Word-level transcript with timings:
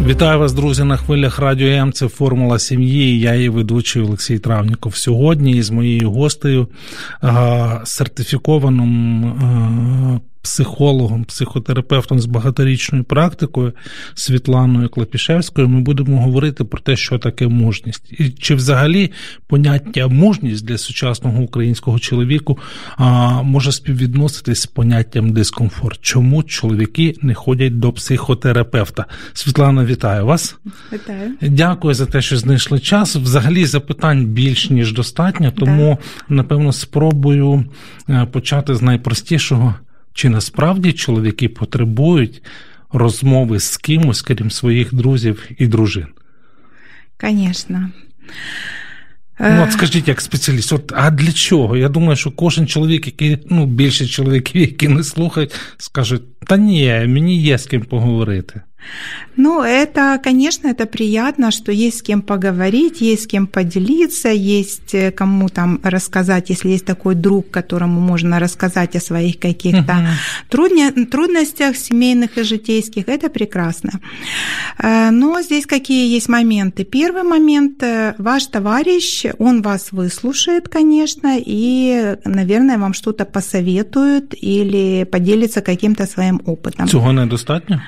Вітаю 0.00 0.38
вас, 0.38 0.52
друзі, 0.52 0.84
на 0.84 0.96
хвилях 0.96 1.38
радіо 1.38 1.68
М. 1.68 1.92
Це 1.92 2.08
формула 2.08 2.58
сім'ї. 2.58 3.20
Я 3.20 3.34
її 3.34 3.48
ведучий 3.48 4.02
Олексій 4.02 4.38
Травніков. 4.38 4.96
Сьогодні 4.96 5.52
із 5.52 5.70
моєю 5.70 6.10
гостею 6.10 6.68
сертифікованим 7.84 10.20
психологом, 10.42 11.24
психотерапевтом 11.24 12.20
з 12.20 12.26
багаторічною 12.26 13.04
практикою 13.04 13.72
Світланою 14.14 14.88
Клапішевською 14.88 15.68
ми 15.68 15.80
будемо 15.80 16.22
говорити 16.22 16.64
про 16.64 16.80
те, 16.80 16.96
що 16.96 17.18
таке 17.18 17.48
мужність, 17.48 18.12
і 18.18 18.30
чи 18.30 18.54
взагалі 18.54 19.10
поняття 19.46 20.08
мужність 20.08 20.66
для 20.66 20.78
сучасного 20.78 21.42
українського 21.42 21.98
чоловіку 21.98 22.58
а, 22.96 23.42
може 23.42 23.72
співвідноситись 23.72 24.60
з 24.60 24.66
поняттям 24.66 25.32
дискомфорт. 25.32 25.98
Чому 26.00 26.42
чоловіки 26.42 27.14
не 27.22 27.34
ходять 27.34 27.78
до 27.78 27.92
психотерапевта? 27.92 29.06
Світлана, 29.32 29.84
вітаю 29.84 30.26
вас. 30.26 30.56
Вітаю. 30.92 31.30
Дякую 31.42 31.94
за 31.94 32.06
те, 32.06 32.22
що 32.22 32.36
знайшли 32.36 32.78
час. 32.78 33.16
Взагалі 33.16 33.66
запитань 33.66 34.26
більш 34.26 34.70
ніж 34.70 34.92
достатньо, 34.92 35.50
тому 35.50 35.98
да. 36.28 36.34
напевно 36.34 36.72
спробую 36.72 37.64
е, 38.08 38.26
почати 38.32 38.74
з 38.74 38.82
найпростішого. 38.82 39.74
Чи 40.14 40.28
насправді 40.28 40.92
чоловіки 40.92 41.48
потребують 41.48 42.42
розмови 42.92 43.60
з 43.60 43.76
кимось, 43.76 44.22
крім 44.22 44.50
своїх 44.50 44.94
друзів 44.94 45.48
і 45.58 45.66
дружин? 45.66 46.06
Звісно. 47.22 47.90
Ну, 49.40 49.62
от 49.62 49.72
скажіть, 49.72 50.08
як 50.08 50.20
спеціаліст, 50.20 50.72
от, 50.72 50.92
а 50.96 51.10
для 51.10 51.32
чого? 51.32 51.76
Я 51.76 51.88
думаю, 51.88 52.16
що 52.16 52.30
кожен 52.30 52.66
чоловік, 52.66 53.06
який, 53.06 53.38
ну, 53.50 53.66
більше 53.66 54.06
чоловіків, 54.06 54.60
які 54.60 54.88
не 54.88 55.04
слухають, 55.04 55.54
скажуть: 55.78 56.38
та 56.38 56.56
ні, 56.56 57.04
мені 57.06 57.42
є 57.42 57.58
з 57.58 57.66
ким 57.66 57.82
поговорити. 57.82 58.60
Ну, 59.36 59.62
это, 59.62 60.20
конечно, 60.22 60.68
это 60.68 60.86
приятно, 60.86 61.50
что 61.50 61.72
есть 61.72 61.98
с 61.98 62.02
кем 62.02 62.22
поговорить, 62.22 63.00
есть 63.00 63.22
с 63.22 63.26
кем 63.26 63.46
поделиться, 63.46 64.28
есть 64.28 64.94
э, 64.94 65.10
кому 65.10 65.48
там 65.48 65.80
рассказать, 65.82 66.50
если 66.50 66.68
есть 66.68 66.84
такой 66.84 67.14
друг, 67.14 67.50
которому 67.50 68.00
можно 68.00 68.38
рассказать 68.38 68.96
о 68.96 69.00
своих 69.00 69.38
каких-то 69.38 70.06
uh-huh. 70.50 71.06
трудностях 71.06 71.76
семейных 71.76 72.38
и 72.38 72.42
житейских, 72.42 73.08
это 73.08 73.30
прекрасно. 73.30 74.00
Э, 74.78 75.10
но 75.10 75.40
здесь 75.42 75.66
какие 75.66 76.14
есть 76.14 76.28
моменты? 76.28 76.84
Первый 76.84 77.22
момент, 77.22 77.82
э, 77.82 78.14
ваш 78.18 78.46
товарищ, 78.46 79.24
он 79.38 79.62
вас 79.62 79.92
выслушает, 79.92 80.68
конечно, 80.68 81.38
и, 81.38 82.16
наверное, 82.24 82.78
вам 82.78 82.92
что-то 82.92 83.24
посоветует 83.24 84.34
или 84.44 85.04
поделится 85.04 85.60
каким-то 85.62 86.06
своим 86.06 86.40
опытом. 86.44 86.88
Цього 86.88 87.12
недостатньо? 87.12 87.80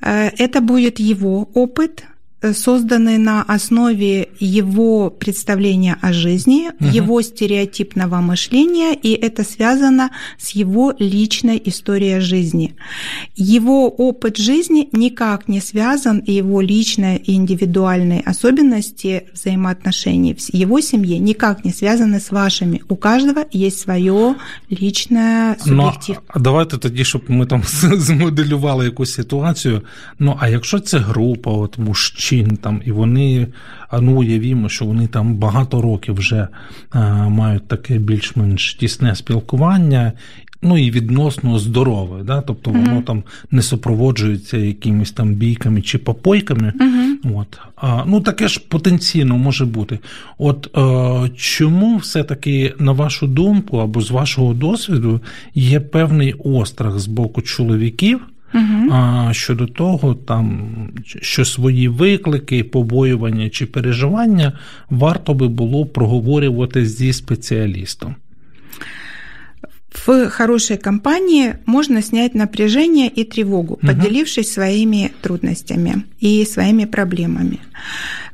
это 0.00 0.60
будет 0.60 0.98
его 0.98 1.50
опыт, 1.54 2.04
Э, 2.04 2.13
созданы 2.54 3.18
на 3.18 3.42
основе 3.42 4.28
его 4.38 5.10
представления 5.10 5.96
о 6.00 6.12
жизни, 6.12 6.70
угу. 6.80 6.88
его 6.88 7.22
стереотипного 7.22 8.16
мышления, 8.16 8.94
и 8.94 9.12
это 9.12 9.44
связано 9.44 10.10
с 10.38 10.50
его 10.50 10.94
личной 10.98 11.60
историей 11.64 12.20
жизни. 12.20 12.74
Его 13.36 13.88
опыт 13.88 14.38
жизни 14.38 14.88
никак 14.92 15.48
не 15.48 15.60
связан, 15.60 16.18
и 16.18 16.32
его 16.32 16.60
личные 16.60 17.18
и 17.18 17.34
индивидуальные 17.34 18.20
особенности 18.20 19.24
взаимоотношений 19.32 20.34
в 20.34 20.54
его 20.54 20.80
семье 20.80 21.18
никак 21.18 21.64
не 21.64 21.72
связаны 21.72 22.20
с 22.20 22.30
вашими. 22.30 22.82
У 22.88 22.96
каждого 22.96 23.44
есть 23.52 23.80
свое 23.80 24.34
личное 24.70 25.56
суб'єктив. 25.58 26.16
Ну, 26.36 26.42
давайте 26.42 26.78
тоді, 26.78 27.04
щоб 27.04 27.22
ми 27.28 27.46
там 27.46 27.62
змоделювали 27.64 28.84
якусь 28.84 29.14
ситуацію. 29.14 29.82
Ну 30.18 30.36
а 30.40 30.48
якщо 30.48 30.80
це 30.80 30.98
група, 30.98 31.50
от 31.50 31.78
мужчин, 31.78 32.30
причин 32.35 32.57
там, 32.57 32.81
і 32.85 32.91
вони, 32.91 33.47
ну 34.01 34.17
уявімо, 34.17 34.69
що 34.69 34.85
вони 34.85 35.07
там 35.07 35.35
багато 35.35 35.81
років 35.81 36.15
вже 36.15 36.47
е, 36.95 36.99
мають 37.29 37.67
таке 37.67 37.97
більш-менш 37.97 38.73
тісне 38.73 39.15
спілкування. 39.15 40.13
Ну 40.61 40.77
і 40.77 40.91
відносно 40.91 41.59
здорове, 41.59 42.23
да? 42.23 42.41
тобто 42.41 42.71
воно 42.71 42.99
uh-huh. 42.99 43.03
там 43.03 43.23
не 43.51 43.61
супроводжується 43.61 44.57
якимись 44.57 45.11
там 45.11 45.33
бійками 45.33 45.81
чи 45.81 45.97
попойками. 45.97 46.73
Uh-huh. 46.79 47.37
От. 47.37 47.59
А, 47.75 48.03
Ну 48.07 48.21
таке 48.21 48.47
ж 48.47 48.61
потенційно 48.69 49.37
може 49.37 49.65
бути. 49.65 49.99
От 50.37 50.69
е, 50.77 51.29
чому 51.35 51.97
все-таки, 51.97 52.73
на 52.79 52.91
вашу 52.91 53.27
думку, 53.27 53.77
або 53.77 54.01
з 54.01 54.11
вашого 54.11 54.53
досвіду, 54.53 55.21
є 55.55 55.79
певний 55.79 56.33
острах 56.33 56.99
з 56.99 57.07
боку 57.07 57.41
чоловіків? 57.41 58.21
Угу. 58.54 58.92
А 58.92 59.28
щодо 59.32 59.66
того, 59.66 60.14
там 60.14 60.68
що 61.04 61.44
свої 61.44 61.88
виклики, 61.88 62.64
побоювання 62.64 63.50
чи 63.50 63.66
переживання 63.66 64.52
варто 64.90 65.34
би 65.34 65.48
було 65.48 65.86
проговорювати 65.86 66.86
зі 66.86 67.12
спеціалістом. 67.12 68.14
В 70.06 70.30
хорошей 70.30 70.76
компании 70.76 71.54
можно 71.66 72.02
снять 72.02 72.34
напряжение 72.34 73.08
и 73.18 73.24
тревогу, 73.24 73.74
угу. 73.74 73.86
поделившись 73.86 74.52
своими 74.52 75.10
трудностями 75.20 76.04
и 76.20 76.46
своими 76.46 76.86
проблемами. 76.86 77.58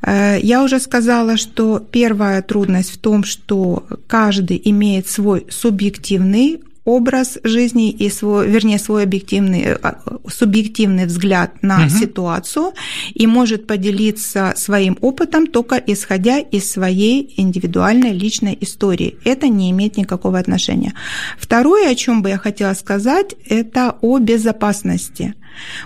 Э, 0.02 0.38
я 0.42 0.62
уже 0.62 0.80
сказала, 0.80 1.36
что 1.36 1.78
первая 1.78 2.42
трудность 2.42 2.90
в 2.90 2.98
том, 2.98 3.24
что 3.24 3.86
каждый 4.06 4.60
имеет 4.64 5.08
свой 5.08 5.46
субъективный 5.48 6.60
образ 6.85 7.37
жизни 7.43 7.91
и 7.91 8.09
свой, 8.09 8.47
вернее, 8.47 8.79
свой 8.79 9.03
объективный, 9.03 9.61
э, 9.61 9.93
субъективный 10.27 11.05
взгляд 11.05 11.61
на 11.61 11.85
угу. 11.85 11.89
ситуацию 11.89 12.73
и 13.13 13.27
может 13.27 13.67
поделиться 13.67 14.53
своим 14.55 14.97
опытом 15.01 15.47
только 15.47 15.75
исходя 15.75 16.39
из 16.39 16.71
своей 16.71 17.33
индивидуальной 17.37 18.13
личной 18.13 18.57
истории. 18.61 19.17
Это 19.25 19.47
не 19.47 19.69
имеет 19.71 19.97
никакого 19.97 20.39
отношения. 20.39 20.93
Второе, 21.37 21.91
о 21.91 21.95
чем 21.95 22.21
бы 22.21 22.29
я 22.29 22.37
хотела 22.37 22.73
сказать, 22.73 23.35
это 23.45 23.95
о 24.01 24.17
безопасности. 24.17 25.35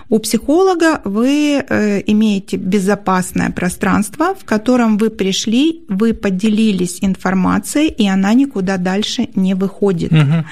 У 0.08 0.18
психолога 0.18 1.00
вы 1.04 1.64
э, 1.68 2.02
имеете 2.06 2.56
безопасное 2.56 3.50
пространство, 3.50 4.34
в 4.34 4.44
котором 4.44 4.98
вы 4.98 5.10
пришли, 5.10 5.84
вы 5.88 6.14
поделились 6.14 6.98
информацией, 7.02 7.88
и 7.88 8.08
она 8.08 8.34
никуда 8.34 8.76
дальше 8.76 9.28
не 9.34 9.54
выходит. 9.54 10.12
Угу 10.12 10.44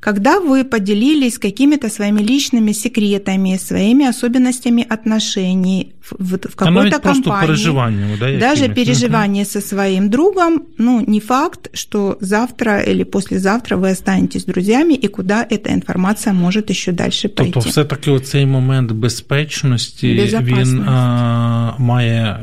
когда 0.00 0.40
вы 0.40 0.64
поделились 0.64 1.38
какими-то 1.38 1.88
своими 1.88 2.22
личными 2.22 2.72
секретами, 2.72 3.56
своими 3.56 4.06
особенностями 4.06 4.86
отношений 4.90 5.92
в, 6.10 6.36
в 6.36 6.56
какой-то 6.56 6.98
компании, 6.98 8.16
да, 8.20 8.38
даже 8.38 8.68
переживание 8.68 9.44
со 9.44 9.60
своим 9.60 10.10
другом, 10.10 10.62
ну, 10.78 11.04
не 11.06 11.20
факт, 11.20 11.70
что 11.72 12.18
завтра 12.20 12.80
или 12.80 13.04
послезавтра 13.04 13.76
вы 13.76 13.90
останетесь 13.90 14.44
друзьями, 14.44 14.94
и 14.94 15.08
куда 15.08 15.46
эта 15.50 15.72
інформація 15.72 16.34
може 16.34 16.62
ще 16.70 16.92
далі 16.92 17.10
пойти. 17.10 17.52
Тобто, 17.52 17.60
все-таки 17.60 18.10
оцей 18.10 18.46
момент 18.46 18.92
безпечності 18.92 20.38
він 20.42 20.80
а, 20.80 21.74
має 21.78 22.40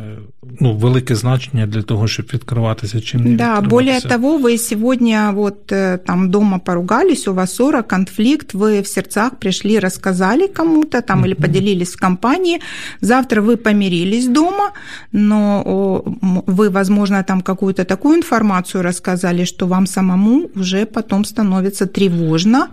ну, 0.61 0.77
велике 0.77 1.15
значення 1.15 1.67
для 1.67 1.83
того, 1.83 2.09
щоб 2.09 2.27
відкриватися 2.35 3.01
чим 3.01 3.25
не 3.25 3.37
Да, 3.37 3.61
более 3.61 4.01
того, 4.01 4.39
вы 4.39 4.59
сегодня 4.59 5.33
вот 5.33 5.73
э, 5.73 5.99
там 5.99 6.31
дома 6.31 6.59
поругались, 6.59 7.29
у 7.29 7.35
вас 7.35 7.55
ссора, 7.55 7.83
конфликт, 7.83 8.55
вы 8.55 8.83
в 8.83 8.87
сердцах 8.87 9.37
пришли, 9.37 9.79
рассказали 9.79 10.47
кому-то 10.47 11.01
там 11.01 11.21
mm-hmm. 11.21 11.27
или 11.27 11.35
поделились 11.35 11.95
в 11.95 12.01
компании, 12.01 12.61
завтра 13.01 13.41
вы 13.41 13.57
помирились 13.57 14.29
дома, 14.29 14.73
но 15.13 16.03
вы, 16.47 16.71
возможно, 16.71 17.23
там 17.23 17.41
какую-то 17.41 17.85
такую 17.85 18.17
информацию 18.17 18.83
рассказали, 18.83 19.45
что 19.45 19.67
вам 19.67 19.87
самому 19.87 20.51
уже 20.55 20.87
потом 20.87 21.25
становится 21.25 21.87
тревожно, 21.87 22.69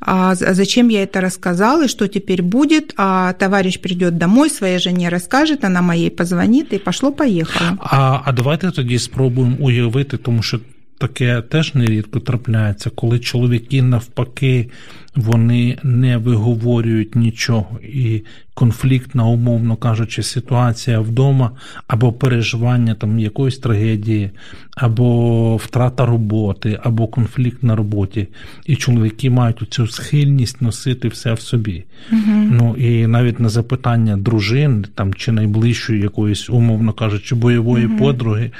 а 0.00 0.34
зачем 0.34 0.88
я 0.88 1.02
это 1.02 1.20
рассказал 1.20 1.82
и 1.82 1.88
что 1.88 2.08
теперь 2.08 2.42
будет, 2.42 2.94
а 2.96 3.32
товарищ 3.32 3.80
придет 3.80 4.18
домой, 4.18 4.50
своей 4.50 4.78
жене 4.78 5.08
расскажет, 5.08 5.64
она 5.64 5.82
моей 5.82 6.10
позвонит 6.10 6.72
и 6.72 6.78
пошло 6.78 7.07
поїхало. 7.12 7.70
А 7.80 8.18
а 8.24 8.32
давайте 8.32 8.70
тоді 8.70 8.98
спробуємо 8.98 9.56
уявити, 9.60 10.16
тому 10.16 10.42
що 10.42 10.60
таке 10.98 11.42
теж 11.42 11.74
нерідко 11.74 12.20
трапляється, 12.20 12.90
коли 12.90 13.18
чоловіки 13.18 13.82
навпаки 13.82 14.70
вони 15.18 15.78
не 15.82 16.16
виговорюють 16.16 17.16
нічого, 17.16 17.78
і 17.82 18.22
конфліктна, 18.54 19.26
умовно 19.26 19.76
кажучи, 19.76 20.22
ситуація 20.22 21.00
вдома 21.00 21.50
або 21.86 22.12
переживання 22.12 22.94
там 22.94 23.18
якоїсь 23.18 23.58
трагедії, 23.58 24.30
або 24.76 25.56
втрата 25.56 26.06
роботи, 26.06 26.80
або 26.82 27.06
конфлікт 27.06 27.62
на 27.62 27.76
роботі. 27.76 28.28
І 28.66 28.76
чоловіки 28.76 29.30
мають 29.30 29.62
цю 29.70 29.86
схильність 29.86 30.62
носити 30.62 31.08
все 31.08 31.32
в 31.32 31.40
собі. 31.40 31.84
Угу. 32.12 32.20
Ну 32.26 32.76
і 32.78 33.06
навіть 33.06 33.40
на 33.40 33.48
запитання 33.48 34.16
дружин 34.16 34.86
там 34.94 35.14
чи 35.14 35.32
найближчої 35.32 36.00
якоїсь, 36.00 36.50
умовно 36.50 36.92
кажучи, 36.92 37.34
бойової 37.34 37.86
угу. 37.86 37.98
подруги, 37.98 38.50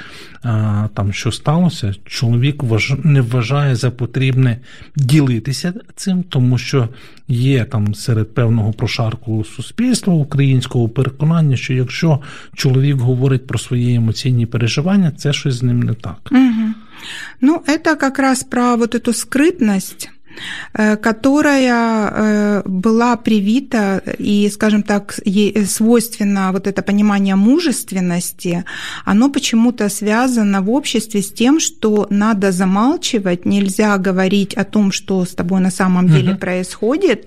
а, 0.43 0.87
там 0.93 1.13
що 1.13 1.31
сталося, 1.31 1.93
чоловік 2.05 2.28
вваж... 2.62 2.92
не 3.04 3.20
вважає 3.20 3.76
за 3.76 3.90
потрібне 3.90 4.58
ділитися 4.96 5.74
цим, 5.96 6.22
тому 6.22 6.58
що 6.58 6.88
є 7.28 7.64
там 7.64 7.94
серед 7.94 8.34
певного 8.34 8.72
прошарку 8.72 9.44
суспільства 9.44 10.14
українського 10.14 10.88
переконання, 10.88 11.56
що 11.56 11.74
якщо 11.74 12.20
чоловік 12.54 12.96
говорить 12.96 13.46
про 13.46 13.58
свої 13.58 13.94
емоційні 13.94 14.46
переживання, 14.46 15.10
це 15.10 15.32
щось 15.32 15.54
з 15.54 15.62
ним 15.62 15.82
не 15.82 15.94
так. 15.94 16.28
Угу. 16.30 16.74
Ну, 17.40 17.62
это 17.66 17.96
как 17.96 18.18
раз 18.18 18.42
про 18.42 18.76
вот 18.76 18.94
эту 18.94 19.12
скрытность 19.12 20.08
Э, 20.17 20.17
которая 20.73 22.11
э, 22.11 22.61
была 22.65 23.15
привита 23.17 24.01
и, 24.17 24.49
скажем 24.49 24.83
так, 24.83 25.19
ей 25.25 25.65
свойственно 25.65 26.51
вот 26.51 26.67
это 26.67 26.81
понимание 26.81 27.35
мужественности, 27.35 28.63
оно 29.05 29.29
почему-то 29.29 29.89
связано 29.89 30.61
в 30.61 30.69
обществе 30.69 31.21
с 31.21 31.31
тем, 31.31 31.59
что 31.59 32.07
надо 32.09 32.51
замалчивать, 32.51 33.45
нельзя 33.45 33.97
говорить 33.97 34.53
о 34.53 34.63
том, 34.63 34.91
что 34.91 35.25
с 35.25 35.29
тобой 35.29 35.59
на 35.59 35.71
самом 35.71 36.07
деле 36.07 36.31
угу. 36.31 36.39
происходит, 36.39 37.25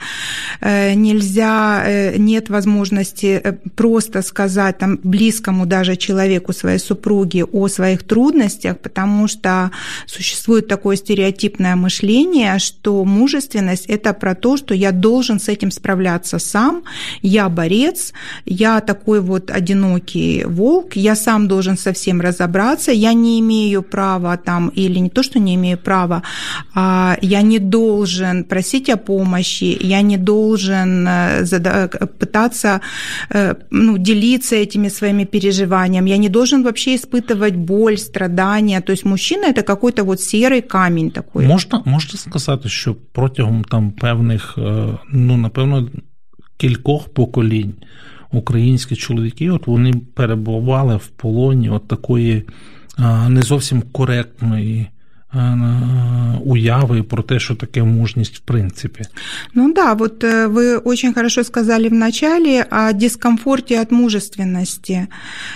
э, 0.60 0.94
нельзя, 0.94 2.12
нет 2.16 2.50
возможности 2.50 3.58
просто 3.76 4.22
сказать 4.22 4.78
там 4.78 4.98
близкому 5.02 5.66
даже 5.66 5.96
человеку, 5.96 6.52
своей 6.52 6.78
супруге 6.78 7.44
о 7.44 7.69
своих 7.69 8.02
трудностях, 8.05 8.78
потому 8.78 9.28
что 9.28 9.70
существует 10.06 10.69
такое 10.69 10.96
стереотипное 10.96 11.76
мышление, 11.76 12.58
что 12.58 12.91
мужественность– 13.04 13.86
это 13.88 14.12
про 14.12 14.34
то, 14.34 14.56
что 14.56 14.74
я 14.74 14.92
должен 14.92 15.38
с 15.38 15.48
этим 15.48 15.70
справляться 15.70 16.38
сам, 16.38 16.82
я 17.22 17.48
борец, 17.48 18.12
я 18.46 18.80
такой 18.80 19.20
вот 19.20 19.50
одинокий 19.50 20.44
волк, 20.44 20.96
я 20.96 21.16
сам 21.16 21.48
должен 21.48 21.76
со 21.76 21.92
всем 21.92 22.20
разобраться, 22.20 22.92
я 22.92 23.12
не 23.14 23.40
имею 23.40 23.82
права 23.82 24.36
там, 24.36 24.68
или 24.68 24.98
не 25.00 25.10
то, 25.10 25.22
что 25.22 25.38
не 25.38 25.54
имею 25.54 25.78
права, 25.78 26.22
а 26.74 27.16
я 27.22 27.42
не 27.42 27.58
должен 27.58 28.44
просить 28.44 28.90
о 28.90 28.96
помощи, 28.96 29.76
я 29.80 30.02
не 30.02 30.16
должен 30.16 31.06
э, 31.08 31.88
пытаться 32.18 32.80
э, 33.30 33.54
ну, 33.70 33.98
делиться 33.98 34.56
этими 34.56 34.88
своими 34.88 35.24
переживаниями, 35.24 36.10
я 36.10 36.18
не 36.18 36.28
должен 36.28 36.62
вообще 36.62 36.96
испытывать 36.96 37.54
боль, 37.54 37.96
страдания. 37.98 38.80
То 38.80 38.92
есть 38.92 39.04
мужчина– 39.04 39.46
это 39.46 39.62
какой-то 39.62 40.04
вот 40.04 40.20
серый 40.20 40.62
камень 40.62 41.10
такой. 41.10 41.46
Можно, 41.46 41.82
можно 41.84 42.18
сказать, 42.18 42.70
что 42.70 42.81
що 42.82 42.96
протягом 43.12 43.64
там 43.64 43.90
певних, 43.90 44.58
е, 44.58 44.99
ну 45.12 45.37
напевно, 45.37 45.88
кількох 46.56 47.08
поколінь 47.08 47.75
українські 48.32 48.96
чоловіки, 48.96 49.50
от 49.50 49.67
вони 49.67 49.93
перебували 50.14 50.96
в 50.96 51.06
полоні 51.06 51.70
от 51.70 51.88
такої 51.88 52.44
е, 52.99 53.29
не 53.29 53.43
зовсім 53.43 53.82
коректної 53.82 54.87
уявы 55.32 57.02
про 57.02 57.23
те, 57.23 57.38
что 57.38 57.55
такое 57.55 57.84
мужность 57.84 58.37
в 58.37 58.43
принципе. 58.43 59.06
Ну 59.55 59.73
да, 59.73 59.94
вот 59.94 60.23
вы 60.23 60.79
очень 60.79 61.14
хорошо 61.14 61.43
сказали 61.43 61.88
в 61.88 61.94
начале 61.94 62.62
о 62.62 62.93
дискомфорте 62.93 63.81
от 63.81 63.90
мужественности. 63.90 65.08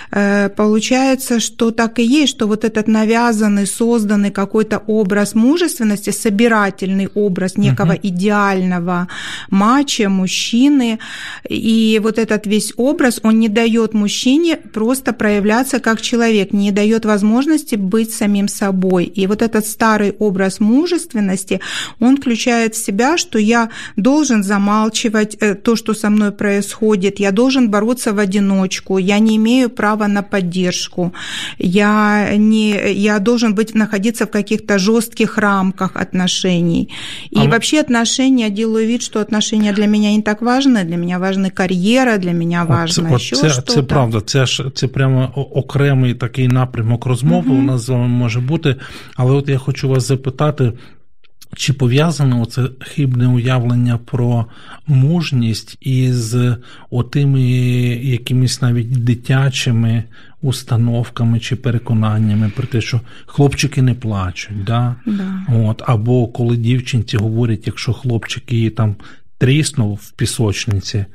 Получается, 0.09 1.39
что 1.39 1.71
так 1.71 1.99
и 1.99 2.03
есть, 2.03 2.31
что 2.31 2.47
вот 2.47 2.63
этот 2.63 2.87
навязанный, 2.87 3.67
созданный 3.67 4.31
какой-то 4.31 4.79
образ 4.87 5.35
мужественности, 5.35 6.09
собирательный 6.09 7.09
образ 7.13 7.57
некого 7.57 7.93
угу. 7.93 7.99
идеального 8.01 9.07
мача, 9.49 10.09
мужчины, 10.09 10.99
и 11.47 11.99
вот 12.01 12.17
этот 12.17 12.47
весь 12.47 12.73
образ, 12.77 13.19
он 13.23 13.39
не 13.39 13.49
дает 13.49 13.93
мужчине 13.93 14.57
просто 14.57 15.13
проявляться 15.13 15.79
как 15.79 16.01
человек, 16.01 16.53
не 16.53 16.71
дает 16.71 17.05
возможности 17.05 17.75
быть 17.75 18.11
самим 18.11 18.47
собой. 18.47 19.05
И 19.05 19.27
вот 19.27 19.41
этот 19.41 19.66
старый 19.69 20.13
образ 20.19 20.59
мужественности, 20.59 21.59
он 21.99 22.17
включает 22.17 22.75
в 22.75 22.85
себя, 22.85 23.17
что 23.17 23.39
я 23.39 23.69
должен 23.95 24.43
замалчивать 24.43 25.37
э, 25.39 25.55
то, 25.55 25.75
что 25.75 25.93
со 25.93 26.09
мной 26.09 26.31
происходит, 26.31 27.19
я 27.19 27.31
должен 27.31 27.69
бороться 27.69 28.13
в 28.13 28.19
одиночку, 28.19 28.97
я 28.97 29.19
не 29.19 29.35
имею 29.35 29.69
права 29.69 30.07
на 30.07 30.23
поддержку, 30.23 31.13
я, 31.57 32.29
не, 32.37 32.93
я 32.93 33.19
должен 33.19 33.55
быть, 33.55 33.75
находиться 33.75 34.25
в 34.25 34.31
каких-то 34.31 34.77
жестких 34.77 35.37
рамках 35.37 35.95
отношений. 35.95 36.89
И 37.31 37.39
а 37.39 37.49
вообще 37.49 37.79
отношения, 37.79 38.49
делаю 38.49 38.87
вид, 38.87 39.01
что 39.01 39.19
отношения 39.19 39.73
для 39.73 39.87
меня 39.87 40.11
не 40.11 40.21
так 40.21 40.41
важны, 40.41 40.83
для 40.83 40.97
меня 40.97 41.19
важна 41.19 41.49
кар'єра, 41.49 42.17
для 42.17 42.31
мене 42.31 42.63
важна 42.63 43.09
от, 43.11 43.21
ще 43.21 43.35
це, 43.35 43.49
що. 43.49 43.61
Це 43.61 43.83
правда, 43.83 44.21
це 44.21 44.45
ж 44.45 44.63
це 44.75 44.87
прямо 44.87 45.31
окремий 45.35 46.13
такий 46.13 46.47
напрямок 46.47 47.05
розмови 47.05 47.49
угу. 47.49 47.59
у 47.59 47.61
нас 47.61 47.81
з 47.81 47.89
вами 47.89 48.07
може 48.07 48.39
бути. 48.39 48.75
Але 49.15 49.33
от 49.33 49.49
я 49.49 49.56
я 49.57 49.63
хочу 49.63 49.89
вас 49.89 50.07
запитати. 50.07 50.73
Чи 51.55 51.73
пов'язано 51.73 52.45
це 52.45 52.69
хибне 52.79 53.27
уявлення 53.27 53.97
про 53.97 54.45
мужність 54.87 55.77
із 55.81 56.35
отими 56.89 57.41
якимись 58.03 58.61
навіть 58.61 59.03
дитячими 59.03 60.03
установками 60.41 61.39
чи 61.39 61.55
переконаннями 61.55 62.51
про 62.55 62.67
те, 62.67 62.81
що 62.81 63.01
хлопчики 63.25 63.81
не 63.81 63.93
плачуть, 63.93 64.63
да? 64.63 64.95
Да. 65.05 65.45
От, 65.49 65.81
або 65.85 66.27
коли 66.27 66.57
дівчинці 66.57 67.17
говорять, 67.17 67.67
якщо 67.67 67.93
хлопчик 67.93 68.51
її 68.51 68.69
там 68.69 68.95
тріснув 69.37 69.99
в 70.03 70.11
пісочниці, 70.11 71.05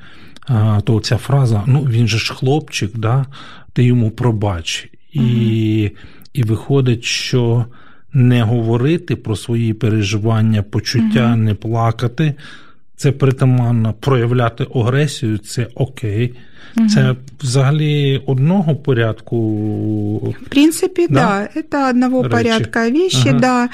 то 0.84 1.00
ця 1.02 1.16
фраза 1.16 1.62
ну 1.66 1.80
він 1.80 2.08
же 2.08 2.18
ж 2.18 2.34
хлопчик, 2.34 2.98
да? 2.98 3.26
ти 3.72 3.84
йому 3.84 4.10
пробач. 4.10 4.88
Угу. 5.14 5.24
І, 5.26 5.90
І 6.32 6.42
виходить, 6.42 7.04
що 7.04 7.66
не 8.14 8.43
говорити 8.43 9.17
про 9.17 9.37
свої 9.37 9.75
переживання, 9.75 10.62
почуття, 10.62 11.26
угу. 11.26 11.37
не 11.37 11.55
плакати. 11.55 12.35
Це 12.97 13.12
притаманно 13.12 13.94
проявляти 14.00 14.67
агресію, 14.75 15.38
це 15.38 15.67
окей. 15.75 16.35
Угу. 16.77 16.89
Це 16.89 17.15
взагалі 17.41 18.22
одного 18.25 18.75
порядку. 18.75 19.38
В 20.41 20.50
принципе, 20.50 21.07
да, 21.10 21.15
да 21.15 21.60
это 21.62 21.89
одного 21.89 22.24
Речи. 22.24 22.36
порядка 22.36 22.89
вещи, 22.89 23.29
ага. 23.29 23.39
да. 23.39 23.69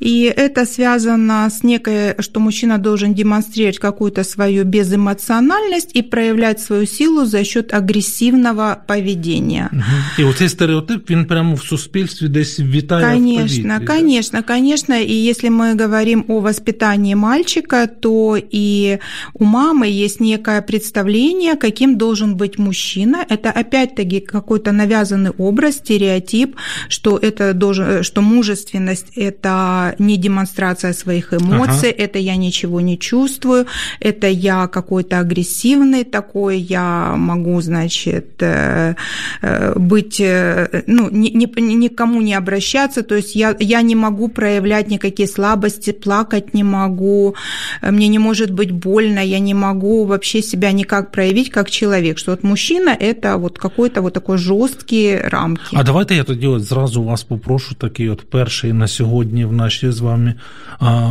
И 0.00 0.34
это 0.38 0.66
связано 0.66 1.50
с 1.50 1.64
некой, 1.64 2.14
что 2.20 2.40
мужчина 2.40 2.78
должен 2.78 3.14
демонстрировать 3.14 3.78
какую-то 3.78 4.24
свою 4.24 4.64
безэмоциональность 4.64 5.96
и 5.96 6.02
проявлять 6.02 6.60
свою 6.60 6.86
силу 6.86 7.26
за 7.26 7.44
счет 7.44 7.74
агрессивного 7.74 8.76
поведения. 8.86 9.68
Угу. 9.72 9.82
І 10.18 10.24
оцей 10.24 10.48
стереотип, 10.48 11.10
він 11.10 11.24
прямо 11.24 11.54
в 11.54 11.62
суспільстві 11.62 12.28
десь 12.28 12.60
вітає 12.60 13.14
Конечно, 13.14 13.78
в 13.82 13.86
конечно, 13.86 14.42
конечно. 14.42 14.94
И 14.94 15.30
если 15.30 15.50
мы 15.50 15.82
говорим 15.82 16.24
о 16.28 16.40
воспитании 16.40 17.14
мальчика, 17.14 17.86
то 17.86 18.36
и 18.54 18.98
у 19.34 19.44
мамы 19.44 20.04
есть 20.04 20.20
некое 20.20 20.62
представление, 20.62 21.56
каким 21.56 21.96
должен 21.96 22.36
быть 22.36 22.41
мужчина. 22.57 23.25
Это 23.29 23.51
опять-таки 23.51 24.19
какой-то 24.19 24.71
навязанный 24.71 25.31
образ, 25.31 25.75
стереотип, 25.75 26.55
что 26.89 27.17
это 27.17 27.53
должен, 27.53 28.03
что 28.03 28.21
мужественность 28.21 29.07
это 29.15 29.95
не 29.99 30.17
демонстрация 30.17 30.93
своих 30.93 31.33
эмоций, 31.33 31.89
ага. 31.89 32.03
это 32.03 32.19
я 32.19 32.35
ничего 32.35 32.81
не 32.81 32.97
чувствую, 32.97 33.65
это 33.99 34.27
я 34.27 34.67
какой-то 34.67 35.19
агрессивный 35.19 36.03
такой, 36.03 36.59
я 36.59 37.15
могу, 37.17 37.61
значит, 37.61 38.41
э, 38.41 38.95
э, 39.41 39.73
быть, 39.77 40.19
э, 40.19 40.83
ну, 40.87 41.09
ни, 41.09 41.29
ни, 41.29 41.73
никому 41.73 42.21
не 42.21 42.33
обращаться, 42.33 43.03
то 43.03 43.15
есть 43.15 43.35
я, 43.35 43.55
я 43.59 43.81
не 43.81 43.95
могу 43.95 44.27
проявлять 44.27 44.89
никакие 44.89 45.27
слабости, 45.27 45.91
плакать 45.91 46.53
не 46.53 46.63
могу, 46.63 47.35
мне 47.81 48.07
не 48.07 48.19
может 48.19 48.51
быть 48.51 48.71
больно, 48.71 49.19
я 49.19 49.39
не 49.39 49.53
могу 49.53 50.05
вообще 50.05 50.41
себя 50.41 50.71
никак 50.71 51.11
проявить 51.11 51.49
как 51.49 51.69
человек, 51.69 52.17
что 52.17 52.32
вот 52.33 52.43
мужчина– 52.43 52.97
это 53.01 53.37
вот 53.37 53.57
какой-то 53.57 54.01
вот 54.01 54.13
такой 54.13 54.37
жорсткі 54.37 55.17
рамки. 55.17 55.75
А 55.77 55.83
давайте 55.83 56.15
я 56.15 56.23
тоді 56.23 56.47
от 56.47 56.63
зразу 56.63 57.03
вас 57.03 57.23
попрошу 57.23 57.75
такий 57.75 58.09
от 58.09 58.29
перший 58.29 58.73
на 58.73 58.87
сьогодні 58.87 59.45
в 59.45 59.53
нашій 59.53 59.91
з 59.91 59.99
вами 59.99 60.33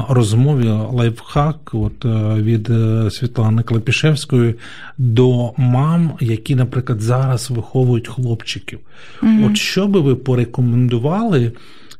розмові 0.08 0.68
лайфхак 0.92 1.70
от 1.72 2.04
від 2.36 2.70
Світлани 3.12 3.62
Клепішевської 3.62 4.54
до 4.98 5.52
мам, 5.56 6.12
які, 6.20 6.54
наприклад, 6.54 7.00
зараз 7.00 7.50
виховують 7.50 8.08
хлопчиків. 8.08 8.78
mm 9.22 9.46
От 9.46 9.56
що 9.56 9.86
би 9.86 10.00
ви 10.00 10.14
порекомендували? 10.14 11.52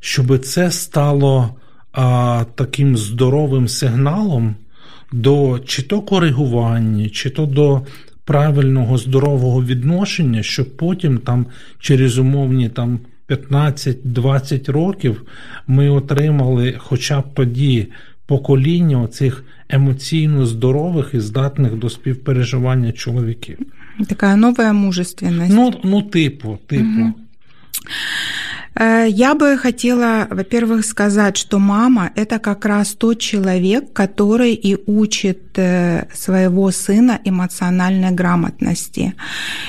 щоб 0.04 0.38
це 0.38 0.70
стало 0.70 1.54
а, 1.92 2.44
таким 2.54 2.96
здоровим 2.96 3.68
сигналом 3.68 4.54
до 5.12 5.58
чи 5.66 5.82
то 5.82 6.00
коригування, 6.00 7.08
чи 7.08 7.30
то 7.30 7.46
до 7.46 7.82
правильного 8.24 8.98
здорового 8.98 9.64
відношення, 9.64 10.42
щоб 10.42 10.76
потім 10.76 11.18
там 11.18 11.46
через 11.78 12.18
умовні 12.18 12.68
там 12.68 13.00
15-20 13.28 14.72
років 14.72 15.22
ми 15.66 15.90
отримали 15.90 16.74
хоча 16.78 17.20
б 17.20 17.24
тоді 17.34 17.88
покоління 18.26 19.00
оцих 19.00 19.44
емоційно 19.68 20.46
здорових 20.46 21.10
і 21.14 21.20
здатних 21.20 21.74
до 21.74 21.90
співпереживання 21.90 22.92
чоловіків. 22.92 23.58
Такая 24.08 24.36
новая 24.36 24.72
мужественность. 24.72 25.54
Ну, 25.54 25.74
ну 25.84 26.02
типу, 26.02 26.58
типу. 26.66 26.84
Мгм. 26.84 27.14
Э, 28.74 29.06
Я 29.08 29.34
бы 29.34 29.56
хотела, 29.58 30.26
во-первых, 30.30 30.84
сказать, 30.84 31.36
что 31.36 31.58
мама– 31.58 32.10
это 32.16 32.38
как 32.38 32.64
раз 32.64 32.94
тот 32.94 33.18
человек, 33.18 33.92
который 33.92 34.54
и 34.54 34.76
учит 34.86 35.58
э, 35.58 36.06
своего 36.14 36.70
сына 36.70 37.20
эмоциональной 37.24 38.10
грамотности. 38.10 39.14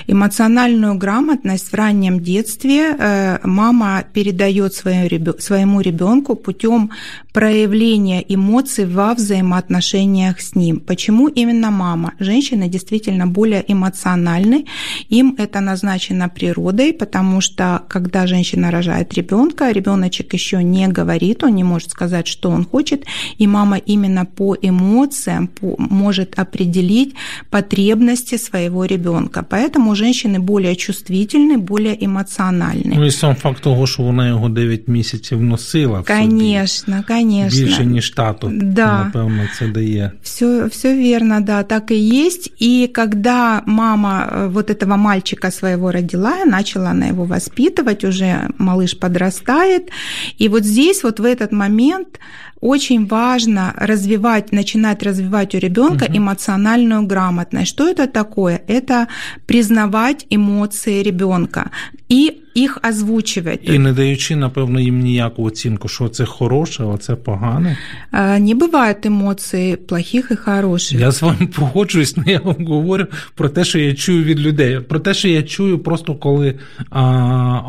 Эмоциональную 0.08 0.96
грамотность 0.96 1.72
в 1.72 1.74
раннем 1.74 2.20
детстве 2.20 2.96
э, 2.98 3.40
мама 3.44 4.04
передает 4.14 4.74
своему 4.74 5.82
ребенку 5.82 6.36
путем 6.36 6.92
проявления 7.34 8.24
эмоций 8.28 8.86
во 8.86 9.14
взаимоотношениях 9.14 10.40
с 10.40 10.56
ним. 10.56 10.80
Почему 10.80 11.28
именно 11.28 11.72
мама? 11.72 12.14
Женщины 12.20 12.70
действительно 12.70 13.28
более 13.28 13.64
эмоциональны, 13.68 14.66
им 15.10 15.36
это 15.38 15.60
назначено 15.60 16.30
природой, 16.30 16.94
потому 16.94 17.42
что 17.42 17.82
когда 17.90 18.28
женщина 18.28 18.72
рожает 18.72 18.93
ребенка, 18.93 19.73
ребеночек 19.73 20.35
еще 20.35 20.63
не 20.63 20.89
говорит, 20.89 21.45
он 21.45 21.55
не 21.55 21.65
может 21.65 21.91
сказать, 21.91 22.27
что 22.29 22.51
он 22.51 22.65
хочет, 22.65 23.07
и 23.41 23.47
мама 23.47 23.77
именно 23.87 24.25
по 24.25 24.57
эмоциям 24.63 25.47
по- 25.47 25.77
может 25.79 26.39
определить 26.39 27.15
потребности 27.51 28.37
своего 28.39 28.85
ребенка. 28.85 29.45
Поэтому 29.51 29.95
женщины 29.95 30.39
более 30.39 30.75
чувствительны, 30.77 31.57
более 31.59 31.97
эмоциональны. 32.07 32.93
Ну 32.97 33.05
і 33.07 33.11
сам 33.11 33.35
факт 33.35 33.63
того, 33.63 33.87
що 33.87 34.03
вона 34.03 34.29
його 34.29 34.49
9 34.49 34.89
місяців 34.89 35.43
носила. 35.43 36.01
в 36.01 36.07
собі, 36.09 36.21
Конечно, 36.21 37.05
конечно. 37.09 37.61
Більше, 37.65 37.87
ніж 37.87 38.11
тато, 38.11 38.51
Да. 38.55 39.05
напевно, 39.05 39.43
це 39.59 39.69
дає. 39.69 40.13
Все, 40.23 40.65
все 40.67 40.95
верно, 40.97 41.41
да, 41.41 41.63
так 41.63 41.91
и 41.91 41.95
есть. 42.27 42.53
И 42.63 42.91
когда 42.95 43.63
мама 43.67 44.29
э, 44.33 44.49
вот 44.49 44.71
этого 44.71 44.97
мальчика 44.97 45.51
своего 45.51 45.93
родила, 45.93 46.33
и 46.47 46.49
начала 46.51 46.91
она 46.91 47.07
его 47.07 47.25
воспитывать, 47.25 48.09
уже 48.09 48.49
малыш 48.59 48.82
подрастает. 48.92 49.90
И 50.38 50.48
вот 50.50 50.64
здесь, 50.64 51.04
вот 51.04 51.20
в 51.20 51.26
этот 51.26 51.52
момент 51.52 52.20
очень 52.63 53.07
важно 53.07 53.73
развивать, 53.77 54.53
начинать 54.53 55.03
развивать 55.03 55.55
у 55.55 55.59
ребенка 55.59 56.07
Мгм. 56.09 56.17
эмоциональную 56.19 57.03
грамотность. 57.07 57.69
Что 57.69 57.89
это 57.89 58.07
такое? 58.07 58.61
Это 58.69 59.07
признавать 59.47 60.27
эмоции 60.31 61.03
ребенка 61.03 61.71
и 62.13 62.33
их 62.57 62.79
озвучивать. 62.89 63.61
І 63.63 63.79
не 63.79 63.93
даючи, 63.93 64.37
напевно, 64.37 64.81
їм 64.81 65.01
ніяку 65.01 65.43
оцінку, 65.43 65.89
що 65.89 66.09
це 66.09 66.25
хороше, 66.25 66.85
а 66.95 66.97
це 66.99 67.15
погане. 67.15 67.77
Э, 68.13 68.39
Не 68.39 68.55
бывает 68.55 69.07
эмоций 69.07 69.77
плохих 69.77 70.31
и 70.31 70.37
хороших. 70.37 71.01
Я 71.01 71.11
з 71.11 71.23
вами 71.23 71.47
погоджуюсь, 71.47 72.15
але 72.17 72.33
я 72.33 72.41
вам 72.45 72.67
говорю 72.67 73.07
про 73.35 73.49
те, 73.49 73.65
що 73.65 73.79
я 73.79 73.95
чую 73.95 74.25
від 74.25 74.41
людей. 74.41 74.81
Про 74.81 74.99
те, 75.01 75.15
що 75.15 75.29
я 75.29 75.43
чую 75.43 75.79
просто 75.79 76.15
коли 76.15 76.55
а, 76.91 77.03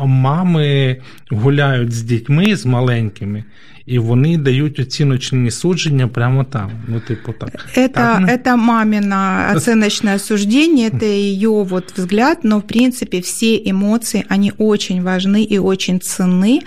мами 0.06 0.96
гуляють 1.30 1.92
з 1.92 2.02
дітьми, 2.02 2.56
з 2.56 2.66
маленькими, 2.66 3.44
і 3.90 3.98
вони 3.98 4.36
дають 4.36 4.78
оціночні 4.78 5.50
судження 5.50 6.08
прямо 6.08 6.44
там. 6.44 6.70
Ну, 6.88 7.00
типу, 7.00 7.32
так. 7.32 7.48
Это, 7.76 7.88
Так, 7.88 8.20
ну. 8.20 8.26
это 8.28 8.56
мамино 8.56 9.52
оценочное 9.56 10.18
суждение, 10.18 10.88
это 10.88 11.06
ее 11.06 11.64
вот 11.64 11.92
взгляд, 11.96 12.38
но 12.42 12.58
в 12.58 12.62
принципе 12.62 13.20
все 13.20 13.56
эмоции, 13.56 14.24
они 14.28 14.52
очень 14.58 15.02
важны 15.02 15.42
и 15.52 15.58
очень 15.58 15.98
ценны. 16.00 16.60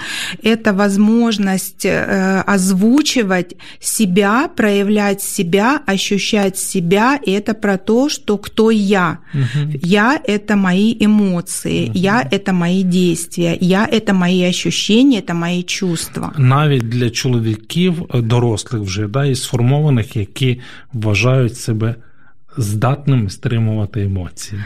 Это 0.43 0.73
возможность 0.73 1.85
э, 1.85 2.43
озвучивать 2.45 3.55
себя, 3.79 4.49
проявлять 4.55 5.21
себя, 5.21 5.81
ощущать 5.85 6.57
себя, 6.57 7.19
и 7.27 7.31
это 7.31 7.53
про 7.53 7.77
то, 7.77 8.09
что 8.09 8.37
кто 8.37 8.71
я. 8.71 9.19
Мгм. 9.33 9.71
Я – 9.81 10.27
это 10.27 10.55
мои 10.55 10.95
эмоции, 10.99 11.91
я – 11.93 12.31
это 12.31 12.53
мои 12.53 12.83
действия, 12.83 13.57
я – 13.61 13.91
это 13.91 14.13
мои 14.13 14.43
ощущения, 14.43 15.19
это 15.19 15.33
мои 15.33 15.63
чувства. 15.63 16.33
Навіть 16.37 16.89
для 16.89 17.06
чоловіків 17.10 18.06
е, 18.14 18.20
дорослих 18.20 18.82
вже 18.82 19.08
да, 19.08 19.24
і 19.24 19.34
сформованих, 19.34 20.16
які 20.16 20.60
вважають 20.92 21.56
себе 21.56 21.94
здатними 22.56 23.30
стримувати 23.30 24.02
емоції. 24.02 24.62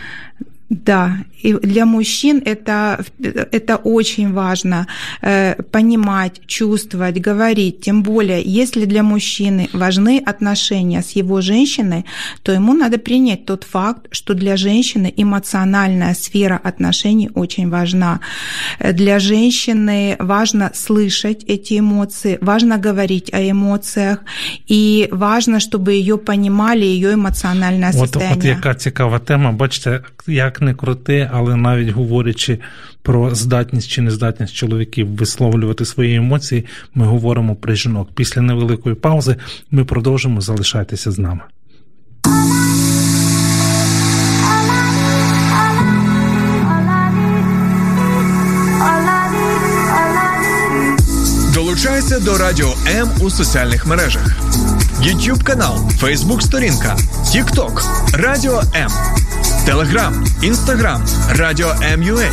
Да, 0.72 1.18
и 1.42 1.52
для 1.52 1.84
мужчин 1.84 2.42
это, 2.46 3.04
это 3.52 3.76
очень 3.76 4.32
важно 4.32 4.86
э, 5.20 5.62
понимать, 5.70 6.40
чувствовать, 6.46 7.20
говорить. 7.20 7.80
Тем 7.80 8.02
более, 8.02 8.42
если 8.42 8.86
для 8.86 9.02
мужчины 9.02 9.68
важны 9.74 10.22
отношения 10.24 11.02
с 11.02 11.10
его 11.10 11.42
женщиной, 11.42 12.04
то 12.42 12.52
ему 12.52 12.72
надо 12.72 12.96
принять 12.98 13.44
тот 13.44 13.64
факт, 13.64 14.06
что 14.12 14.32
для 14.34 14.56
женщины 14.56 15.12
эмоциональная 15.14 16.14
сфера 16.14 16.58
отношений 16.64 17.30
очень 17.34 17.68
важна. 17.68 18.20
Для 18.78 19.18
женщины 19.18 20.16
важно 20.18 20.70
слышать 20.74 21.44
эти 21.48 21.80
эмоции, 21.80 22.38
важно 22.40 22.78
говорить 22.78 23.34
о 23.34 23.50
эмоциях, 23.50 24.18
и 24.68 25.08
важно, 25.10 25.60
чтобы 25.60 25.92
ее 25.92 26.16
понимали, 26.16 26.84
ее 26.84 27.12
эмоциональное 27.12 27.92
состояние. 27.92 28.32
от 28.36 28.44
яка 28.44 28.74
цікава 28.74 29.18
тема, 29.18 29.52
бачите, 29.52 30.00
як 30.26 30.61
не 30.62 30.74
крути, 30.74 31.30
але 31.32 31.56
навіть 31.56 31.88
говорячи 31.88 32.58
про 33.02 33.34
здатність 33.34 33.88
чи 33.88 34.02
нездатність 34.02 34.54
чоловіків 34.54 35.08
висловлювати 35.08 35.84
свої 35.84 36.16
емоції, 36.16 36.64
ми 36.94 37.06
говоримо 37.06 37.56
про 37.56 37.74
жінок. 37.74 38.08
Після 38.14 38.42
невеликої 38.42 38.94
паузи 38.94 39.36
ми 39.70 39.84
продовжимо 39.84 40.40
залишайтеся 40.40 41.10
з 41.10 41.18
нами. 41.18 41.40
Долучайся 51.54 52.20
до 52.20 52.38
Радіо 52.38 52.74
М 52.86 53.08
у 53.20 53.30
соціальних 53.30 53.86
мережах: 53.86 54.36
YouTube 55.02 55.42
канал, 55.42 55.78
Facebook 56.00 56.40
сторінка, 56.40 56.96
TikTok, 57.24 57.82
Радіо 58.12 58.62
М, 58.74 58.90
Telegram, 59.68 60.12
Instagram, 60.42 61.00
Радіо 61.36 61.74
М.Ua, 61.82 62.30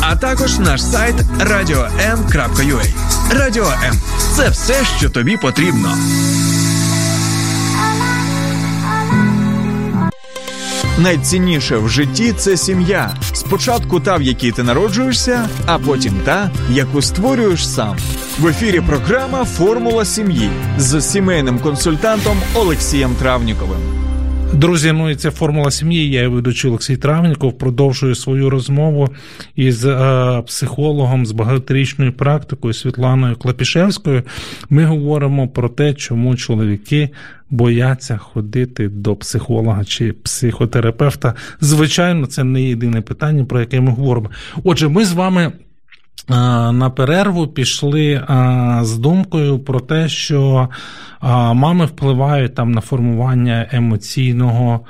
а 0.00 0.16
також 0.16 0.58
наш 0.58 0.82
сайт 0.82 1.16
radio.m.ua. 1.40 2.86
Радіо 3.30 3.66
М 3.84 3.94
це 4.36 4.48
все, 4.48 4.74
що 4.98 5.10
тобі 5.10 5.36
потрібно. 5.36 5.96
Найцінніше 10.98 11.76
в 11.76 11.88
житті 11.88 12.32
це 12.38 12.56
сім'я. 12.56 13.16
Спочатку 13.32 14.00
та, 14.00 14.16
в 14.16 14.22
якій 14.22 14.52
ти 14.52 14.62
народжуєшся, 14.62 15.48
а 15.66 15.78
потім 15.78 16.14
та, 16.24 16.50
яку 16.70 17.02
створюєш 17.02 17.68
сам. 17.68 17.96
В 18.38 18.46
ефірі 18.46 18.80
програма 18.80 19.44
Формула 19.44 20.04
сім'ї 20.04 20.50
з 20.78 21.00
сімейним 21.00 21.58
консультантом 21.58 22.36
Олексієм 22.54 23.14
Травніковим. 23.14 23.78
Друзі, 24.52 24.92
ну 24.92 25.10
і 25.10 25.16
це 25.16 25.30
формула 25.30 25.70
сім'ї. 25.70 26.10
Я 26.10 26.28
ведучий 26.28 26.70
Олексій 26.70 26.96
Травніков. 26.96 27.58
Продовжую 27.58 28.14
свою 28.14 28.50
розмову 28.50 29.08
із 29.56 29.84
е, 29.84 30.42
психологом 30.46 31.26
з 31.26 31.32
багаторічною 31.32 32.12
практикою 32.12 32.74
Світланою 32.74 33.36
Клапішевською. 33.36 34.22
Ми 34.70 34.84
говоримо 34.84 35.48
про 35.48 35.68
те, 35.68 35.94
чому 35.94 36.36
чоловіки 36.36 37.10
бояться 37.50 38.16
ходити 38.16 38.88
до 38.88 39.16
психолога 39.16 39.84
чи 39.84 40.12
психотерапевта. 40.12 41.34
Звичайно, 41.60 42.26
це 42.26 42.44
не 42.44 42.62
єдине 42.62 43.00
питання, 43.00 43.44
про 43.44 43.60
яке 43.60 43.80
ми 43.80 43.92
говоримо. 43.92 44.30
Отже, 44.64 44.88
ми 44.88 45.04
з 45.04 45.12
вами. 45.12 45.52
На 46.28 46.90
перерву 46.96 47.46
пішли 47.46 48.24
з 48.82 48.98
думкою 48.98 49.58
про 49.58 49.80
те, 49.80 50.08
що 50.08 50.68
мами 51.52 51.86
впливають 51.86 52.54
там 52.54 52.72
на 52.72 52.80
формування 52.80 53.68
емоційного 53.72 54.80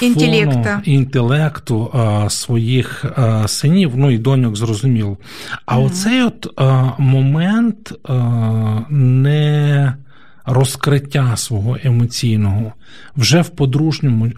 Інтелекту. 0.00 0.68
інтелекту 0.84 1.92
своїх 2.28 3.04
синів, 3.46 3.92
ну 3.94 4.10
і 4.10 4.18
доньок, 4.18 4.56
зрозуміло. 4.56 5.16
А 5.66 5.78
оцей 5.78 6.22
от 6.22 6.60
момент 6.98 7.92
не 8.90 9.94
розкриття 10.50 11.36
свого 11.36 11.78
емоційного 11.84 12.72
вже 13.16 13.40
в 13.40 13.48
подружньому 13.48 14.26
е, 14.26 14.32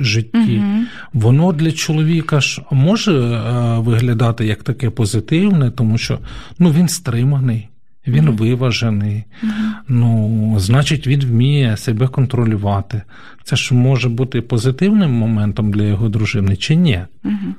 житті, 0.00 0.62
угу. 0.62 0.84
воно 1.12 1.52
для 1.52 1.72
чоловіка 1.72 2.40
ж 2.40 2.62
може 2.70 3.12
е, 3.12 3.78
виглядати 3.78 4.46
як 4.46 4.62
таке 4.62 4.90
позитивне, 4.90 5.70
тому 5.70 5.98
що 5.98 6.18
ну, 6.58 6.70
він 6.70 6.88
стриманий. 6.88 7.68
Він 8.06 8.28
mm-hmm. 8.28 8.36
виважений, 8.36 9.24
mm-hmm. 9.44 9.48
ну, 9.88 10.54
значить, 10.58 11.06
він 11.06 11.20
вміє 11.20 11.76
себе 11.76 12.08
контролювати. 12.08 13.02
Це 13.44 13.56
ж 13.56 13.74
може 13.74 14.08
бути 14.08 14.40
позитивним 14.40 15.10
моментом 15.10 15.72
для 15.72 15.82
його 15.82 16.08
дружини 16.08 16.56
чи 16.56 16.76
ні? 16.76 17.02
Mm-hmm. 17.24 17.52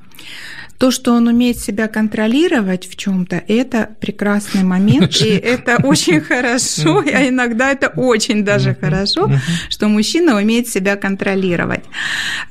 То, 0.77 0.91
что 0.91 1.13
он 1.13 1.27
умеет 1.27 1.59
себя 1.59 1.87
контролировать 1.87 2.85
в 2.85 2.95
чем-то, 2.97 3.41
это 3.47 3.89
прекрасный 4.01 4.63
момент, 4.63 5.15
и 5.21 5.29
это 5.43 5.77
очень 5.83 6.19
хорошо, 6.19 7.01
а 7.13 7.27
иногда 7.27 7.71
это 7.71 7.87
очень 7.95 8.43
даже 8.43 8.75
хорошо, 8.75 9.31
что 9.69 9.87
мужчина 9.87 10.35
умеет 10.35 10.67
себя 10.67 10.97
контролировать. 10.97 11.85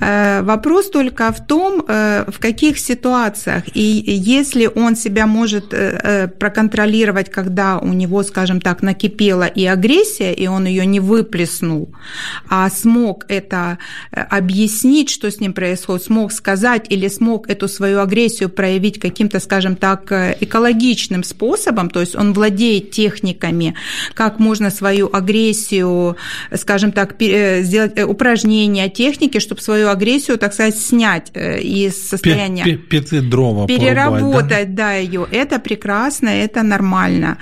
Э, 0.01 0.43
вопрос 0.43 0.91
только 0.91 1.33
в 1.33 1.47
том, 1.47 1.85
э, 1.87 2.25
в 2.29 2.39
каких 2.39 2.79
ситуациях, 2.79 3.65
и 3.75 4.03
если 4.37 4.71
он 4.75 4.97
себя 4.97 5.27
может 5.27 5.75
э, 5.75 6.29
проконтролировать, 6.29 7.31
когда 7.31 7.79
у 7.79 7.93
него, 7.93 8.23
скажем 8.23 8.61
так, 8.61 8.83
накипела 8.83 9.47
и 9.47 9.67
агрессия, 9.67 10.33
и 10.33 10.47
он 10.47 10.67
ее 10.67 10.87
не 10.87 11.01
выплеснул, 11.01 11.95
а 12.49 12.71
смог 12.71 13.24
это 13.29 13.79
объяснить, 14.13 15.11
что 15.11 15.31
с 15.31 15.41
ним 15.41 15.53
происходит, 15.53 16.05
смог 16.05 16.33
сказать 16.33 16.87
или 16.89 17.09
смог 17.09 17.49
эту 17.49 17.69
свою 17.69 18.01
агрессию 18.01 18.49
проявить 18.49 18.99
каким-то, 18.99 19.41
скажем 19.41 19.77
так, 19.77 20.11
э, 20.13 20.37
экологичным 20.41 21.25
способом, 21.25 21.91
то 21.91 22.01
есть 22.01 22.17
он 22.17 22.33
владеет 22.33 22.91
техниками, 22.91 23.75
как 24.15 24.39
можно 24.39 24.71
свою 24.71 25.11
агрессию, 25.13 26.17
скажем 26.55 26.93
так, 26.93 27.21
э, 27.21 27.63
сделать 27.63 27.93
э, 27.97 28.05
упражнения, 28.05 28.89
техники, 28.89 29.39
чтобы 29.39 29.61
свою 29.61 29.89
агрессию, 29.89 30.39
так 30.39 30.55
сказать, 30.55 30.79
снять 30.79 31.33
из 31.35 32.09
состояния. 32.09 32.65
дрова 33.21 33.67
переработать, 33.67 34.75
да? 34.75 34.91
да, 34.91 34.95
ее. 34.95 35.27
Это 35.31 35.59
прекрасно, 35.59 36.29
это 36.29 36.63
нормально. 36.63 37.39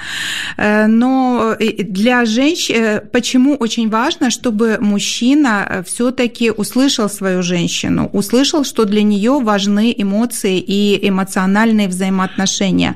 Но 0.58 1.56
для 1.58 2.24
женщин, 2.24 3.00
почему 3.12 3.54
очень 3.54 3.88
важно, 3.88 4.30
чтобы 4.30 4.78
мужчина 4.80 5.71
все-таки 5.86 6.51
услышал 6.51 7.09
свою 7.09 7.43
женщину, 7.43 8.09
услышал, 8.13 8.63
что 8.65 8.86
для 8.86 9.03
нее 9.03 9.39
важны 9.39 9.93
эмоции 9.97 10.59
и 10.59 11.09
эмоциональные 11.09 11.88
взаимоотношения, 11.88 12.95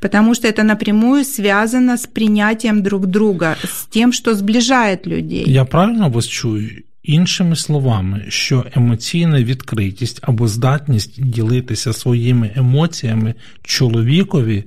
потому 0.00 0.34
что 0.34 0.48
это 0.48 0.62
напрямую 0.62 1.24
связано 1.24 1.96
с 1.96 2.06
принятием 2.06 2.82
друг 2.82 3.06
друга, 3.06 3.56
с 3.62 3.86
тем, 3.90 4.12
что 4.12 4.34
сближает 4.34 5.06
людей. 5.06 5.44
Я 5.46 5.64
правильно 5.64 6.08
вас 6.08 6.26
чую? 6.26 6.70
Іншими 7.02 7.56
словами, 7.56 8.24
що 8.28 8.64
емоційна 8.74 9.42
відкритість 9.42 10.18
або 10.22 10.48
здатність 10.48 11.24
ділитися 11.24 11.92
своїми 11.92 12.50
емоціями 12.56 13.34
чоловікові 13.62 14.64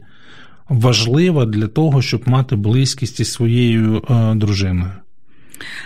важлива 0.70 1.46
для 1.46 1.68
того, 1.68 2.01
щоб 2.01 2.29
мати 2.29 2.56
близькість 2.56 3.20
із 3.20 3.32
своєю 3.32 4.03
е, 4.10 4.36
дружиною. 4.36 4.91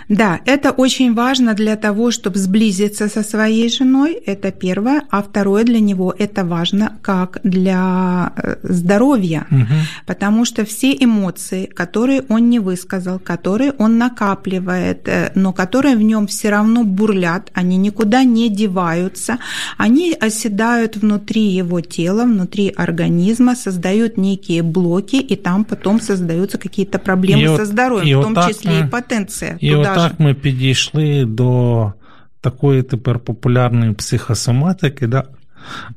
Да, 0.09 0.39
это 0.45 0.71
очень 0.71 1.13
важно 1.13 1.53
для 1.53 1.75
того, 1.75 2.11
чтобы 2.11 2.37
сблизиться 2.37 3.07
со 3.09 3.23
своей 3.23 3.69
женой, 3.69 4.13
это 4.13 4.51
первое. 4.51 5.03
А 5.09 5.21
второе 5.21 5.63
для 5.63 5.79
него 5.79 6.13
это 6.17 6.43
важно 6.43 6.97
как 7.01 7.39
для 7.43 8.33
э, 8.35 8.55
здоровья, 8.63 9.45
угу. 9.51 9.73
потому 10.05 10.45
что 10.45 10.65
все 10.65 10.95
эмоции, 10.99 11.65
которые 11.65 12.23
он 12.29 12.49
не 12.49 12.59
высказал, 12.59 13.19
которые 13.19 13.71
он 13.77 13.97
накапливает, 13.97 15.07
э, 15.07 15.31
но 15.35 15.53
которые 15.53 15.95
в 15.95 16.01
нем 16.01 16.27
все 16.27 16.49
равно 16.49 16.83
бурлят, 16.83 17.51
они 17.53 17.77
никуда 17.77 18.23
не 18.23 18.49
деваются, 18.49 19.37
они 19.77 20.15
оседают 20.19 20.97
внутри 20.97 21.43
его 21.43 21.81
тела, 21.81 22.23
внутри 22.23 22.73
организма, 22.75 23.55
создают 23.55 24.17
некие 24.17 24.63
блоки, 24.63 25.17
и 25.17 25.35
там 25.35 25.63
потом 25.63 26.01
создаются 26.01 26.57
какие-то 26.57 26.99
проблемы 26.99 27.53
и 27.53 27.57
со 27.57 27.65
здоровьем, 27.65 28.19
в 28.19 28.23
том 28.23 28.35
числе 28.47 28.81
и 28.81 28.87
потенция. 28.87 29.57
І 29.69 29.75
отак 29.75 30.19
ми 30.19 30.33
підійшли 30.33 31.25
до 31.25 31.93
такої 32.41 32.83
тепер 32.83 33.19
популярної 33.19 33.91
психосоматики, 33.91 35.07
да, 35.07 35.23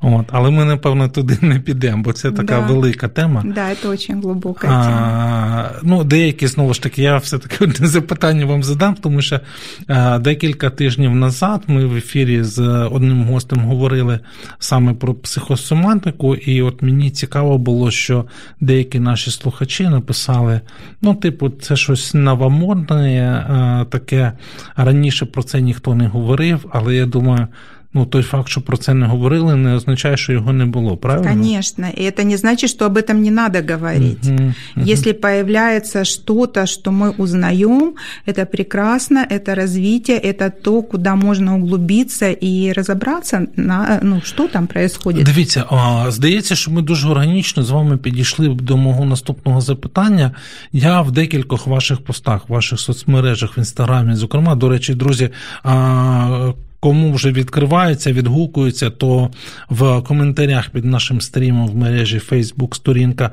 От, 0.01 0.25
Але 0.31 0.49
ми, 0.49 0.65
напевно, 0.65 1.09
туди 1.09 1.37
не 1.41 1.59
підемо, 1.59 2.03
бо 2.03 2.13
це 2.13 2.31
така 2.31 2.59
да. 2.59 2.65
велика 2.65 3.07
тема. 3.07 3.43
Да, 3.45 3.75
це 3.75 3.87
дуже 3.87 4.13
глибока 4.13 4.67
тема. 4.67 5.71
Ну, 5.83 6.03
Деякі, 6.03 6.47
знову 6.47 6.73
ж 6.73 6.81
таки, 6.81 7.01
я 7.01 7.17
все-таки 7.17 7.55
одне 7.65 7.87
запитання 7.87 8.45
вам 8.45 8.63
задам, 8.63 8.95
тому 8.95 9.21
що 9.21 9.39
а, 9.87 10.19
декілька 10.19 10.69
тижнів 10.69 11.15
назад 11.15 11.61
ми 11.67 11.85
в 11.85 11.95
ефірі 11.95 12.43
з 12.43 12.59
одним 12.91 13.23
гостем 13.23 13.59
говорили 13.59 14.19
саме 14.59 14.93
про 14.93 15.13
психосоматику, 15.13 16.35
і 16.35 16.61
от 16.61 16.81
мені 16.81 17.11
цікаво 17.11 17.57
було, 17.57 17.91
що 17.91 18.25
деякі 18.61 18.99
наші 18.99 19.31
слухачі 19.31 19.83
написали: 19.83 20.61
ну, 21.01 21.15
типу, 21.15 21.49
це 21.49 21.75
щось 21.75 22.13
новомодне, 22.13 23.85
таке 23.91 24.31
раніше 24.75 25.25
про 25.25 25.43
це 25.43 25.61
ніхто 25.61 25.95
не 25.95 26.07
говорив, 26.07 26.65
але 26.71 26.95
я 26.95 27.05
думаю 27.05 27.47
ну 27.94 28.06
той 28.06 28.22
факт, 28.22 28.48
що 28.48 28.60
про 28.60 28.76
це 28.76 28.94
не 28.94 29.06
говорили, 29.06 29.56
не 29.56 29.74
означає, 29.74 30.16
що 30.16 30.32
його 30.32 30.52
не 30.52 30.66
було, 30.66 30.96
правильно? 30.96 31.28
Конечно, 31.28 31.86
и 31.98 32.02
это 32.02 32.24
не 32.24 32.36
значит, 32.36 32.70
что 32.70 32.86
об 32.86 32.96
этом 32.96 33.22
не 33.22 33.30
надо 33.30 33.62
говорить. 33.72 34.24
Uh-huh, 34.24 34.54
uh-huh. 34.76 34.92
Если 34.92 35.12
появляется 35.12 36.04
что-то, 36.04 36.66
что 36.66 36.90
мы 36.90 37.10
узнаем, 37.18 37.94
это 38.26 38.46
прекрасно, 38.46 39.26
это 39.30 39.54
развитие, 39.54 40.18
это 40.18 40.50
то, 40.50 40.82
куда 40.82 41.16
можно 41.16 41.56
углубиться 41.56 42.30
и 42.30 42.72
разобраться, 42.72 43.46
на, 43.56 44.00
ну, 44.02 44.20
що 44.24 44.48
там 44.48 44.66
происходит. 44.66 45.24
Дивіться, 45.24 45.64
а, 45.70 46.10
здається, 46.10 46.54
що 46.54 46.70
ми 46.70 46.82
дуже 46.82 47.08
органічно 47.08 47.62
з 47.62 47.70
вами 47.70 47.96
підійшли 47.96 48.48
до 48.48 48.76
мого 48.76 49.04
наступного 49.04 49.60
запитання. 49.60 50.34
Я 50.72 51.00
в 51.00 51.12
декількох 51.12 51.66
ваших 51.66 52.00
постах, 52.00 52.48
в 52.48 52.52
ваших 52.52 52.80
соцмережах 52.80 53.56
в 53.56 53.58
інстаграмі, 53.58 54.14
зокрема, 54.14 54.54
до 54.54 54.68
речі, 54.68 54.94
друзі. 54.94 55.30
А, 55.62 56.52
Кому 56.83 57.13
вже 57.13 57.31
відкривається, 57.31 58.13
відгукується, 58.13 58.89
то 58.89 59.29
в 59.69 60.01
коментарях 60.01 60.69
під 60.69 60.85
нашим 60.85 61.21
стрімом 61.21 61.67
в 61.67 61.75
мережі 61.75 62.21
Facebook 62.31 62.75
сторінка 62.75 63.31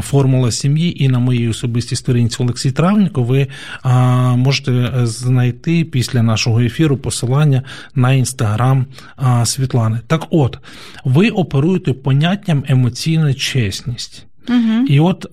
Формула 0.00 0.50
сім'ї 0.50 1.04
і 1.04 1.08
на 1.08 1.18
моїй 1.18 1.48
особистій 1.48 1.96
сторінці 1.96 2.42
Олексій 2.42 2.70
Травніко 2.72 3.22
ви 3.22 3.46
можете 4.36 4.92
знайти 5.02 5.84
після 5.84 6.22
нашого 6.22 6.60
ефіру 6.60 6.96
посилання 6.96 7.62
на 7.94 8.12
інстаграм 8.12 8.86
Світлани. 9.44 10.00
Так 10.06 10.26
от, 10.30 10.58
ви 11.04 11.30
оперуєте 11.30 11.92
поняттям 11.92 12.64
емоційна 12.68 13.34
чесність. 13.34 14.26
Угу. 14.48 14.86
І 14.88 15.00
от 15.00 15.26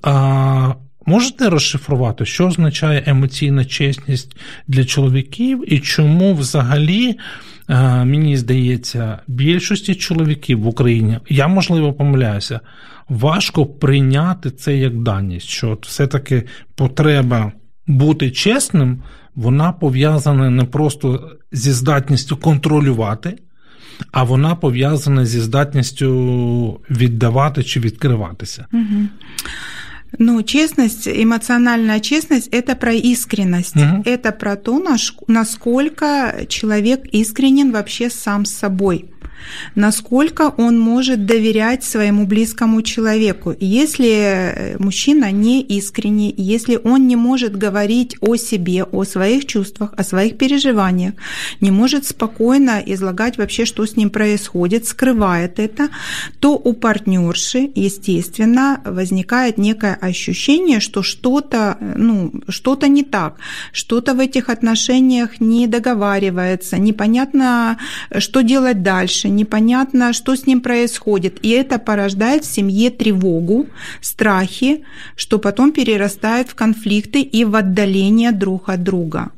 Можете 1.06 1.50
розшифрувати, 1.50 2.26
що 2.26 2.48
означає 2.48 3.04
емоційна 3.06 3.66
чесність 3.66 4.38
для 4.68 4.86
чоловіків 4.86 5.74
і 5.74 5.80
чому 5.80 6.34
взагалі, 6.34 7.20
е, 7.70 8.06
мені 8.06 8.38
здається, 8.38 9.20
більшості 9.28 9.96
чоловіків 9.96 10.62
в 10.62 10.68
Україні, 10.68 11.18
я 11.30 11.48
можливо 11.48 11.94
помиляюся, 11.94 12.60
важко 13.10 13.66
прийняти 13.66 14.52
це 14.52 14.78
як 14.78 14.98
даність, 14.98 15.48
що 15.48 15.78
все-таки 15.82 16.44
потреба 16.76 17.52
бути 17.88 18.32
чесним, 18.32 19.04
вона 19.36 19.72
пов'язана 19.72 20.50
не 20.50 20.64
просто 20.64 21.32
зі 21.52 21.72
здатністю 21.72 22.38
контролювати, 22.38 23.38
а 24.12 24.24
вона 24.24 24.56
пов'язана 24.56 25.26
зі 25.26 25.40
здатністю 25.40 26.82
віддавати 26.90 27.64
чи 27.64 27.80
відкриватися. 27.80 28.66
Угу. 28.74 29.08
Ну, 30.17 30.43
честность, 30.43 31.08
эмоциональная 31.08 32.00
честность– 32.00 32.47
это 32.52 32.76
про 32.76 32.93
искренность. 32.93 33.76
Угу. 33.76 34.04
Это 34.06 34.32
про 34.32 34.56
то, 34.56 34.84
насколько 35.28 36.45
человек 36.50 37.06
искренен 37.12 37.71
вообще 37.71 38.10
сам 38.10 38.45
с 38.45 38.52
собой 38.52 39.12
насколько 39.76 40.54
он 40.58 40.80
может 40.80 41.26
доверять 41.26 41.84
своему 41.84 42.26
близкому 42.26 42.82
человеку. 42.82 43.56
Если 43.60 44.10
э, 44.10 44.78
мужчина 44.80 45.32
не 45.32 45.62
искренний, 45.62 46.34
если 46.38 46.80
он 46.84 47.08
не 47.08 47.15
может 47.15 47.56
говорить 47.56 48.17
о 48.21 48.36
себе, 48.36 48.84
о 48.84 49.04
своих 49.04 49.45
чувствах, 49.45 49.93
о 49.97 50.04
своих 50.04 50.38
переживаниях, 50.38 51.13
не 51.60 51.71
может 51.71 52.06
спокойно 52.06 52.82
излагать 52.86 53.38
вообще, 53.38 53.65
что 53.65 53.86
с 53.86 53.95
ним 53.95 54.10
происходит, 54.10 54.86
скрывает 54.86 55.60
это, 55.60 55.89
то 56.39 56.54
у 56.54 56.74
партнерши, 56.74 57.71
естественно, 57.76 58.82
возникает 58.86 59.58
некое 59.58 59.97
ощущение, 60.02 60.80
что 60.80 61.04
что-то, 61.04 61.78
ну, 61.80 62.32
что-то 62.50 62.88
не 62.88 63.04
так, 63.04 63.38
что-то 63.72 64.14
в 64.14 64.20
этих 64.20 64.50
отношениях 64.50 65.40
не 65.40 65.68
договаривается, 65.68 66.78
непонятно, 66.78 67.78
что 68.18 68.42
делать 68.42 68.84
дальше, 68.84 69.30
непонятно, 69.30 70.14
что 70.14 70.36
с 70.36 70.48
ним 70.48 70.62
происходит. 70.62 71.40
И 71.46 71.50
это 71.50 71.80
порождает 71.80 72.44
в 72.44 72.54
семье 72.54 72.90
тревогу, 72.90 73.68
страхи, 74.02 74.84
что 75.16 75.40
потом 75.40 75.72
перерастает 75.72 76.50
в 76.50 76.56
конфликты 76.56 77.22
и 77.22 77.46
в 77.46 77.56
отдаление 77.56 78.32
друг 78.32 78.70
от 78.70 78.84
друга. 78.84 79.32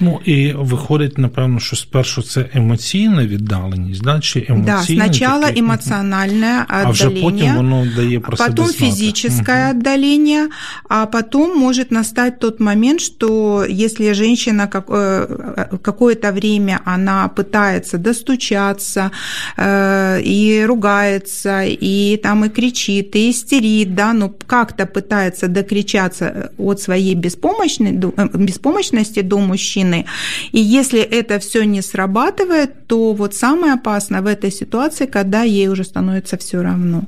Ну 0.00 0.20
і 0.24 0.52
виходить, 0.52 1.18
напевно, 1.18 1.60
що 1.60 1.76
спершу 1.76 2.22
це 2.22 2.46
емоційна 2.54 3.26
віддаленість, 3.26 4.02
да? 4.02 4.20
чи 4.20 4.46
емоційне 4.48 5.02
Да, 5.02 5.08
сначала 5.08 5.46
таке... 5.46 5.60
эмоциональное 5.60 6.62
отдаление, 6.62 6.66
а 6.68 6.90
вже 6.90 7.10
потім 7.10 7.56
воно 7.56 7.86
дає 7.96 8.20
про 8.20 8.36
потом 8.36 8.66
себе 8.66 8.90
физическое 8.90 9.62
угу. 9.62 9.70
отдаление, 9.70 10.48
а 10.88 11.06
потом 11.06 11.58
может 11.58 11.90
настать 11.90 12.38
тот 12.38 12.60
момент, 12.60 13.00
что 13.00 13.64
если 13.68 14.12
женщина 14.12 14.66
как, 14.66 14.84
э, 14.88 15.78
какое-то 15.82 16.32
время 16.32 16.80
она 16.84 17.28
пытается 17.28 17.98
достучаться 17.98 19.10
э, 19.56 20.20
и 20.22 20.64
ругается, 20.66 21.62
и 21.82 22.16
там 22.22 22.44
и 22.44 22.48
кричит, 22.48 23.16
и 23.16 23.30
истерит, 23.30 23.94
да, 23.94 24.12
ну 24.12 24.34
как-то 24.46 24.86
пытается 24.86 25.48
докричаться 25.48 26.50
от 26.58 26.80
своей 26.80 27.14
беспомощности, 27.14 28.12
э, 28.16 28.28
беспомощности 28.34 29.22
до 29.22 29.38
мужчины. 29.50 30.04
И 30.52 30.60
если 30.60 31.00
это 31.00 31.38
все 31.38 31.64
не 31.64 31.82
срабатывает, 31.82 32.86
то 32.86 33.12
вот 33.12 33.34
самое 33.34 33.74
опасное 33.74 34.22
в 34.22 34.26
этой 34.26 34.50
ситуации, 34.50 35.06
когда 35.06 35.42
ей 35.42 35.68
уже 35.68 35.84
становится 35.84 36.36
все 36.36 36.62
равно. 36.62 37.02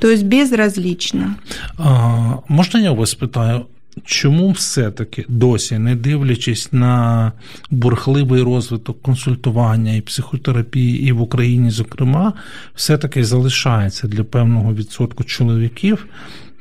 То 0.00 0.10
есть 0.10 0.24
безразлично. 0.24 1.36
А, 1.78 2.40
Можна 2.48 2.78
я 2.78 2.92
вас 2.92 3.14
питаю? 3.14 3.66
Чому 4.04 4.50
все-таки 4.50 5.24
досі, 5.28 5.78
не 5.78 5.94
дивлячись 5.94 6.72
на 6.72 7.32
бурхливий 7.70 8.42
розвиток 8.42 9.02
консультування 9.02 9.92
і 9.92 10.00
психотерапії, 10.00 11.08
і 11.08 11.12
в 11.12 11.20
Україні, 11.20 11.70
зокрема, 11.70 12.32
все-таки 12.74 13.24
залишається 13.24 14.08
для 14.08 14.24
певного 14.24 14.74
відсотку 14.74 15.24
чоловіків 15.24 16.06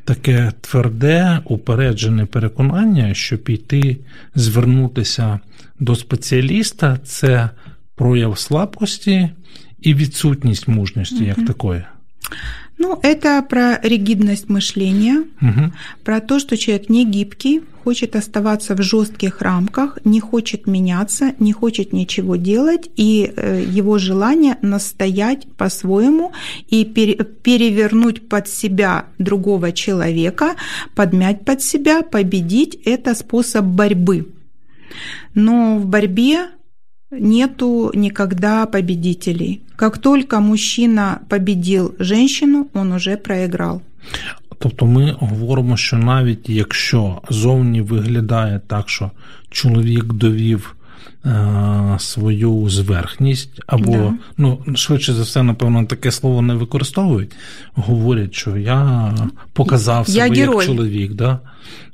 таке 0.04 0.52
тверде, 0.60 1.40
упереджене 1.44 2.26
переконання, 2.26 3.14
що 3.14 3.38
піти 3.38 3.96
звернутися 4.34 5.40
до 5.78 5.96
спеціаліста 5.96 6.98
це 7.04 7.50
прояв 7.94 8.38
слабкості 8.38 9.30
і 9.80 9.94
відсутність 9.94 10.68
мужності, 10.68 11.24
як 11.24 11.46
такої. 11.46 11.84
Ну, 12.81 12.99
это 13.03 13.43
про 13.43 13.79
ригидность 13.83 14.49
мышления, 14.49 15.25
угу. 15.43 15.71
про 16.03 16.21
то, 16.23 16.38
что 16.38 16.57
человек 16.57 16.88
не 16.88 17.05
гибкий, 17.05 17.61
хочет 17.85 18.16
оставаться 18.16 18.75
в 18.75 18.81
жестких 18.81 19.43
рамках, 19.43 19.99
не 20.05 20.19
хочет 20.19 20.66
меняться, 20.66 21.35
не 21.38 21.53
хочет 21.53 21.93
ничего 21.93 22.37
делать, 22.37 22.90
и 22.97 23.35
э, 23.37 23.62
его 23.69 23.99
желание 23.99 24.57
настоять 24.62 25.47
по-своему 25.59 26.33
и 26.71 26.87
перевернуть 26.87 28.27
под 28.31 28.49
себя 28.49 29.05
другого 29.19 29.73
человека, 29.73 30.57
подмять 30.95 31.45
под 31.45 31.61
себя, 31.61 32.01
победить– 32.01 32.79
это 32.87 33.14
способ 33.14 33.66
борьбы. 33.66 34.27
Но 35.35 35.77
в 35.77 35.85
борьбе 35.85 36.49
нету 37.11 37.90
никогда 37.94 38.66
победителей. 38.66 39.62
Как 39.77 39.99
только 39.99 40.40
мужчина 40.40 41.20
победил 41.29 41.94
женщину, 41.99 42.68
он 42.75 42.92
уже 42.92 43.16
проиграл. 43.16 43.83
Тобто 44.59 44.87
ми 44.87 45.16
говоримо, 45.20 45.77
що 45.77 45.96
навіть 45.96 46.49
якщо 46.49 47.20
зовні 47.31 47.81
виглядає 47.81 48.61
так, 48.66 48.88
що 48.88 49.11
чоловік 49.51 50.05
довів 50.05 50.77
е, 51.25 51.96
свою 51.99 52.68
зверхність, 52.68 53.61
або 53.66 53.92
да. 53.92 54.14
ну 54.37 54.62
швидше 54.75 55.12
за 55.12 55.23
все, 55.23 55.42
напевно, 55.42 55.85
таке 55.85 56.11
слово 56.11 56.42
не 56.42 56.55
використовують, 56.55 57.33
говорять, 57.75 58.35
що 58.35 58.57
я 58.57 59.14
показав 59.53 60.09
себе 60.09 60.37
я 60.37 60.44
як 60.44 60.64
чоловік, 60.64 61.14
да? 61.14 61.40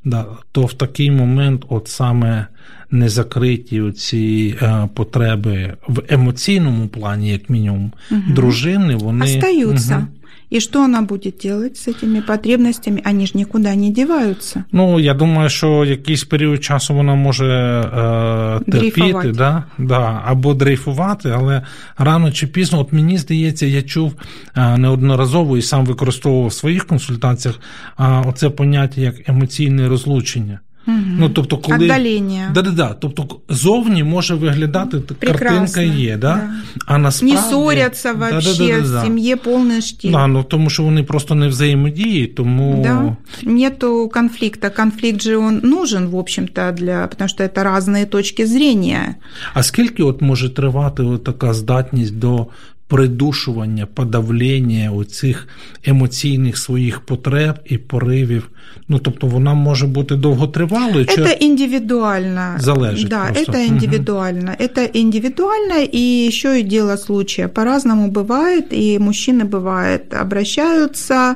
Да, 0.04 0.26
то 0.52 0.62
в 0.62 0.74
такий 0.74 1.10
момент, 1.10 1.64
от 1.68 1.88
саме 1.88 2.46
незакриті 2.90 3.92
ці 3.92 4.54
е, 4.62 4.88
потреби 4.94 5.76
в 5.88 6.02
емоційному 6.08 6.88
плані, 6.88 7.30
як 7.30 7.50
мінімум, 7.50 7.92
угу. 8.10 8.22
дружини, 8.28 8.96
вони 8.96 9.24
остаються. 9.24 9.96
Угу. 9.96 10.06
И 10.52 10.60
что 10.60 10.84
она 10.84 11.02
будет 11.02 11.38
делать 11.38 11.76
с 11.76 11.88
этими 11.88 12.20
потребностями? 12.20 13.02
Они 13.04 13.26
же 13.26 13.32
никуда 13.34 13.74
не 13.74 13.90
деваются. 13.90 14.64
Ну, 14.72 15.00
я 15.00 15.14
думаю, 15.14 15.48
що 15.48 15.84
якийсь 15.84 16.24
період 16.24 16.64
часу 16.64 16.94
вона 16.94 17.14
може 17.14 17.46
е, 17.46 18.70
терпіти, 18.70 19.32
да? 19.32 19.64
Да, 19.78 20.22
або 20.26 20.54
дрейфувати, 20.54 21.30
але 21.30 21.62
рано 21.98 22.32
чи 22.32 22.46
пізно, 22.46 22.80
от 22.80 22.92
мені 22.92 23.18
здається, 23.18 23.66
я 23.66 23.82
чув 23.82 24.14
е, 24.56 24.78
неодноразово 24.78 25.56
і 25.56 25.62
сам 25.62 25.86
використовував 25.86 26.48
в 26.48 26.52
своїх 26.52 26.86
консультаціях 26.86 27.60
оце 27.98 28.50
поняття 28.50 29.00
як 29.00 29.28
емоційне 29.28 29.88
розлучення. 29.88 30.60
Угу. 30.88 30.96
Ну, 31.18 31.28
тобто, 31.28 31.58
коли... 31.58 31.84
Отдалення. 31.84 32.50
Да, 32.54 32.62
да, 32.62 32.70
да. 32.70 32.96
Тобто 33.00 33.40
зовні 33.48 34.04
може 34.04 34.34
виглядати 34.34 34.98
Прекрасно, 34.98 35.48
картинка 35.48 35.80
є, 35.80 36.16
да? 36.16 36.34
да? 36.34 36.50
а 36.86 36.98
насправді... 36.98 37.36
Не 37.36 37.42
ссоряться 37.42 38.12
вообще, 38.12 38.58
да, 38.58 38.66
да, 38.66 38.80
да, 38.82 38.88
да, 38.88 39.00
в 39.00 39.04
сім'ї 39.04 39.36
повний 39.36 39.82
штиль. 39.82 40.12
Да, 40.12 40.26
ну, 40.26 40.44
тому 40.44 40.70
що 40.70 40.82
вони 40.82 41.02
просто 41.02 41.34
не 41.34 41.48
взаємодіють, 41.48 42.34
тому... 42.34 42.82
Да. 42.82 43.16
Нету 43.50 44.10
конфликта. 44.14 44.70
Конфликт 44.70 45.22
же 45.22 45.36
он 45.36 45.60
нужен, 45.62 46.06
в 46.06 46.16
общем-то, 46.16 46.72
для... 46.72 47.06
потому 47.06 47.28
что 47.28 47.44
это 47.44 47.62
разные 47.64 48.06
точки 48.06 48.46
зрения. 48.46 49.14
А 49.54 49.62
скільки 49.62 50.02
от 50.02 50.22
може 50.22 50.50
тривати 50.50 51.02
от 51.02 51.24
така 51.24 51.54
здатність 51.54 52.18
до 52.18 52.46
придушування, 52.91 53.85
подавлення 53.85 54.91
оцих 54.91 55.47
емоційних 55.85 56.57
своїх 56.57 56.99
потреб 56.99 57.55
і 57.65 57.77
поривів. 57.77 58.49
Ну, 58.87 58.99
тобто 58.99 59.27
вона 59.27 59.53
може 59.53 59.87
бути 59.87 60.15
довготривалою. 60.15 61.05
Это 61.05 61.43
индивидуально. 61.43 62.59
Залежить 62.59 63.07
Да, 63.07 63.25
просто. 63.25 63.51
это 63.51 63.67
индивидуально. 63.67 64.51
Угу. 64.51 64.69
Это 64.69 64.89
индивидуально, 64.93 65.87
и 65.93 66.27
еще 66.27 66.59
и 66.59 66.63
дело 66.63 66.97
случая. 66.97 67.47
По-разному 67.47 68.11
бывает, 68.11 68.73
и 68.73 68.99
мужчины 68.99 69.45
бывает 69.45 70.21
обращаются, 70.21 71.35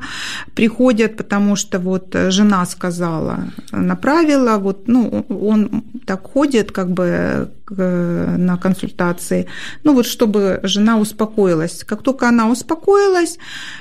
приходят, 0.54 1.15
потому 1.15 1.56
что 1.56 1.80
вот 1.80 2.15
жена 2.30 2.65
сказала, 2.65 3.38
направила, 3.71 4.58
вот, 4.58 4.88
ну, 4.88 5.26
он 5.30 5.69
так 6.06 6.28
ходит 6.34 6.71
как 6.71 6.89
бы 6.89 7.48
на 7.69 8.58
консультации, 8.58 9.45
ну 9.84 9.93
вот 9.93 10.06
чтобы 10.06 10.60
жена 10.63 10.98
успокоилась. 10.98 11.38
Как 11.84 12.02
только 12.02 12.28
она 12.28 12.50
успокоилась, 12.50 13.38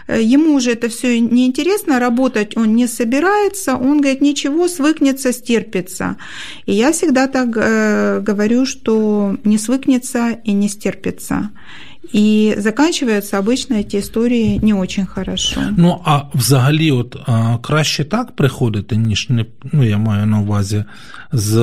э, 0.08 0.22
ему 0.22 0.54
уже 0.54 0.72
это 0.72 0.88
все 0.88 1.20
неинтересно, 1.20 1.98
работать 1.98 2.56
он 2.56 2.74
не 2.74 2.86
собирается, 2.86 3.76
он 3.76 4.00
говорит, 4.00 4.20
ничего, 4.20 4.68
свыкнется, 4.68 5.32
стерпится. 5.32 6.16
И 6.66 6.72
я 6.72 6.90
всегда 6.92 7.26
так 7.26 7.48
э, 7.56 8.20
говорю, 8.20 8.66
что 8.66 9.36
не 9.44 9.58
свыкнется 9.58 10.38
и 10.44 10.52
не 10.52 10.68
стерпится. 10.68 11.50
І 12.12 12.54
заканчиваються 12.58 13.40
обычно 13.40 13.82
ці 13.82 13.98
історії 13.98 14.60
не 14.62 14.74
очень 14.74 15.06
хорошо. 15.06 15.60
Ну 15.76 16.00
а 16.04 16.20
взагалі, 16.34 16.90
от 16.90 17.16
а, 17.26 17.58
краще 17.58 18.04
так 18.04 18.36
приходити, 18.36 18.96
ніж 18.96 19.30
не 19.30 19.46
ну 19.72 19.84
я 19.84 19.98
маю 19.98 20.26
на 20.26 20.40
увазі 20.40 20.84
з 21.32 21.56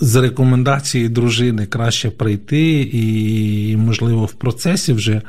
з 0.00 0.16
рекомендації 0.16 1.08
дружини 1.08 1.66
краще 1.66 2.10
прийти, 2.10 2.90
і, 2.92 3.76
можливо, 3.76 4.24
в 4.24 4.32
процесі 4.32 4.92
вже 4.92 5.22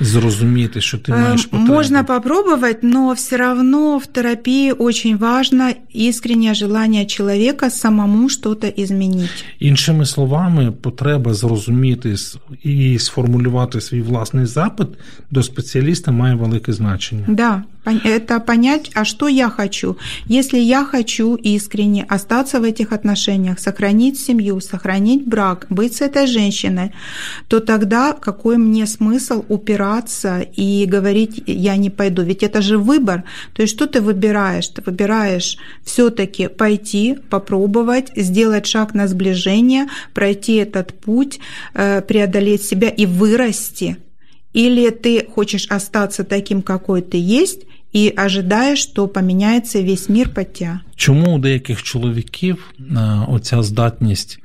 зрозуміти, 0.00 0.80
що 0.80 0.98
ти 0.98 1.12
маєш 1.12 1.44
потребу. 1.44 1.72
Можно 1.72 2.04
попробовать, 2.04 2.82
но 2.82 3.12
все 3.12 3.36
равно 3.36 3.98
в 3.98 4.06
терапии 4.06 4.72
очень 4.72 5.16
важно 5.16 5.72
искреннее 5.94 6.54
желание 6.54 7.06
человека 7.06 7.70
самому 7.70 8.28
что-то 8.28 8.66
изменить. 8.66 9.44
Іншими 9.60 10.06
словами, 10.06 10.72
потреба 10.72 11.34
зрозуміти 11.34 12.14
і 12.62 12.98
сформулювати 12.98 13.80
свій 13.80 14.02
власний 14.02 14.46
запит 14.46 14.88
до 15.30 15.42
спеціаліста 15.42 16.12
має 16.12 16.34
велике 16.34 16.72
значення. 16.72 17.24
Да, 17.28 17.62
это 17.84 18.40
понять, 18.40 18.90
а 18.94 19.04
что 19.04 19.28
я 19.28 19.50
хочу. 19.50 19.96
Если 20.26 20.58
я 20.58 20.84
хочу 20.84 21.34
искренне 21.34 22.04
остаться 22.08 22.60
в 22.60 22.64
этих 22.64 22.92
отношениях, 22.92 23.60
сохранить 23.60 24.18
семью, 24.18 24.60
сохранить 24.60 25.26
брак, 25.26 25.66
быть 25.70 25.96
с 25.96 26.00
этой 26.00 26.26
женщиной, 26.26 26.92
то 27.48 27.60
тогда 27.60 28.12
какой 28.12 28.56
мне 28.56 28.86
смысл 28.86 29.44
упираться 29.48 30.40
и 30.40 30.86
говорить, 30.86 31.42
я 31.46 31.76
не 31.76 31.90
пойду? 31.90 32.22
Ведь 32.22 32.42
это 32.42 32.62
же 32.62 32.78
выбор. 32.78 33.24
То 33.54 33.62
есть 33.62 33.74
что 33.74 33.86
ты 33.86 34.00
выбираешь? 34.00 34.68
Ты 34.68 34.82
выбираешь 34.84 35.58
все-таки 35.84 36.48
пойти, 36.48 37.18
попробовать, 37.30 38.12
сделать 38.16 38.66
шаг 38.66 38.94
на 38.94 39.08
сближение, 39.08 39.88
пройти 40.14 40.54
этот 40.54 40.94
путь, 40.94 41.38
э, 41.74 42.00
преодолеть 42.00 42.62
себя 42.62 42.88
и 42.88 43.06
вырасти. 43.06 43.98
Или 44.54 44.90
ты 44.90 45.26
хочешь 45.26 45.66
остаться 45.68 46.24
таким, 46.24 46.62
какой 46.62 47.02
ты 47.02 47.18
есть, 47.18 47.62
і 47.94 48.14
ожидаєш, 48.26 48.82
що 48.82 49.08
поміняється 49.08 49.82
весь 49.82 50.08
мір 50.08 50.34
під 50.34 50.52
тебе. 50.52 50.80
Чому 50.96 51.34
у 51.34 51.38
деяких 51.38 51.82
чоловіків 51.82 52.74
оця 53.28 53.62
здатність 53.62 54.38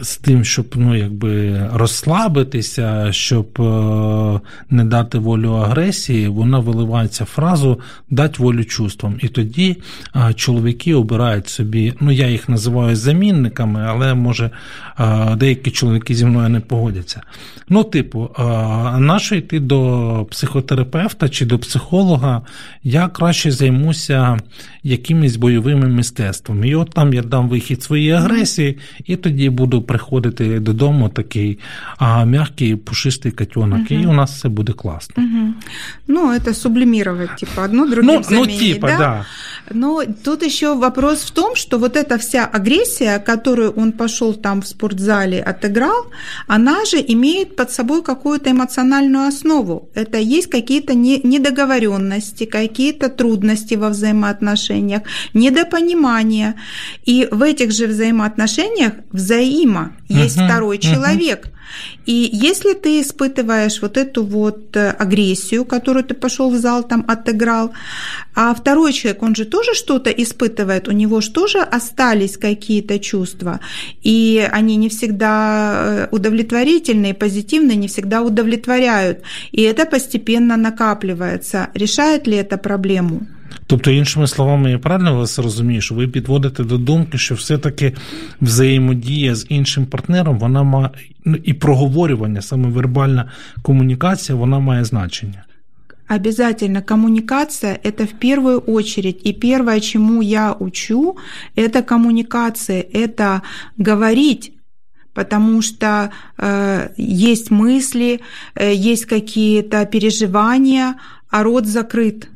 з 0.00 0.16
тим, 0.16 0.44
щоб 0.44 0.66
ну, 0.76 0.96
якби 0.96 1.60
розслабитися, 1.72 3.12
щоб 3.12 3.46
е, 3.60 4.40
не 4.70 4.84
дати 4.84 5.18
волю 5.18 5.52
агресії, 5.52 6.28
вона 6.28 6.58
виливається 6.58 7.24
фразу 7.24 7.80
дать 8.10 8.38
волю 8.38 8.64
чувствам. 8.64 9.14
І 9.20 9.28
тоді 9.28 9.76
е, 10.16 10.34
чоловіки 10.34 10.94
обирають 10.94 11.48
собі, 11.48 11.94
ну 12.00 12.10
я 12.10 12.28
їх 12.28 12.48
називаю 12.48 12.96
замінниками, 12.96 13.86
але 13.88 14.14
може 14.14 14.50
е, 14.98 15.36
деякі 15.36 15.70
чоловіки 15.70 16.14
зі 16.14 16.24
мною 16.24 16.48
не 16.48 16.60
погодяться. 16.60 17.20
Ну, 17.68 17.84
типу, 17.84 18.30
нащо 18.98 19.34
йти 19.34 19.60
до 19.60 20.26
психотерапевта 20.30 21.28
чи 21.28 21.46
до 21.46 21.58
психолога, 21.58 22.42
я 22.82 23.08
краще 23.08 23.50
займуся 23.50 24.38
якимись 24.82 25.36
бойовими 25.36 25.88
мистецтвами. 25.88 26.68
І 26.68 26.74
от 26.74 26.90
там 26.90 27.14
я 27.14 27.22
дам 27.22 27.48
вихід 27.48 27.82
своїй 27.82 28.10
агресії, 28.10 28.78
і 29.04 29.16
тоді 29.16 29.50
буду 29.50 29.82
приходити 29.90 30.60
додому 30.60 31.08
такий 31.08 31.58
а, 31.98 32.24
м'який 32.24 32.76
пушистий 32.76 33.32
котенок, 33.32 33.80
угу. 33.80 34.00
і 34.00 34.06
у 34.06 34.12
нас 34.12 34.30
все 34.30 34.48
буде 34.48 34.72
класно. 34.72 35.14
Угу. 35.24 35.54
Ну, 36.06 36.32
это 36.32 36.54
сублимировать, 36.54 37.36
типа, 37.36 37.64
одно 37.64 37.86
другим 37.86 38.14
ну, 38.14 38.22
заменить, 38.22 38.50
ну, 38.50 38.58
типа, 38.58 38.86
да? 38.86 38.98
да. 38.98 39.26
Но 39.74 40.02
тут 40.24 40.42
еще 40.42 40.74
вопрос 40.74 41.18
в 41.22 41.30
том, 41.30 41.56
что 41.56 41.78
вот 41.78 41.96
эта 41.96 42.18
вся 42.18 42.50
агрессия, 42.52 43.18
которую 43.18 43.72
он 43.76 43.92
пошел 43.92 44.34
там 44.34 44.60
в 44.60 44.66
спортзале, 44.66 45.42
отыграл, 45.42 46.06
она 46.48 46.84
же 46.84 46.96
имеет 47.08 47.56
под 47.56 47.70
собой 47.70 48.02
какую-то 48.02 48.50
эмоциональную 48.50 49.28
основу. 49.28 49.88
Это 49.94 50.18
есть 50.18 50.50
какие-то 50.50 50.94
недоговоренности, 50.94 52.46
какие-то 52.46 53.08
трудности 53.08 53.76
во 53.76 53.88
взаимоотношениях, 53.88 55.02
недопонимание. 55.34 56.54
И 57.08 57.28
в 57.30 57.42
этих 57.42 57.72
же 57.72 57.86
взаимоотношениях 57.86 58.92
взаимо 59.12 59.79
есть 60.08 60.36
угу, 60.36 60.44
второй 60.46 60.78
второй 60.78 60.78
человек. 60.78 61.48
Uh-huh. 61.59 61.99
И 62.05 62.29
если 62.33 62.73
ты 62.73 63.01
испытываешь 63.01 63.81
вот 63.81 63.97
эту 63.97 64.23
вот 64.23 64.75
э, 64.75 64.91
агрессию, 64.91 65.65
которую 65.65 66.03
ты 66.03 66.13
пошел 66.13 66.49
в 66.51 66.55
зал, 66.55 66.83
там 66.83 67.03
отыграл, 67.07 67.71
а 68.35 68.53
второй 68.53 68.93
человек, 68.93 69.23
он 69.23 69.35
же 69.35 69.45
тоже 69.45 69.73
что-то 69.73 70.09
испытывает, 70.09 70.87
у 70.87 70.91
него 70.91 71.21
же 71.21 71.31
тоже 71.31 71.59
остались 71.59 72.37
какие-то 72.37 72.99
чувства, 72.99 73.59
и 74.03 74.47
они 74.51 74.75
не 74.77 74.89
всегда 74.89 75.73
э, 75.75 76.07
удовлетворительные, 76.11 77.13
позитивные, 77.13 77.77
не 77.77 77.87
всегда 77.87 78.21
удовлетворяют, 78.21 79.23
и 79.51 79.61
это 79.61 79.85
постепенно 79.85 80.57
накапливается. 80.57 81.67
Решает 81.73 82.27
ли 82.27 82.37
это 82.37 82.57
проблему? 82.57 83.27
Тобто, 83.67 83.91
іншими 83.91 84.27
словами, 84.27 84.71
я 84.71 84.79
правильно 84.79 85.15
вас 85.15 85.39
розумію, 85.39 85.81
що 85.81 85.95
ви 85.95 86.07
підводите 86.07 86.63
до 86.63 86.77
думки, 86.77 87.17
що 87.17 87.35
все-таки 87.35 87.93
взаємодія 88.41 89.35
з 89.35 89.45
іншим 89.49 89.85
партнером, 89.85 90.39
вона 90.39 90.63
має 90.63 90.89
ну, 91.25 91.37
і 91.43 91.53
проговорювання, 91.53 92.41
саме 92.41 92.69
вербальна 92.69 93.31
комунікація, 93.61 94.35
вона 94.35 94.59
має 94.59 94.85
значення. 94.85 95.45
Обязательно 96.09 96.83
коммуникация – 96.83 97.83
это 97.83 98.05
в 98.05 98.13
первую 98.19 98.63
очередь. 98.67 99.21
И 99.25 99.33
первое, 99.33 99.79
чему 99.79 100.21
я 100.21 100.53
учу, 100.53 101.17
это 101.55 101.81
коммуникация, 101.81 102.85
это 102.93 103.41
говорить 103.77 104.51
потому 105.15 105.61
что 105.61 106.11
э, 106.37 106.89
есть 106.97 107.49
мысли, 107.49 108.19
э, 108.53 108.73
есть 108.75 109.05
какие-то 109.05 109.85
переживания, 109.85 110.95
а 111.29 111.41
рот 111.43 111.65
закрыт. 111.65 112.27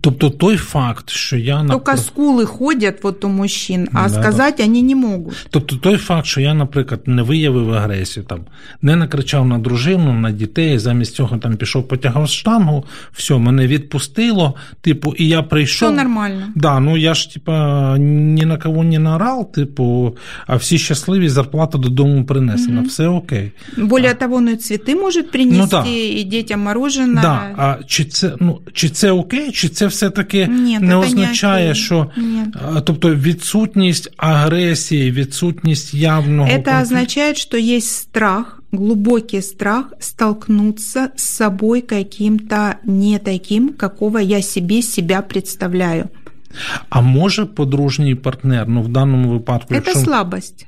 Тобто 0.00 0.30
той 0.30 0.56
факт, 0.56 1.10
що 1.10 1.36
я 1.36 1.64
Только 1.64 1.96
скулы 1.96 2.46
ходять 2.46 2.98
от 3.02 3.24
у 3.24 3.28
мужчин, 3.28 3.88
а 3.92 4.02
да, 4.02 4.08
сказати 4.08 4.64
вони 4.64 4.82
не 4.82 4.94
можуть. 4.94 5.46
Тобто 5.50 5.76
той 5.76 5.96
факт, 5.96 6.26
що 6.26 6.40
я, 6.40 6.54
наприклад, 6.54 7.00
не 7.06 7.22
виявив 7.22 7.72
агресію, 7.72 8.24
там 8.24 8.40
не 8.82 8.96
накричав 8.96 9.46
на 9.46 9.58
дружину, 9.58 10.12
на 10.12 10.30
дітей, 10.30 10.78
замість 10.78 11.14
цього 11.14 11.36
там 11.38 11.56
пішов, 11.56 11.88
потягав 11.88 12.28
штангу, 12.28 12.84
все, 13.12 13.38
мене 13.38 13.66
відпустило. 13.66 14.54
Типу, 14.80 15.14
і 15.18 15.28
я 15.28 15.42
прийшов. 15.42 15.88
Все 15.88 16.04
нормально. 16.04 16.46
Да, 16.54 16.80
ну 16.80 16.96
я 16.96 17.14
ж 17.14 17.34
типа 17.34 17.98
ні 17.98 18.44
на 18.44 18.56
кого 18.56 18.84
не 18.84 18.98
наорав, 18.98 19.52
типу, 19.52 20.16
а 20.46 20.56
всі 20.56 20.78
щасливі, 20.78 21.28
зарплата 21.28 21.78
додому 21.78 22.24
принесена. 22.24 22.80
Угу. 22.80 22.88
Все 22.88 23.08
окей. 23.08 23.52
Более 23.76 24.10
а. 24.10 24.14
того, 24.14 24.40
ну 24.40 24.56
цвіти 24.56 24.94
можуть 24.94 25.30
принести, 25.30 25.76
ну, 25.76 25.82
да. 25.82 25.90
і 25.90 26.24
дітям 26.24 26.60
мороженое. 26.60 27.22
Да. 27.22 27.54
А 27.56 27.76
чи 27.86 28.04
це 28.04 28.32
ну 28.40 28.60
чи 28.72 28.88
це 28.88 29.10
окей? 29.10 29.52
Чи 29.52 29.65
це 29.65 29.87
все-таки 29.87 30.47
Ні, 30.47 30.79
не 30.79 30.95
означає, 30.95 31.67
не 31.69 31.75
що 31.75 32.11
Ні. 32.17 32.43
тобто 32.85 33.15
відсутність 33.15 34.09
агресії, 34.17 35.11
відсутність 35.11 35.93
явного 35.93 36.49
Это 36.49 36.55
конфлікту? 36.55 36.81
означает, 36.81 37.37
что 37.37 37.57
есть 37.57 37.91
страх, 37.95 38.63
глубокий 38.71 39.41
страх 39.41 39.93
столкнуться 39.99 41.09
с 41.15 41.23
собой 41.23 41.81
каким-то 41.81 42.75
не 42.83 43.19
таким, 43.19 43.69
какого 43.69 44.19
я 44.19 44.41
себе 44.41 44.81
себя 44.81 45.21
представляю. 45.21 46.09
А 46.89 47.01
може 47.01 47.45
подружній 47.45 48.15
партнер, 48.15 48.67
ну 48.67 48.81
в 48.81 48.87
даному 48.87 49.29
випадку, 49.29 49.67
Це 49.69 49.75
якщо... 49.75 49.99
слабость. 49.99 50.67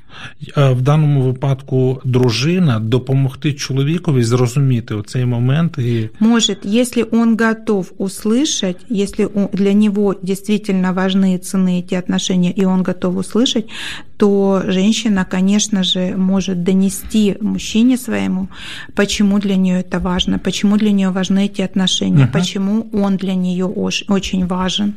Е, 0.58 0.70
в 0.70 0.82
даному 0.82 1.22
випадку 1.22 2.02
дружина 2.06 2.80
допомогти 2.80 3.54
чоловікові 3.54 4.24
зрозуміти 4.24 4.96
оцей 4.96 5.26
момент 5.26 5.78
і 5.78 6.10
может, 6.20 6.66
если 6.66 7.06
он 7.12 7.38
готов 7.38 7.92
услышать, 7.98 8.78
если 8.92 9.30
для 9.54 9.74
него 9.74 10.16
действительно 10.22 10.94
важны 10.94 11.36
и 11.36 11.38
ценны 11.38 11.80
эти 11.80 11.96
отношения, 11.96 12.54
и 12.62 12.66
он 12.66 12.84
готов 12.84 13.18
услышать, 13.18 13.70
то 14.18 14.62
женщина, 14.68 15.26
конечно 15.26 15.84
же, 15.84 16.16
может 16.18 16.64
донести 16.64 17.36
мужчине 17.42 17.98
своему, 17.98 18.48
почему 18.96 19.40
для 19.40 19.56
нее 19.56 19.80
это 19.82 20.00
важно, 20.00 20.40
почему 20.40 20.78
для 20.78 20.92
нее 20.92 21.10
важны 21.10 21.46
эти 21.46 21.62
отношения, 21.62 22.26
uh-huh. 22.26 22.32
почему 22.32 22.88
он 22.94 23.18
для 23.18 23.34
нее 23.34 23.66
очень 24.08 24.48
важен. 24.48 24.94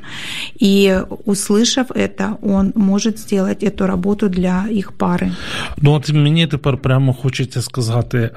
И 0.62 1.02
услышав 1.24 1.90
это, 1.90 2.37
он 2.42 2.72
может 2.74 3.18
сделать 3.18 3.62
эту 3.62 3.87
работу 3.87 4.28
для 4.28 4.66
их 4.70 4.92
пари. 4.92 5.32
Ну 5.82 5.92
от 5.92 6.12
мені 6.12 6.46
тепер 6.46 6.76
прямо 6.76 7.14
хочеться 7.14 7.62
сказати, 7.62 8.30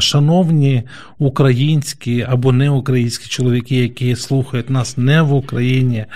шановні 0.00 0.82
українські 1.18 2.26
або 2.28 2.52
неукраїнські 2.52 3.28
чоловіки, 3.28 3.76
які 3.76 4.16
слухають 4.16 4.70
нас 4.70 4.98
не 4.98 5.22
в 5.22 5.32
Україні. 5.32 6.06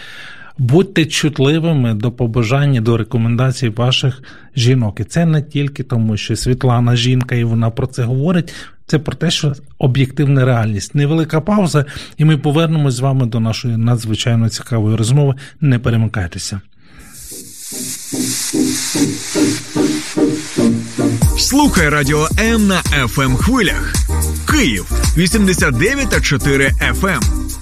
Будьте 0.58 1.06
чутливими 1.06 1.94
до 1.94 2.12
побажань, 2.12 2.84
до 2.84 2.98
рекомендацій 2.98 3.70
ваших 3.70 4.24
жінок. 4.56 5.00
І 5.00 5.04
це 5.04 5.26
не 5.26 5.42
тільки 5.42 5.84
тому, 5.84 6.18
що 6.18 6.36
Світлана 6.36 6.96
жінка, 6.96 7.36
і 7.36 7.44
вона 7.44 7.70
про 7.70 7.88
це 7.88 8.04
говорить. 8.04 8.54
Це 8.86 9.00
про 9.00 9.16
те, 9.16 9.32
що 9.32 9.54
об'єктивна 9.78 10.46
реальність. 10.46 10.96
Невелика 10.96 11.42
пауза, 11.42 11.86
і 12.18 12.26
ми 12.26 12.38
повернемось 12.38 12.94
з 12.94 13.00
вами 13.00 13.26
до 13.26 13.40
нашої 13.40 13.78
надзвичайно 13.78 14.50
цікавої 14.50 14.96
розмови. 14.96 15.36
Не 15.62 15.80
перемикайтеся. 15.80 16.62
Слухай 21.38 21.90
радіо 21.90 22.28
М 22.40 22.68
на 22.68 22.82
fm 22.82 23.22
ем 23.22 23.36
хвилях. 23.36 23.94
Київ 24.52 24.86
89,4 25.18 26.72
FM. 26.94 27.51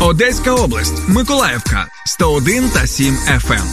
Одеська 0.00 0.54
область, 0.54 1.08
Миколаївка 1.08 1.86
101 2.06 2.68
та 2.68 2.86
7 2.86 3.14
FM. 3.14 3.64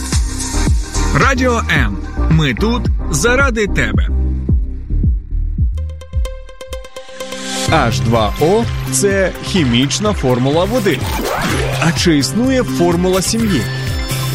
Радіо 1.14 1.62
М. 1.70 1.98
Ми 2.30 2.54
тут 2.54 2.82
заради 3.10 3.66
тебе. 3.66 4.08
H2O– 7.70 8.64
це 8.92 9.32
хімічна 9.44 10.12
формула 10.12 10.64
води. 10.64 11.00
А 11.80 11.92
чи 11.92 12.18
існує 12.18 12.62
формула 12.62 13.22
сім'ї? 13.22 13.62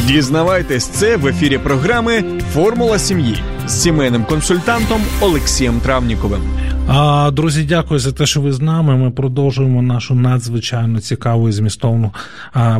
Дізнавайтесь 0.05 0.85
це 0.85 1.17
в 1.17 1.27
ефірі 1.27 1.57
програми 1.57 2.23
Формула 2.53 2.99
сім'ї 2.99 3.43
з 3.67 3.81
сімейним 3.81 4.25
консультантом 4.25 5.01
Олексієм 5.21 5.79
Травніковим. 5.79 6.41
А, 6.87 7.31
Друзі, 7.31 7.63
дякую 7.63 7.99
за 7.99 8.11
те, 8.11 8.25
що 8.25 8.41
ви 8.41 8.51
з 8.51 8.61
нами. 8.61 8.97
Ми 8.97 9.11
продовжуємо 9.11 9.81
нашу 9.81 10.15
надзвичайно 10.15 10.99
цікаву 10.99 11.49
і 11.49 11.51
змістовну 11.51 12.11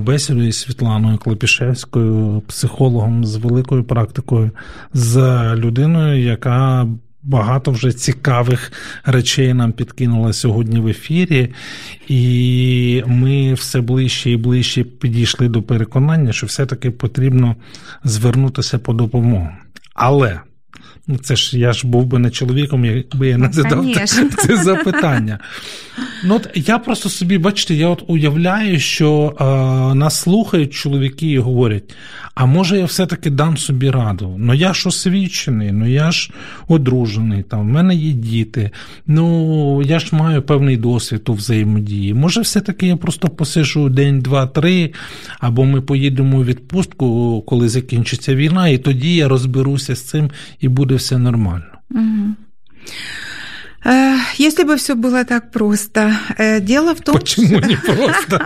бесіду 0.02 0.44
із 0.44 0.60
Світланою 0.60 1.18
Клепішевською, 1.18 2.42
психологом 2.48 3.26
з 3.26 3.36
великою 3.36 3.84
практикою, 3.84 4.52
з 4.94 5.18
людиною, 5.56 6.24
яка 6.24 6.88
багато 7.24 7.72
вже 7.72 7.92
цікавих 7.92 8.72
речей 9.06 9.54
нам 9.54 9.72
підкинула 9.72 10.34
сьогодні 10.34 10.80
в 10.80 10.88
ефірі, 10.88 11.54
і 12.08 13.04
ми 13.08 13.54
все 13.54 13.82
ближче 13.82 14.32
і 14.32 14.38
ближче 14.38 14.84
підійшли 14.84 15.48
до 15.48 15.62
переконання, 15.62 16.34
що 16.34 16.48
все-таки 16.48 16.92
потрібно 16.92 17.56
звернутися 18.04 18.80
по 18.80 18.94
допомогу. 18.94 19.50
Але. 19.94 20.40
Ну, 21.08 21.18
це 21.18 21.36
ж 21.36 21.60
я 21.60 21.74
ж 21.74 21.88
був 21.88 22.06
би 22.06 22.20
не 22.20 22.30
чоловіком, 22.30 22.86
якби 22.86 23.28
я 23.28 23.38
не 23.38 23.48
Ну, 23.48 23.54
задав 23.54 23.78
конечно. 23.78 24.30
це 24.38 24.58
запитання. 24.58 25.40
Ну, 26.24 26.36
от 26.36 26.50
я 26.56 26.80
просто 26.80 27.10
собі, 27.10 27.38
бачите, 27.38 27.76
я 27.76 27.88
от 27.88 28.04
уявляю, 28.08 28.80
що 28.80 29.36
е, 29.40 29.96
нас 29.96 30.22
слухають 30.22 30.74
чоловіки 30.74 31.28
і 31.28 31.40
говорять: 31.40 31.96
а 32.36 32.46
може 32.46 32.78
я 32.78 32.86
все-таки 32.86 33.30
дам 33.30 33.58
собі 33.58 33.90
раду? 33.90 34.36
Ну 34.38 34.54
я 34.54 34.74
ж 34.74 34.90
освічений, 34.90 35.72
ну 35.72 35.88
я 35.88 36.12
ж 36.12 36.32
одружений, 36.68 37.44
там, 37.44 37.62
в 37.62 37.66
мене 37.66 37.96
є 37.96 38.12
діти, 38.12 38.72
ну 39.08 39.82
я 39.84 40.00
ж 40.00 40.08
маю 40.12 40.42
певний 40.42 40.78
досвід 40.78 41.30
у 41.30 41.34
взаємодії. 41.34 42.14
Може, 42.14 42.42
все-таки 42.42 42.88
я 42.88 42.98
просто 42.98 43.28
посижу 43.28 43.90
день, 43.90 44.20
два, 44.20 44.48
три, 44.48 44.92
або 45.40 45.66
ми 45.66 45.82
поїдемо 45.82 46.38
у 46.38 46.44
відпустку, 46.44 47.42
коли 47.48 47.70
закінчиться 47.70 48.36
війна, 48.36 48.68
і 48.68 48.78
тоді 48.78 49.16
я 49.16 49.28
розберуся 49.28 49.96
з 49.96 50.02
цим 50.02 50.32
і 50.60 50.68
буде 50.94 50.98
все 50.98 51.18
нормально. 51.18 51.66
Э, 53.86 54.16
Если 54.38 54.64
бы 54.64 54.76
все 54.76 54.96
было 54.96 55.24
так 55.26 55.52
просто. 55.52 56.00
Э, 56.38 56.62
Дело 56.62 56.94
в 56.94 57.02
том, 57.02 57.16
Почему 57.16 57.60
что... 57.60 57.68
не 57.68 57.78
просто? 57.78 58.46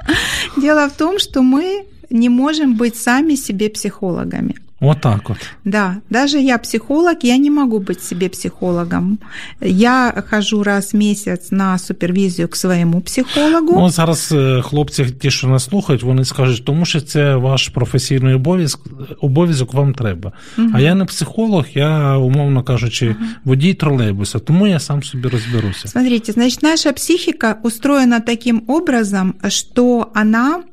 Дело 0.60 0.88
в 0.88 0.92
том, 0.92 1.18
что 1.18 1.42
мы 1.42 1.84
не 2.10 2.28
можем 2.28 2.76
быть 2.76 2.96
сами 2.96 3.36
себе 3.36 3.68
психологами. 3.68 4.54
Отак 4.83 5.29
от. 5.29 5.37
Да, 5.65 5.95
даже 6.09 6.39
я 6.39 6.57
психолог, 6.57 7.15
я 7.23 7.37
не 7.37 7.49
могу 7.51 7.79
быть 7.79 8.01
себе 8.01 8.29
психологом. 8.29 9.19
Я 9.61 10.23
хожу 10.29 10.63
раз 10.63 10.93
в 10.93 10.97
месяц 10.97 11.51
на 11.51 11.77
супервизию 11.77 12.47
к 12.47 12.55
своему 12.55 13.01
психологу. 13.01 13.73
Ну, 13.79 13.89
зараз 13.89 14.31
е, 14.31 14.61
хлопці, 14.61 15.05
ті, 15.05 15.31
що 15.31 15.47
нас 15.47 15.63
слухають, 15.63 16.03
вони 16.03 16.25
скажуть, 16.25 16.65
тому 16.65 16.85
що 16.85 17.01
це 17.01 17.35
ваш 17.35 17.67
професійний 17.69 18.33
обов'язок, 18.33 18.81
обов'язок 19.21 19.73
вам 19.73 19.93
треба. 19.93 20.31
А 20.73 20.79
я 20.81 20.95
не 20.95 21.05
психолог, 21.05 21.65
я, 21.73 22.17
умовно 22.17 22.63
кажучи, 22.63 23.15
водій 23.43 23.73
тролейбуса, 23.73 24.39
тому 24.39 24.67
я 24.67 24.79
сам 24.79 25.03
собі 25.03 25.27
розберуся. 25.27 25.87
Смотрите, 25.87 26.31
значит, 26.31 26.63
наша 26.63 26.93
психика 26.93 27.57
устроена 27.63 28.19
таким 28.19 28.63
образом, 28.67 29.33
что 29.49 30.07
она, 30.13 30.63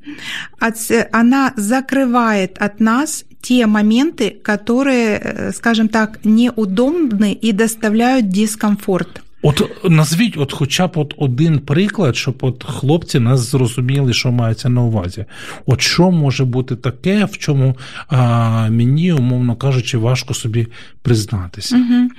отс- 0.61 1.06
она 1.12 1.52
закрывает 1.56 2.50
от 2.61 2.80
нас 2.80 3.24
те 3.40 3.66
моменты, 3.66 4.37
которые, 4.42 5.18
э, 5.18 5.52
скажем 5.52 5.88
так, 5.88 6.18
неудобны 6.24 7.32
и 7.32 7.52
доставляют 7.52 8.28
дискомфорт. 8.28 9.22
От 9.42 9.70
назвіть, 9.85 10.37
от 10.37 10.52
хоча 10.52 10.87
б 10.87 10.92
от 10.94 11.14
один 11.18 11.59
приклад, 11.59 12.16
щоб 12.16 12.37
от 12.40 12.64
хлопці 12.64 13.20
нас 13.20 13.40
зрозуміли, 13.40 14.12
що 14.12 14.32
мається 14.32 14.68
на 14.68 14.82
увазі. 14.82 15.24
От 15.66 15.80
що 15.80 16.11
може 16.11 16.44
бути 16.44 16.76
таке, 16.76 17.24
в 17.24 17.38
чому 17.38 17.76
а, 18.09 18.70
мені, 18.70 19.12
умовно 19.12 19.56
кажучи, 19.56 19.98
важко 19.98 20.35
собі 20.35 20.66
признатися. 21.02 21.76
Мгм. 21.76 22.11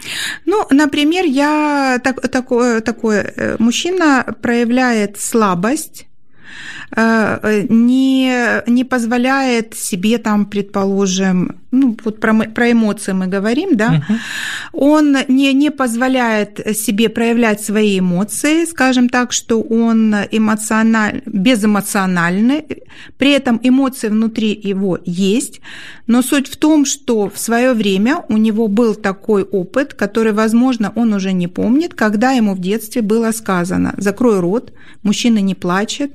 Ну, 0.45 0.63
например, 0.71 1.25
я 1.25 1.99
так, 1.99 2.27
такое, 2.27 2.81
такое, 2.81 3.33
э, 3.37 3.55
мужчина 3.59 4.25
проявляет 4.41 5.19
слабость, 5.19 6.01
э, 6.01 6.03
э, 6.03 6.10
Не, 6.94 8.62
не 8.66 8.84
позволяет 8.84 9.74
себе 9.74 10.18
там, 10.18 10.46
предположим, 10.46 11.56
ну, 11.70 11.96
вот 12.04 12.20
про, 12.20 12.34
про 12.34 12.72
эмоции 12.72 13.12
мы 13.12 13.26
говорим, 13.28 13.76
да, 13.76 13.90
Мгм. 13.92 14.18
он 14.72 15.16
не, 15.28 15.54
не 15.54 15.70
позволяет 15.70 16.60
себе 16.76 17.08
проявлять 17.08 17.64
свои 17.64 17.98
эмоции, 17.98 18.66
скажем 18.66 19.08
так, 19.08 19.32
что 19.32 19.62
он 19.62 20.14
эмоциональ... 20.30 21.22
безэмоциональный, 21.26 22.64
при 23.16 23.30
этом 23.30 23.58
эмоции 23.62 24.08
внутри 24.08 24.60
его 24.62 24.98
есть, 25.06 25.60
но 26.06 26.22
суть 26.22 26.48
в 26.48 26.56
том, 26.56 26.84
что 26.84 27.30
в 27.30 27.38
свое 27.38 27.72
время 27.72 28.22
у 28.28 28.36
него 28.36 28.68
был 28.68 28.94
такой 28.94 29.44
опыт, 29.44 29.94
который, 29.94 30.32
возможно, 30.32 30.92
он 30.94 31.14
уже 31.14 31.32
не 31.32 31.48
помнит, 31.48 31.94
когда 31.94 32.32
ему 32.32 32.54
в 32.54 32.60
детстве 32.60 33.00
было 33.00 33.32
сказано 33.32 33.94
«закрой 33.96 34.40
рот, 34.40 34.72
мужчина 35.02 35.38
не 35.38 35.54
плачет», 35.54 36.12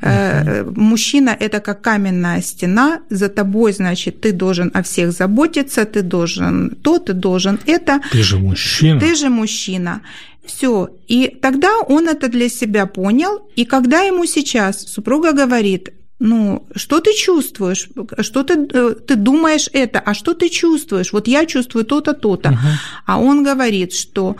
Э, 0.00 0.64
Мужчина– 0.76 1.36
это 1.40 1.60
как 1.60 1.80
каменная 1.82 2.42
стена, 2.42 3.00
за 3.10 3.28
тобой, 3.28 3.72
значит, 3.72 4.20
ты 4.20 4.32
должен 4.32 4.70
о 4.74 4.82
всех 4.82 5.12
заботиться, 5.12 5.84
ты 5.84 6.02
должен 6.02 6.70
то, 6.82 6.98
ты 6.98 7.12
должен 7.12 7.58
это. 7.66 8.00
Ти 8.12 8.22
же 8.22 8.38
мужчина. 8.38 9.00
Ты 9.00 9.14
же 9.14 9.28
мужчина. 9.28 10.00
Все. 10.44 10.88
И 11.08 11.36
тогда 11.42 11.78
он 11.88 12.08
это 12.08 12.28
для 12.28 12.48
себя 12.48 12.86
понял. 12.86 13.48
И 13.56 13.64
когда 13.64 14.02
ему 14.02 14.26
сейчас 14.26 14.86
супруга 14.86 15.32
говорит, 15.32 15.90
ну, 16.18 16.66
что 16.74 17.00
ты 17.00 17.12
чувствуешь? 17.14 17.88
Что 18.20 18.42
ты, 18.42 18.54
э, 18.54 18.94
ты 19.06 19.16
думаешь 19.16 19.68
это? 19.72 19.98
А 19.98 20.14
что 20.14 20.32
ты 20.32 20.48
чувствуешь? 20.48 21.12
Вот 21.12 21.28
я 21.28 21.44
чувствую 21.46 21.84
то-то, 21.84 22.14
то-то. 22.14 22.50
Мгм. 22.50 22.58
А 23.06 23.20
он 23.20 23.44
говорит, 23.44 23.92
что 23.92 24.36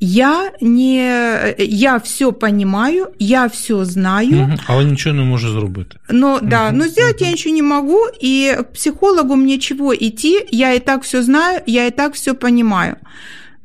я 0.00 0.52
не, 0.60 1.54
я 1.58 1.98
все 1.98 2.32
понимаю, 2.32 3.06
я 3.18 3.46
все 3.46 3.84
знаю, 3.84 4.30
Мгм. 4.36 4.58
Але 4.66 4.84
нічого 4.84 5.16
не 5.16 5.22
може 5.22 5.48
зробити. 5.48 5.96
но 6.10 6.40
да, 6.42 6.68
Мгм, 6.68 6.78
но 6.78 6.86
сделать 6.88 7.20
я 7.20 7.26
мгм. 7.26 7.32
ничего 7.34 7.54
не 7.54 7.62
могу, 7.62 8.00
и 8.22 8.54
к 8.58 8.72
психологу 8.72 9.36
мне 9.36 9.58
чего 9.58 9.94
идти? 9.94 10.46
Я 10.50 10.74
и 10.74 10.78
так 10.80 11.02
все 11.02 11.22
знаю, 11.22 11.60
я 11.66 11.86
и 11.86 11.90
так 11.90 12.14
все 12.14 12.34
понимаю. 12.34 12.96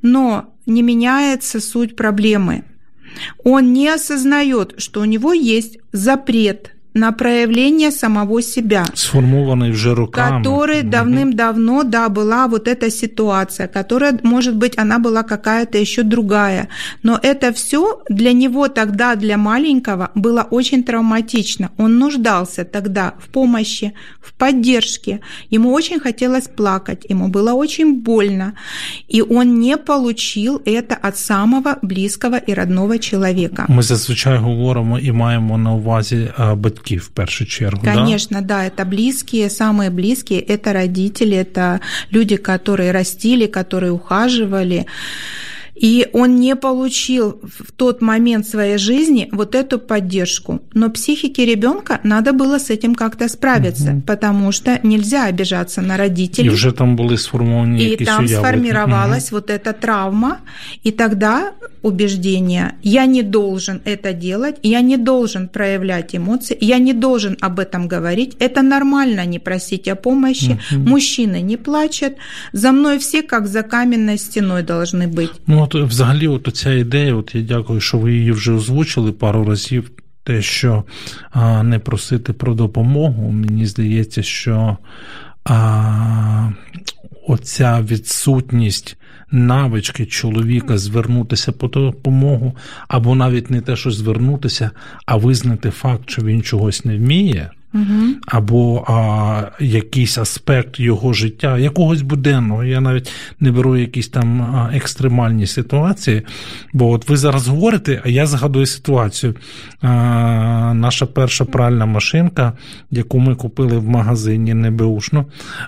Но 0.02 0.44
не 0.66 0.84
меняется 0.84 1.60
суть 1.60 1.96
проблемы. 1.96 2.64
Он 3.44 3.74
не 3.74 3.90
осознает, 3.90 4.74
что 4.78 5.02
у 5.02 5.06
него 5.06 5.34
есть 5.34 5.80
запрет 5.94 6.72
на 6.99 7.13
проявление 7.13 7.91
самого 7.91 8.41
себя. 8.43 8.85
Сформований 8.95 9.71
вже 9.73 9.95
роками. 9.95 10.43
Который 10.45 10.83
Мгм. 10.83 10.91
давным-давно, 10.91 11.83
да, 11.83 12.09
была 12.09 12.47
вот 12.47 12.69
эта 12.69 12.89
ситуация, 12.91 13.67
которая, 13.67 14.19
может 14.23 14.55
быть, 14.57 14.79
она 14.79 14.99
была 15.01 15.25
какая-то 15.25 15.77
еще 15.79 16.03
другая. 16.05 16.69
Но 17.03 17.19
это 17.21 17.53
все 17.53 18.01
для 18.09 18.33
него 18.33 18.69
тогда, 18.69 19.17
для 19.17 19.37
маленького, 19.37 20.11
было 20.15 20.47
очень 20.51 20.85
травматично. 20.85 21.71
Он 21.79 21.99
нуждался 21.99 22.65
тогда 22.65 23.15
в 23.19 23.29
помощи, 23.29 23.93
в 24.21 24.33
поддержке. 24.33 25.19
Ему 25.51 25.73
очень 25.73 25.99
хотелось 25.99 26.47
плакать, 26.47 27.07
ему 27.11 27.27
было 27.29 27.55
очень 27.55 28.03
больно. 28.03 28.53
И 29.09 29.21
он 29.21 29.59
не 29.59 29.77
получил 29.77 30.63
это 30.65 30.97
от 31.03 31.17
самого 31.19 31.77
близкого 31.83 32.37
и 32.37 32.55
родного 32.55 32.99
человека. 32.99 33.67
Ми 33.69 33.83
зазвичай 33.83 34.39
говоримо 34.39 34.99
і 34.99 35.13
маємо 35.13 35.59
на 35.59 35.73
увазі 35.75 36.29
а, 36.39 36.55
батьків 36.89 37.01
в 37.01 37.09
першу 37.09 37.47
чергу. 37.47 37.81
да? 37.85 37.95
Конечно, 37.95 38.43
да? 38.43 38.65
это 38.65 38.85
близкие, 38.85 39.49
самые 39.49 39.91
близкие, 39.91 40.41
это 40.41 40.73
родители, 40.73 41.37
это 41.37 41.81
люди, 42.13 42.37
которые 42.37 42.93
растили, 42.93 43.47
которые 43.47 43.93
ухаживали. 43.93 44.87
И 45.83 46.07
он 46.13 46.37
не 46.37 46.57
получил 46.57 47.41
в 47.43 47.73
тот 47.73 48.03
момент 48.03 48.49
своей 48.49 48.79
жизни 48.79 49.29
вот 49.33 49.55
эту 49.55 49.79
поддержку. 49.79 50.61
Но 50.75 50.91
психике 50.91 51.45
ребенка 51.47 51.99
надо 52.05 52.33
было 52.33 52.59
с 52.59 52.71
этим 52.71 52.95
как-то 52.95 53.29
справиться, 53.29 53.91
Мгм. 53.91 54.03
потому 54.03 54.53
что 54.53 54.79
нельзя 54.83 55.29
обижаться 55.29 55.83
на 55.83 55.95
І 55.95 55.99
родителей. 55.99 56.51
вже 56.51 56.73
там 56.73 56.97
були 56.97 57.19
сформовані 57.19 57.79
И 57.85 57.85
якісь 57.91 58.09
там 58.09 58.25
уяви. 58.25 58.35
сформировалась 58.37 59.33
вот 59.33 59.51
эта 59.51 59.73
травма, 59.81 60.37
и 60.87 60.91
тогда 60.91 61.53
убеждение 61.83 62.73
«я 62.83 63.07
не 63.07 63.23
должен 63.23 63.81
это 63.85 64.13
делать, 64.15 64.57
я 64.63 64.81
не 64.83 64.97
должен 64.97 65.49
проявлять 65.49 66.15
эмоции, 66.15 66.57
я 66.61 66.79
не 66.79 66.93
должен 66.95 67.37
об 67.41 67.59
этом 67.61 67.89
говорить, 67.89 68.37
это 68.41 68.63
нормально 68.63 69.27
не 69.27 69.39
просить 69.39 69.89
о 69.89 69.95
помощи, 69.97 70.59
Мгм. 70.73 70.89
мужчины 70.89 71.43
не 71.43 71.57
плачут, 71.57 72.13
за 72.53 72.73
мной 72.73 72.99
все 72.99 73.23
как 73.23 73.47
за 73.47 73.63
каменной 73.63 74.19
стеной 74.19 74.63
должны 74.63 75.07
быть». 75.09 75.31
Ну, 75.47 75.63
от 75.76 75.90
взагалі, 75.90 76.28
от 76.28 76.50
ця 76.54 76.74
ідея, 76.74 77.16
от 77.16 77.36
я 77.36 77.42
дякую, 77.42 77.80
що 77.80 77.98
ви 77.98 78.14
її 78.14 78.32
вже 78.32 78.52
озвучили 78.52 79.12
пару 79.12 79.46
разів. 79.46 79.92
Те, 80.24 80.42
що 80.42 80.84
а, 81.32 81.64
не 81.64 81.80
просити 81.80 82.34
про 82.34 82.54
допомогу, 82.54 83.32
мені 83.32 83.66
здається, 83.66 84.24
що 84.24 84.78
а, 85.46 86.52
оця 87.28 87.82
відсутність 87.82 88.98
навички 89.32 90.06
чоловіка 90.06 90.78
звернутися 90.78 91.52
по 91.52 91.68
допомогу, 91.68 92.56
або 92.88 93.16
навіть 93.16 93.50
не 93.50 93.62
те, 93.62 93.76
що 93.76 93.92
звернутися, 93.92 94.72
а 95.06 95.16
визнати 95.16 95.70
факт, 95.70 96.10
що 96.10 96.22
він 96.22 96.42
чогось 96.42 96.86
не 96.86 96.98
вміє. 96.98 97.52
Угу. 97.74 98.04
або 98.28 98.86
а, 98.88 99.42
якийсь 99.60 100.18
аспект 100.18 100.80
його 100.80 101.14
життя, 101.14 101.58
якогось 101.58 102.02
буденного. 102.02 102.64
Я 102.64 102.82
навіть 102.82 103.12
не 103.40 103.52
беру 103.52 103.78
якісь 103.78 104.08
там 104.08 104.42
екстремальні 104.74 105.48
ситуації. 105.48 106.22
Бо 106.74 106.90
от 106.90 107.10
ви 107.10 107.18
зараз 107.18 107.48
говорите, 107.48 108.02
а 108.06 108.10
я 108.10 108.26
згадую 108.26 108.66
ситуацію. 108.66 109.36
А, 109.82 110.74
Наша 110.74 111.06
перша 111.06 111.46
пральна 111.46 111.86
машинка, 111.86 112.54
яку 112.92 113.20
ми 113.20 113.36
купили 113.36 113.78
в 113.78 113.90
магазині 113.90 114.54
небеушно, 114.54 115.26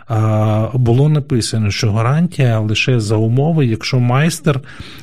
а, 0.07 0.67
було 0.73 1.09
написано, 1.09 1.71
що 1.71 1.91
гарантія 1.91 2.59
лише 2.59 2.99
за 2.99 3.15
умови, 3.15 3.65
якщо 3.65 3.99
майстер 3.99 4.59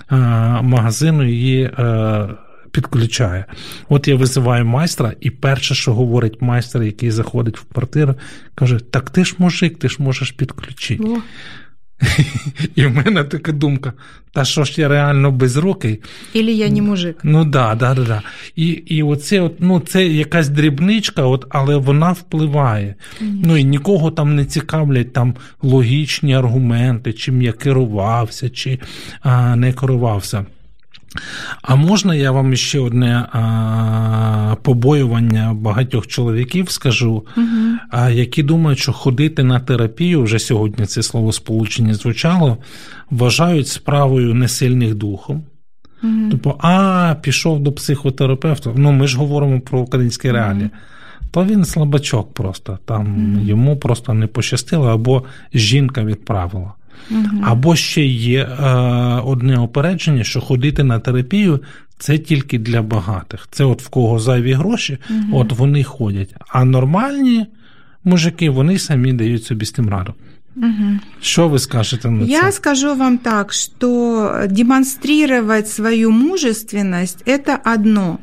а, 0.08 0.16
магазину 0.62 1.24
її. 1.28 1.70
А, 1.76 2.28
підключає. 2.72 3.44
От 3.88 4.08
я 4.08 4.16
визиваю 4.16 4.64
майстра, 4.64 5.12
і 5.20 5.30
перше, 5.30 5.74
що 5.74 5.94
говорить 5.94 6.42
майстер, 6.42 6.82
який 6.82 7.10
заходить 7.10 7.58
в 7.58 7.64
квартиру, 7.64 8.14
каже: 8.54 8.78
Так 8.78 9.10
ти 9.10 9.24
ж 9.24 9.34
мужик, 9.38 9.78
ти 9.78 9.88
ж 9.88 9.96
можеш 9.98 10.30
підключити. 10.30 11.04
О. 11.04 11.18
І 12.74 12.86
в 12.86 12.96
мене 12.96 13.24
така 13.24 13.52
думка: 13.52 13.92
та 14.32 14.44
що 14.44 14.64
ж 14.64 14.80
я 14.80 14.88
реально 14.88 15.30
безрукий? 15.30 16.00
Ілі 16.32 16.56
я 16.56 16.68
не 16.68 16.82
мужик. 16.82 17.20
Ну 17.22 17.44
да, 17.44 17.74
да, 17.74 17.94
да, 17.94 18.04
да. 18.04 18.22
І 18.56 18.66
і 18.66 19.02
оце, 19.02 19.40
от, 19.40 19.54
ну, 19.58 19.80
це 19.80 20.06
якась 20.06 20.48
дрібничка, 20.48 21.22
от, 21.22 21.46
але 21.48 21.76
вона 21.76 22.12
впливає. 22.12 22.94
Mm-hmm. 23.22 23.40
Ну 23.44 23.56
і 23.56 23.64
нікого 23.64 24.10
там 24.10 24.36
не 24.36 24.44
цікавлять 24.44 25.12
там 25.12 25.34
логічні 25.62 26.34
аргументи, 26.34 27.12
чим 27.12 27.42
я 27.42 27.52
керувався, 27.52 28.50
чи 28.50 28.78
а, 29.20 29.56
не 29.56 29.72
керувався. 29.72 30.46
А 31.62 31.76
можна 31.76 32.14
я 32.14 32.30
вам 32.30 32.56
ще 32.56 32.80
одне 32.80 33.26
а, 33.32 34.56
побоювання 34.62 35.54
багатьох 35.54 36.06
чоловіків 36.06 36.70
скажу, 36.70 37.26
угу. 37.36 37.46
а, 37.90 38.10
які 38.10 38.42
думають, 38.42 38.78
що 38.78 38.92
ходити 38.92 39.42
на 39.42 39.60
терапію, 39.60 40.22
вже 40.22 40.38
сьогодні 40.38 40.86
це 40.86 41.02
слово 41.02 41.32
сполучення 41.32 41.94
звучало, 41.94 42.58
вважають 43.10 43.68
справою 43.68 44.34
несильних 44.34 44.94
духом. 44.94 45.42
Угу. 46.02 46.12
Тобто, 46.30 46.56
а, 46.60 47.14
пішов 47.22 47.60
до 47.60 47.72
психотерапевта. 47.72 48.72
Ну, 48.76 48.92
ми 48.92 49.06
ж 49.06 49.18
говоримо 49.18 49.60
про 49.60 49.80
українські 49.80 50.30
реалії. 50.30 50.70
Угу. 50.72 50.80
То 51.30 51.44
він 51.44 51.64
слабачок 51.64 52.34
просто, 52.34 52.78
там 52.84 53.38
йому 53.42 53.76
просто 53.76 54.14
не 54.14 54.26
пощастило, 54.26 54.88
або 54.88 55.24
жінка 55.54 56.04
відправила. 56.04 56.72
Угу. 57.11 57.43
Або 57.43 57.75
ще 57.75 58.05
є 58.05 58.43
е, 58.43 58.65
одне 59.25 59.57
опередження, 59.57 60.23
що 60.23 60.41
ходити 60.41 60.83
на 60.83 60.99
терапію 60.99 61.59
це 61.99 62.17
тільки 62.17 62.59
для 62.59 62.81
багатих. 62.81 63.47
Це 63.51 63.63
от 63.63 63.81
в 63.81 63.89
кого 63.89 64.19
зайві 64.19 64.53
гроші, 64.53 64.97
угу. 65.09 65.39
от 65.39 65.51
вони 65.51 65.83
ходять. 65.83 66.35
А 66.47 66.65
нормальні 66.65 67.45
мужики 68.03 68.49
вони 68.49 68.79
самі 68.79 69.13
дають 69.13 69.43
собі 69.43 69.65
з 69.65 69.71
тим 69.71 69.89
раду. 69.89 70.13
Угу. 70.55 70.99
Что 71.21 71.49
вы 71.49 71.59
скажете 71.59 72.09
на 72.09 72.25
Я 72.25 72.51
скажу 72.51 72.95
вам 72.95 73.17
так, 73.17 73.53
что 73.53 74.45
демонстрировать 74.47 75.67
свою 75.67 76.11
мужественность – 76.11 77.25
это 77.25 77.55
одно, 77.55 78.19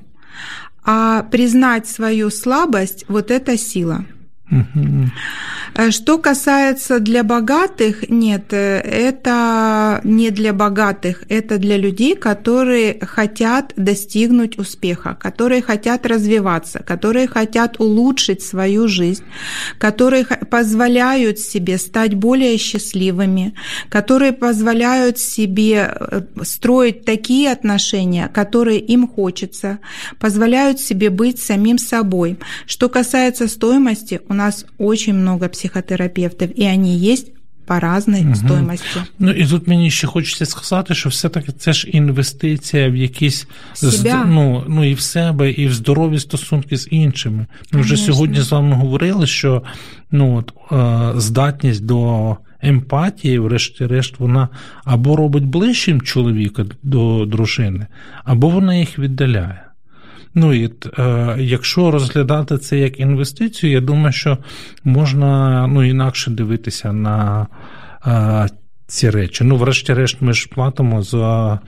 а 0.84 1.22
признать 1.22 1.88
свою 1.88 2.30
слабость – 2.30 3.08
вот 3.08 3.30
это 3.30 3.58
сила. 3.58 4.04
Э, 5.77 5.91
что 5.91 6.17
касается 6.19 6.99
для 6.99 7.23
богатых, 7.23 8.09
нет, 8.09 8.53
э, 8.53 8.79
это 8.79 10.01
не 10.03 10.29
для 10.29 10.53
богатых, 10.53 11.23
это 11.29 11.57
для 11.57 11.77
людей, 11.77 12.15
которые 12.15 12.99
хотят 13.01 13.73
достигнуть 13.75 14.59
успеха, 14.59 15.17
которые 15.19 15.61
хотят 15.61 16.05
развиваться, 16.05 16.79
которые 16.79 17.27
хотят 17.27 17.79
улучшить 17.79 18.41
свою 18.41 18.87
жизнь, 18.87 19.23
которые 19.79 20.25
позволяют 20.25 21.39
себе 21.39 21.77
стать 21.77 22.13
более 22.13 22.57
счастливыми, 22.57 23.55
которые 23.89 24.31
позволяют 24.31 25.17
себе 25.17 25.91
э, 25.91 26.21
строить 26.43 27.03
такие 27.03 27.51
отношения, 27.51 28.29
которые 28.33 28.79
им 28.79 29.07
хочется, 29.07 29.79
позволяют 30.19 30.79
себе 30.79 31.09
быть 31.09 31.39
самим 31.39 31.79
собой. 31.79 32.37
Что 32.67 32.89
касается 32.89 33.47
стоимости, 33.47 34.21
у 34.29 34.34
нас 34.35 34.65
очень 34.77 35.13
много 35.13 35.49
психотерапевтов, 35.49 36.59
і 36.59 36.67
вони 36.67 36.95
є 36.95 37.17
по 37.65 37.79
різної 37.79 38.25
угу. 38.25 38.35
стоимості. 38.35 38.99
Ну 39.19 39.31
і 39.31 39.47
тут 39.47 39.67
мені 39.67 39.91
ще 39.91 40.07
хочеться 40.07 40.45
сказати, 40.45 40.95
що 40.95 41.09
все-таки 41.09 41.51
це 41.51 41.73
ж 41.73 41.87
інвестиція 41.87 42.89
в 42.89 42.95
якісь 42.95 43.47
Себя. 43.73 44.25
ну, 44.25 44.63
ну 44.67 44.83
і 44.83 44.93
в 44.93 44.99
себе, 44.99 45.51
і 45.51 45.67
в 45.67 45.73
здорові 45.73 46.19
стосунки 46.19 46.77
з 46.77 46.87
іншими. 46.91 47.45
Ми 47.71 47.81
вже 47.81 47.97
сьогодні 47.97 48.41
з 48.41 48.51
вами 48.51 48.75
говорили, 48.75 49.27
що 49.27 49.63
ну, 50.11 50.35
от, 50.37 50.53
е, 50.71 51.19
здатність 51.19 51.85
до. 51.85 52.37
Емпатії, 52.61 53.39
врешті-решт, 53.39 54.19
вона 54.19 54.49
або 54.83 55.15
робить 55.15 55.45
ближчим 55.45 56.01
чоловіка 56.01 56.65
до 56.83 57.25
дружини, 57.25 57.87
або 58.23 58.49
вона 58.49 58.75
їх 58.75 58.99
віддаляє. 58.99 59.64
Ну 60.35 60.53
і 60.53 60.71
е, 60.99 61.35
якщо 61.39 61.91
розглядати 61.91 62.57
це 62.57 62.77
як 62.77 62.99
інвестицію, 62.99 63.71
я 63.71 63.81
думаю, 63.81 64.11
що 64.11 64.37
можна 64.83 65.67
ну, 65.67 65.83
інакше 65.83 66.31
дивитися 66.31 66.93
на 66.93 67.47
е, 68.07 68.47
ці 68.87 69.09
речі. 69.09 69.43
Ну, 69.43 69.57
врешті-решт, 69.57 70.21
ми 70.21 70.33
ж 70.33 70.49
платимо 70.49 71.01
за 71.01 71.59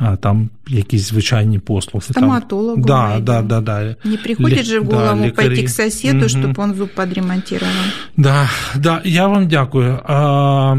е, 0.00 0.16
там 0.20 0.50
якісь 0.68 1.08
звичайні 1.08 1.58
послуги. 1.58 2.06
Стоматологу. 2.10 2.82
Да, 2.82 3.20
да, 3.20 3.42
да, 3.42 3.60
да. 3.60 3.96
Не 4.04 4.16
приходит 4.16 4.58
Лі... 4.58 4.62
же 4.62 4.80
в 4.80 4.84
голову 4.84 5.24
да, 5.24 5.30
пойти 5.30 5.62
к 5.62 5.68
соседу, 5.68 6.18
угу. 6.18 6.28
чтобы 6.28 6.62
он 6.62 6.74
зуб 6.74 6.94
подремонтировал. 6.94 7.72
Да, 8.16 8.50
да, 8.76 9.00
я 9.04 9.26
вам 9.26 9.48
дякую. 9.48 10.00
А, 10.04 10.76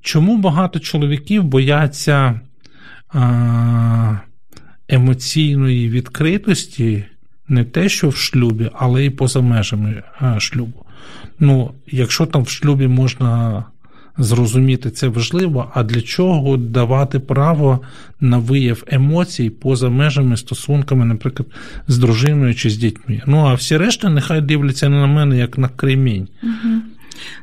Чому 0.00 0.36
багато 0.36 0.78
чоловіків 0.78 1.44
бояться? 1.44 2.40
А, 3.14 4.16
емоційної 4.88 5.88
відкритості 5.88 7.04
не 7.48 7.64
те, 7.64 7.88
що 7.88 8.08
в 8.08 8.16
шлюбі, 8.16 8.70
але 8.74 9.04
й 9.04 9.10
поза 9.10 9.40
межами 9.40 10.02
шлюбу. 10.38 10.84
Ну, 11.40 11.70
якщо 11.86 12.26
там 12.26 12.42
в 12.42 12.48
шлюбі 12.48 12.88
можна 12.88 13.64
зрозуміти 14.18 14.90
це 14.90 15.08
важливо, 15.08 15.72
а 15.74 15.82
для 15.82 16.00
чого 16.00 16.56
давати 16.56 17.18
право 17.18 17.80
на 18.20 18.38
вияв 18.38 18.84
емоцій 18.86 19.50
поза 19.50 19.88
межами 19.88 20.36
стосунками, 20.36 21.04
наприклад, 21.04 21.48
з 21.88 21.98
дружиною 21.98 22.54
чи 22.54 22.70
з 22.70 22.76
дітьми? 22.76 23.22
Ну 23.26 23.38
а 23.38 23.54
всі 23.54 23.76
решта 23.76 24.08
нехай 24.08 24.40
дивляться 24.40 24.88
на 24.88 25.06
мене 25.06 25.38
як 25.38 25.58
на 25.58 25.68
кремінь. 25.68 26.28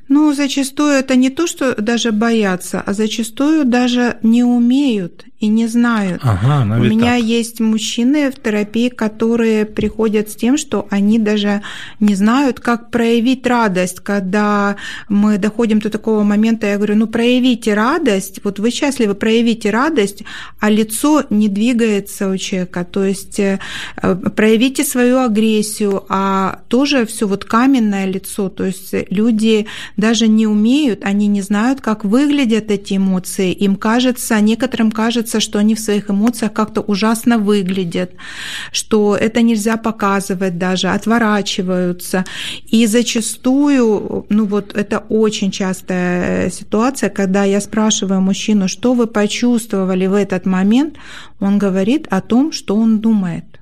Ну, 0.08 0.34
зачастую 0.34 0.92
это 0.92 1.16
не 1.16 1.30
то, 1.30 1.48
что 1.48 1.82
даже 1.82 2.12
боятся, 2.12 2.82
а 2.86 2.94
зачастую 2.94 3.66
даже 3.66 4.18
не 4.22 4.44
умеют 4.44 5.26
и 5.40 5.48
не 5.48 5.68
знают. 5.68 6.22
Ага, 6.24 6.78
У 6.80 6.84
меня 6.84 7.16
так. 7.16 7.24
есть 7.24 7.60
мужчины 7.60 8.32
в 8.32 8.36
терапии, 8.36 8.90
которые 8.90 9.66
приходят 9.66 10.30
с 10.30 10.36
тем, 10.36 10.58
что 10.58 10.88
они 10.90 11.20
даже 11.20 11.62
не 12.00 12.16
знают, 12.16 12.60
как 12.60 12.90
проявить 12.90 13.46
радость. 13.46 14.00
Когда 14.00 14.76
мы 15.10 15.38
доходим 15.38 15.80
до 15.80 15.90
такого 15.90 16.24
момента, 16.24 16.68
я 16.68 16.78
говорю, 16.78 16.96
ну 16.96 17.08
проявите 17.08 17.74
радость, 17.74 18.40
вот 18.44 18.60
вы 18.60 18.72
счастливы, 18.72 19.14
проявите 19.14 19.72
радость, 19.72 20.24
а 20.60 20.70
лицо 20.70 21.24
не 21.30 21.50
двигается 21.50 22.30
у 22.30 22.38
человека. 22.38 22.86
То 22.86 23.04
есть 23.04 23.40
э, 23.40 23.60
проявите 24.36 24.84
свою 24.84 25.20
агрессию, 25.20 26.06
а 26.10 26.60
тоже 26.70 27.06
все 27.06 27.28
вот 27.28 27.44
каменное 27.46 28.06
лицо. 28.06 28.50
То 28.50 28.66
есть 28.66 28.96
люди 29.10 29.68
даже 29.98 30.28
не 30.28 30.48
умеют, 30.48 31.04
они 31.04 31.28
не 31.28 31.42
знают, 31.42 31.82
как 31.82 32.04
выглядят 32.04 32.72
эти 32.72 32.98
эмоции. 32.98 33.52
Им 33.52 33.76
кажется, 33.76 34.40
некоторым 34.40 34.92
кажется, 34.92 35.40
что 35.40 35.60
они 35.60 35.76
в 35.76 35.80
своих 35.80 36.10
эмоциях 36.10 36.54
как-то 36.54 36.82
ужасно 36.82 37.38
выглядят, 37.38 38.12
что 38.72 39.16
это 39.16 39.42
нельзя 39.42 39.78
показывать 39.78 40.58
даже, 40.58 40.90
отворачиваются. 40.90 42.26
И 42.68 42.86
зачастую, 42.88 44.26
ну 44.30 44.46
вот 44.46 44.76
это 44.76 45.00
очень 45.10 45.52
частая 45.52 46.50
ситуация, 46.50 47.10
когда 47.10 47.44
я 47.44 47.62
спрашиваю 47.62 48.22
мужчину, 48.22 48.68
что 48.68 48.94
вы 48.94 49.08
почувствовали 49.08 50.08
в 50.08 50.14
этот 50.14 50.46
момент, 50.46 50.96
он 51.40 51.58
говорит 51.58 52.08
о 52.10 52.22
том, 52.22 52.52
что 52.52 52.76
он 52.76 53.00
думает. 53.00 53.55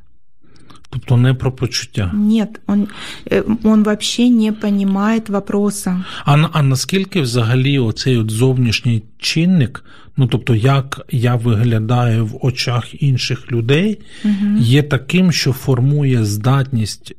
Тобто 0.93 1.17
не 1.17 1.33
про 1.33 1.51
почуття. 1.51 2.11
Нет, 2.13 2.61
он, 2.67 2.87
э, 3.25 3.43
он 3.63 3.83
вообще 3.83 4.29
не 4.29 4.51
понимает 4.51 5.29
вопроса. 5.29 6.03
А 6.25 6.37
а 6.51 6.63
наскільки 6.63 7.21
взагалі 7.21 7.79
оцей 7.79 8.17
от 8.17 8.31
зовнішній 8.31 9.03
чинник, 9.17 9.83
ну 10.17 10.27
тобто, 10.27 10.55
як 10.55 11.05
я 11.11 11.35
виглядаю 11.35 12.25
в 12.25 12.45
очах 12.45 13.03
інших 13.03 13.51
людей, 13.51 13.99
угу. 14.25 14.57
є 14.59 14.83
таким, 14.83 15.31
що 15.31 15.53
формує 15.53 16.25
здатність 16.25 17.15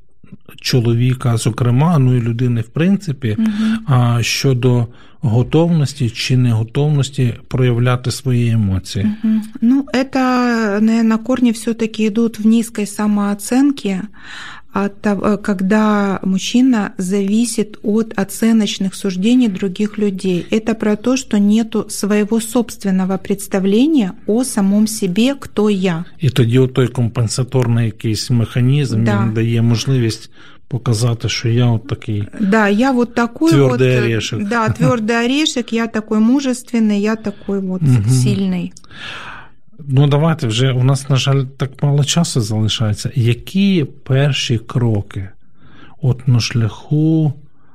чоловіка, 0.61 1.37
зокрема, 1.37 1.99
ну 1.99 2.17
і 2.17 2.21
людини, 2.21 2.61
в 2.61 2.69
принципі, 2.69 3.37
угу. 3.39 4.23
щодо 4.23 4.87
готовності 5.24 6.10
чи 6.10 6.38
неготовності 6.38 7.34
проявляти 7.48 8.12
свої 8.12 8.50
емоції? 8.52 9.06
Мгм. 9.24 9.42
Ну, 9.62 9.86
это, 9.94 10.82
наверное, 10.82 11.18
корни 11.18 11.52
все-таки 11.52 12.06
идут 12.06 12.40
в 12.40 12.48
низкой 12.48 12.86
самооценке, 12.86 14.02
от 14.74 15.02
того, 15.02 15.38
когда 15.38 16.20
мужчина 16.24 16.94
зависит 16.98 17.80
от 17.84 18.14
оценочных 18.20 18.94
суждений 18.96 19.48
других 19.48 19.98
людей. 19.98 20.46
Это 20.52 20.76
про 20.76 20.96
то, 20.96 21.18
что 21.18 21.38
нету 21.40 21.86
своего 21.90 22.40
собственного 22.40 23.18
представления 23.18 24.12
о 24.28 24.44
самом 24.44 24.88
себе, 24.88 25.36
кто 25.40 25.70
я. 25.70 26.06
І 26.20 26.30
тоді 26.30 26.68
той 26.68 26.88
компенсаторний 26.88 27.86
якийсь 27.86 28.30
механізм 28.30 29.04
Да. 29.04 29.24
він 29.26 29.34
дає 29.34 29.62
можливість 29.62 30.30
показати, 30.68 31.30
що 31.30 31.50
я 31.50 31.66
от 31.66 31.88
такий. 31.88 32.28
Да, 32.40 32.68
я 32.70 32.92
вот 32.92 33.16
такой 33.16 33.52
Твёрдый 33.52 33.70
вот... 33.70 33.82
э, 33.82 33.98
орешек. 33.98 34.48
Да, 34.48 34.68
твердый 34.68 35.26
орешек, 35.26 35.74
я 35.74 35.88
такой 35.88 36.20
мужественный, 36.20 37.00
я 37.00 37.16
такой 37.16 37.60
вот 37.60 37.82
Мгм. 37.82 38.04
сильный. 38.10 38.72
Ну, 39.88 40.08
давайте 40.08 40.48
вже 40.48 40.72
у 40.72 40.84
нас, 40.84 41.10
на 41.10 41.16
жаль, 41.16 41.46
так 41.58 41.84
мало 41.84 42.04
часу 42.04 42.42
залишається. 42.42 43.12
Які 43.16 43.86
перші 44.04 44.58
кроки 44.58 45.30
от 46.02 46.28
на 46.28 46.40
шляху 46.40 47.34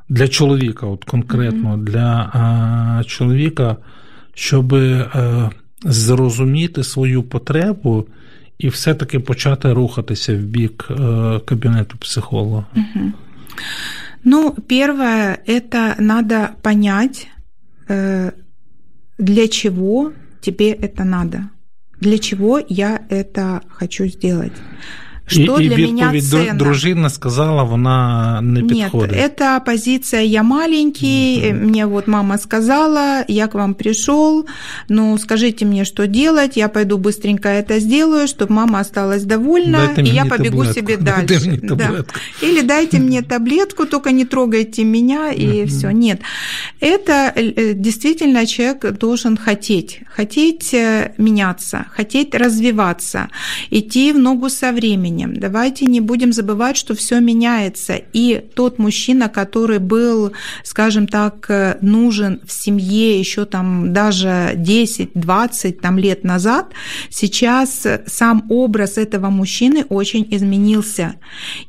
для 0.08 0.28
чоловіка, 0.28 0.86
от 0.86 1.04
конкретно 1.04 1.76
для 1.76 2.30
а, 2.34 3.04
чоловіка, 3.04 3.76
щоб 4.34 4.74
е, 4.74 5.50
зрозуміти 5.84 6.84
свою 6.84 7.22
потребу 7.22 8.06
і 8.58 8.68
все-таки 8.68 9.20
почати 9.20 9.72
рухатися 9.72 10.34
в 10.34 10.38
бік 10.38 10.88
е, 10.90 10.94
кабінету 11.44 11.98
психолога? 11.98 12.66
Мгм. 12.74 13.12
Ну, 14.24 14.52
первое, 14.68 15.38
это 15.46 15.94
надо 15.98 16.48
понять, 16.62 17.28
э, 17.88 18.32
для 19.18 19.48
чего 19.48 20.12
тебе 20.40 20.72
это 20.72 21.04
надо, 21.04 21.50
для 22.00 22.18
чего 22.18 22.60
я 22.68 23.00
это 23.10 23.60
хочу 23.68 24.08
сделать. 24.08 24.52
Что 25.28 25.60
і, 25.60 25.64
і 25.64 25.68
для 25.68 25.76
меня 25.76 26.02
відповідь 26.12 26.24
дру- 26.24 26.46
ценно? 26.46 26.58
дружина 26.58 27.10
сказала, 27.10 27.62
вона 27.62 28.40
не 28.42 28.60
Нет, 28.62 28.68
підходить. 28.68 29.16
это 29.16 29.60
позиция 29.64 30.22
«я 30.22 30.42
маленький», 30.42 31.52
мне 31.52 31.86
вот 31.86 32.06
мама 32.08 32.38
сказала, 32.38 33.24
я 33.28 33.46
к 33.46 33.58
вам 33.58 33.74
пришел, 33.74 34.46
ну 34.88 35.18
скажите 35.18 35.64
мне, 35.64 35.84
что 35.84 36.06
делать, 36.06 36.56
я 36.58 36.68
пойду 36.68 36.98
быстренько 36.98 37.48
это 37.48 37.80
сделаю, 37.80 38.26
чтобы 38.26 38.52
мама 38.52 38.80
осталась 38.80 39.24
довольна, 39.24 39.78
Дайте 39.86 40.02
и 40.02 40.14
я 40.14 40.24
мені 40.24 40.30
побегу 40.30 40.56
таблетку. 40.64 40.74
себе 40.74 40.96
Дайте 40.96 41.26
дальше. 41.34 41.46
мені 41.46 41.58
Да. 41.62 41.76
таблетку. 41.76 42.14
Или 42.42 42.62
дайте 42.62 42.98
мне 42.98 43.22
таблетку, 43.22 43.84
только 43.86 44.10
не 44.12 44.24
трогайте 44.24 44.84
меня, 44.84 45.32
и 45.32 45.64
все. 45.66 45.90
Нет, 45.90 46.20
это 46.80 47.32
э, 47.36 47.72
действительно 47.74 48.46
человек 48.46 48.98
должен 49.00 49.36
хотеть, 49.36 50.00
хотеть 50.16 50.74
э, 50.74 51.10
меняться, 51.18 51.84
хотеть 51.96 52.34
развиваться, 52.34 53.28
идти 53.72 54.12
в 54.12 54.18
ногу 54.18 54.50
со 54.50 54.72
временем. 54.72 55.14
Давайте 55.27 55.85
не 55.85 56.01
будем 56.01 56.33
забывать, 56.33 56.77
что 56.77 56.95
все 56.95 57.19
меняется. 57.19 57.99
И 58.13 58.43
тот 58.55 58.79
мужчина, 58.79 59.29
который 59.29 59.79
был, 59.79 60.31
скажем 60.63 61.07
так, 61.07 61.45
э, 61.49 61.77
нужен 61.81 62.39
в 62.45 62.51
семье 62.51 63.19
еще 63.19 63.45
там 63.45 63.93
даже 63.93 64.53
10-20 64.55 65.71
там, 65.81 65.97
лет 65.97 66.23
назад, 66.23 66.73
сейчас 67.09 67.85
сам 68.05 68.45
образ 68.49 68.97
этого 68.97 69.29
мужчины 69.29 69.85
очень 69.89 70.27
изменился. 70.29 71.15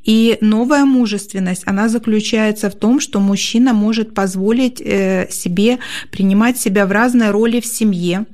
И 0.05 0.39
новая 0.41 0.85
мужественность, 0.85 1.63
она 1.67 1.89
заключается 1.89 2.71
в 2.71 2.75
том, 2.75 3.01
что 3.01 3.21
мужчина 3.21 3.73
может 3.73 4.15
позволить 4.15 4.81
э, 4.81 5.29
себе 5.31 5.79
принимать 6.11 6.59
себя 6.59 6.87
в 6.87 6.93
разные 6.93 7.31
роли 7.31 7.61
в 7.61 7.67
семье. 7.67 8.27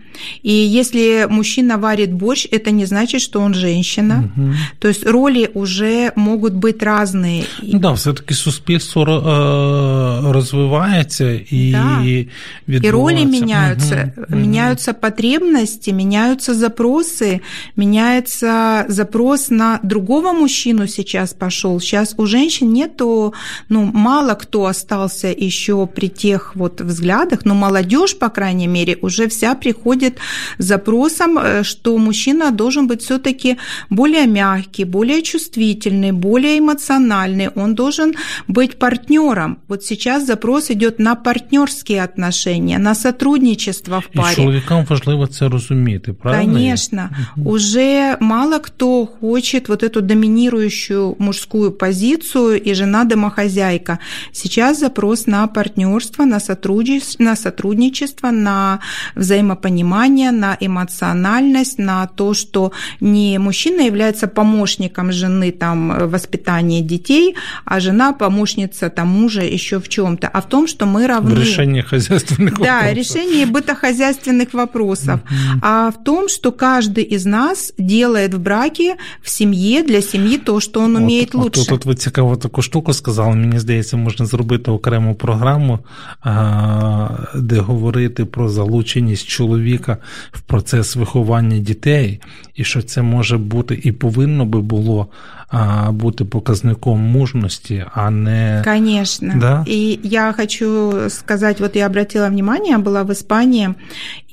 И 0.42 0.52
если 0.52 1.26
мужчина 1.28 1.78
варит 1.78 2.12
борщ, 2.12 2.46
это 2.50 2.70
не 2.70 2.86
значит, 2.86 3.20
что 3.20 3.40
он 3.40 3.54
женщина. 3.54 4.30
То 4.78 4.88
есть 4.88 5.05
роли 5.05 5.49
уже 5.53 6.11
могут 6.15 6.53
быть 6.53 6.83
разные. 6.83 7.43
Ну 7.63 7.79
да, 7.79 7.91
все-таки 7.91 8.33
суспільство 8.33 9.03
е, 9.03 10.31
розвивається 10.33 11.39
і 11.51 11.71
Да. 11.71 12.01
И 12.05 12.27
відбувається. 12.67 12.91
роли 12.91 13.25
меняются, 13.25 13.95
Мгм, 13.95 14.25
мгм. 14.29 14.41
меняются 14.41 14.93
потребности, 14.93 15.93
меняются 15.93 16.53
запросы, 16.53 17.39
меняется 17.75 18.85
запрос 18.87 19.49
на 19.51 19.79
другого 19.83 20.33
мужчину 20.33 20.87
сейчас 20.87 21.33
пошел. 21.33 21.79
Сейчас 21.79 22.13
у 22.17 22.25
женщин 22.25 22.73
нету, 22.73 23.33
ну, 23.69 23.91
мало 23.93 24.33
кто 24.35 24.65
остался 24.65 25.27
еще 25.27 25.87
при 25.87 26.07
тех 26.09 26.55
вот 26.55 26.81
взглядах, 26.81 27.39
но 27.45 27.55
молодежь, 27.55 28.13
по 28.19 28.29
крайней 28.29 28.67
мере, 28.67 28.97
уже 29.01 29.27
вся 29.27 29.55
приходит 29.55 30.17
с 30.57 30.65
запросом, 30.65 31.37
э, 31.37 31.63
что 31.63 31.97
мужчина 31.97 32.51
должен 32.51 32.87
быть 32.87 33.01
все-таки 33.01 33.57
более 33.89 34.27
мягкий, 34.27 34.85
более 34.95 35.21
чувствительный, 35.21 36.11
более 36.11 36.57
эмоциональный, 36.57 37.49
он 37.55 37.75
должен 37.75 38.13
быть 38.47 38.79
партнером. 38.79 39.57
Вот 39.67 39.83
сейчас 39.83 40.25
запрос 40.25 40.71
идет 40.71 40.99
на 40.99 41.15
партнерские 41.15 42.03
отношения, 42.03 42.79
на 42.79 42.95
сотрудничество 42.95 43.99
в 43.99 44.09
І 44.13 44.17
паре. 44.17 44.35
чоловікам 44.35 44.85
важливо 44.89 45.27
це 45.27 45.49
розуміти, 45.49 46.13
правильно? 46.13 46.53
Конечно, 46.53 47.09
уже 47.45 48.17
мало 48.19 48.59
кто 48.59 49.05
хочет 49.05 49.69
вот 49.69 49.83
эту 49.83 50.01
доминирующую 50.01 51.15
мужскую 51.19 51.71
позицию 51.71 52.69
и 52.69 52.73
жена-домохозяйка. 52.73 53.97
Сейчас 54.31 54.79
запрос 54.79 55.27
на 55.27 55.47
партнерство, 55.47 56.25
на 56.25 56.39
сотрудничество, 56.39 57.23
на, 57.23 57.35
сотрудничество, 57.35 58.31
на 58.31 58.79
взаимопонимание, 59.15 60.31
на 60.31 60.57
эмоциональность, 60.59 61.79
на 61.79 62.07
то, 62.07 62.33
что 62.33 62.71
не 63.01 63.39
мужчина 63.39 63.81
является 63.81 64.27
помощником 64.27 64.74
жены 65.11 65.51
там, 65.51 65.89
в 65.89 66.07
воспитании 66.11 66.81
детей, 66.81 67.35
а 67.65 67.79
жена 67.79 68.13
помощница 68.13 68.89
там, 68.89 69.07
мужа 69.07 69.41
еще 69.41 69.77
в 69.77 69.87
чем-то, 69.87 70.29
а 70.33 70.39
в 70.41 70.49
том, 70.49 70.67
что 70.67 70.85
мы 70.85 71.07
равны. 71.07 71.35
В 71.35 71.39
решенні 71.39 71.81
хозяйственних 71.81 72.53
Да, 72.53 72.59
вопросов. 72.59 72.97
решение 72.97 73.45
бытохозяйственных 73.45 74.53
вопросов. 74.53 75.19
А 75.61 75.89
в 75.89 76.03
том, 76.03 76.29
что 76.29 76.51
каждый 76.51 77.15
из 77.15 77.25
нас 77.25 77.73
делает 77.77 78.33
в 78.33 78.39
браке, 78.39 78.95
в 79.21 79.29
семье, 79.29 79.83
для 79.83 80.01
семьи 80.01 80.37
то, 80.37 80.59
что 80.59 80.81
он 80.81 80.95
умеет 80.95 81.35
от, 81.35 81.35
лучше. 81.35 81.61
От, 81.61 81.71
от 81.71 81.85
ви 81.85 81.95
цікаву 81.95 82.35
таку 82.35 82.61
штуку 82.61 82.93
сказали. 82.93 83.35
Мені 83.35 83.59
здається, 83.59 83.97
можна 83.97 84.25
зробити 84.25 84.71
окрему 84.71 85.15
програму, 85.15 85.79
а, 86.21 87.09
де 87.35 87.59
говорити 87.59 88.25
про 88.25 88.49
залученість 88.49 89.27
чоловіка 89.27 89.97
в 90.31 90.41
процес 90.41 90.95
виховання 90.95 91.57
дітей, 91.57 92.21
і 92.55 92.63
що 92.63 92.81
це 92.81 93.01
може 93.01 93.37
бути 93.37 93.81
і 93.83 93.91
повинно 93.91 94.45
би 94.45 94.61
було 94.61 95.07
а, 95.47 95.91
бути 95.91 96.25
показником 96.25 96.99
мужності, 96.99 97.85
а 97.93 98.09
не 98.09 98.61
Конечно. 98.65 99.33
Да? 99.35 99.65
И 99.67 99.99
я 100.03 100.33
хочу 100.33 100.93
сказать, 101.09 101.59
вот 101.59 101.75
я 101.75 101.85
обратила 101.85 102.29
внимание, 102.29 102.71
я 102.71 102.79
была 102.79 103.03
в 103.03 103.11
Испании, 103.11 103.69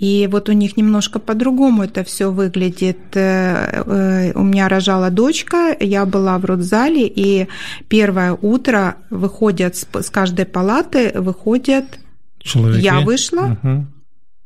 и 0.03 0.29
вот 0.31 0.49
у 0.49 0.53
них 0.53 0.77
немножко 0.77 1.19
по-другому 1.19 1.83
это 1.83 2.05
все 2.05 2.31
выглядит. 2.31 3.17
Э, 3.17 3.83
э, 3.87 4.33
У 4.35 4.43
меня 4.43 4.69
рожала 4.69 5.11
дочка, 5.11 5.77
я 5.81 6.05
была 6.05 6.39
в 6.39 6.45
родзале, 6.45 7.07
и 7.07 7.49
первое 7.89 8.33
утро 8.33 8.95
выходят 9.11 9.77
с 9.77 9.87
с 10.03 10.11
каждой 10.11 10.45
палаты, 10.45 11.21
выходят 11.21 11.85
чоловіки. 12.39 12.85
Я 12.85 13.01
вышла, 13.01 13.57
Угу, 13.63 13.87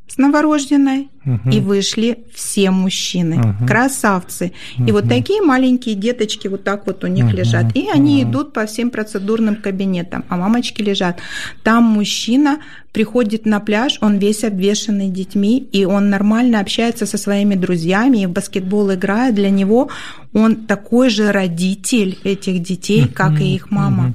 с 0.09 0.19
новорожденной, 0.19 1.09
угу. 1.28 1.50
и 1.50 1.60
вышли 1.60 2.20
все 2.34 2.72
мужчины, 2.72 3.36
Мгм. 3.36 3.68
красавцы. 3.68 4.54
И 4.88 4.92
вот 4.92 5.08
такие 5.10 5.42
маленькие 5.42 5.96
деточки 5.96 6.48
вот 6.48 6.64
так 6.64 6.88
вот 6.88 7.04
у 7.04 7.08
них 7.08 7.26
Мгм. 7.26 7.36
лежат. 7.36 7.76
И 7.76 7.88
они 7.94 8.24
Мгм. 8.24 8.32
идут 8.32 8.54
по 8.54 8.66
всем 8.66 8.90
процедурным 8.90 9.56
кабинетам, 9.56 10.24
а 10.30 10.38
мамочки 10.38 10.82
лежат. 10.82 11.20
Там 11.64 11.84
мужчина 11.84 12.58
приходит 12.94 13.46
на 13.46 13.60
пляж, 13.60 14.00
он 14.02 14.18
весь 14.18 14.44
обвешанный 14.44 15.10
детьми, 15.10 15.68
и 15.72 15.86
он 15.86 16.10
нормально 16.10 16.60
общается 16.60 17.06
со 17.06 17.18
своими 17.18 17.54
друзьями, 17.56 18.24
и 18.24 18.26
в 18.26 18.32
баскетбол 18.32 18.94
играет. 18.94 19.36
Для 19.36 19.52
него 19.52 19.90
он 20.34 20.56
такой 20.56 21.10
же 21.10 21.32
родитель 21.32 22.18
этих 22.24 22.62
детей, 22.64 23.08
как 23.08 23.40
и 23.40 23.54
их 23.56 23.70
мама. 23.72 24.14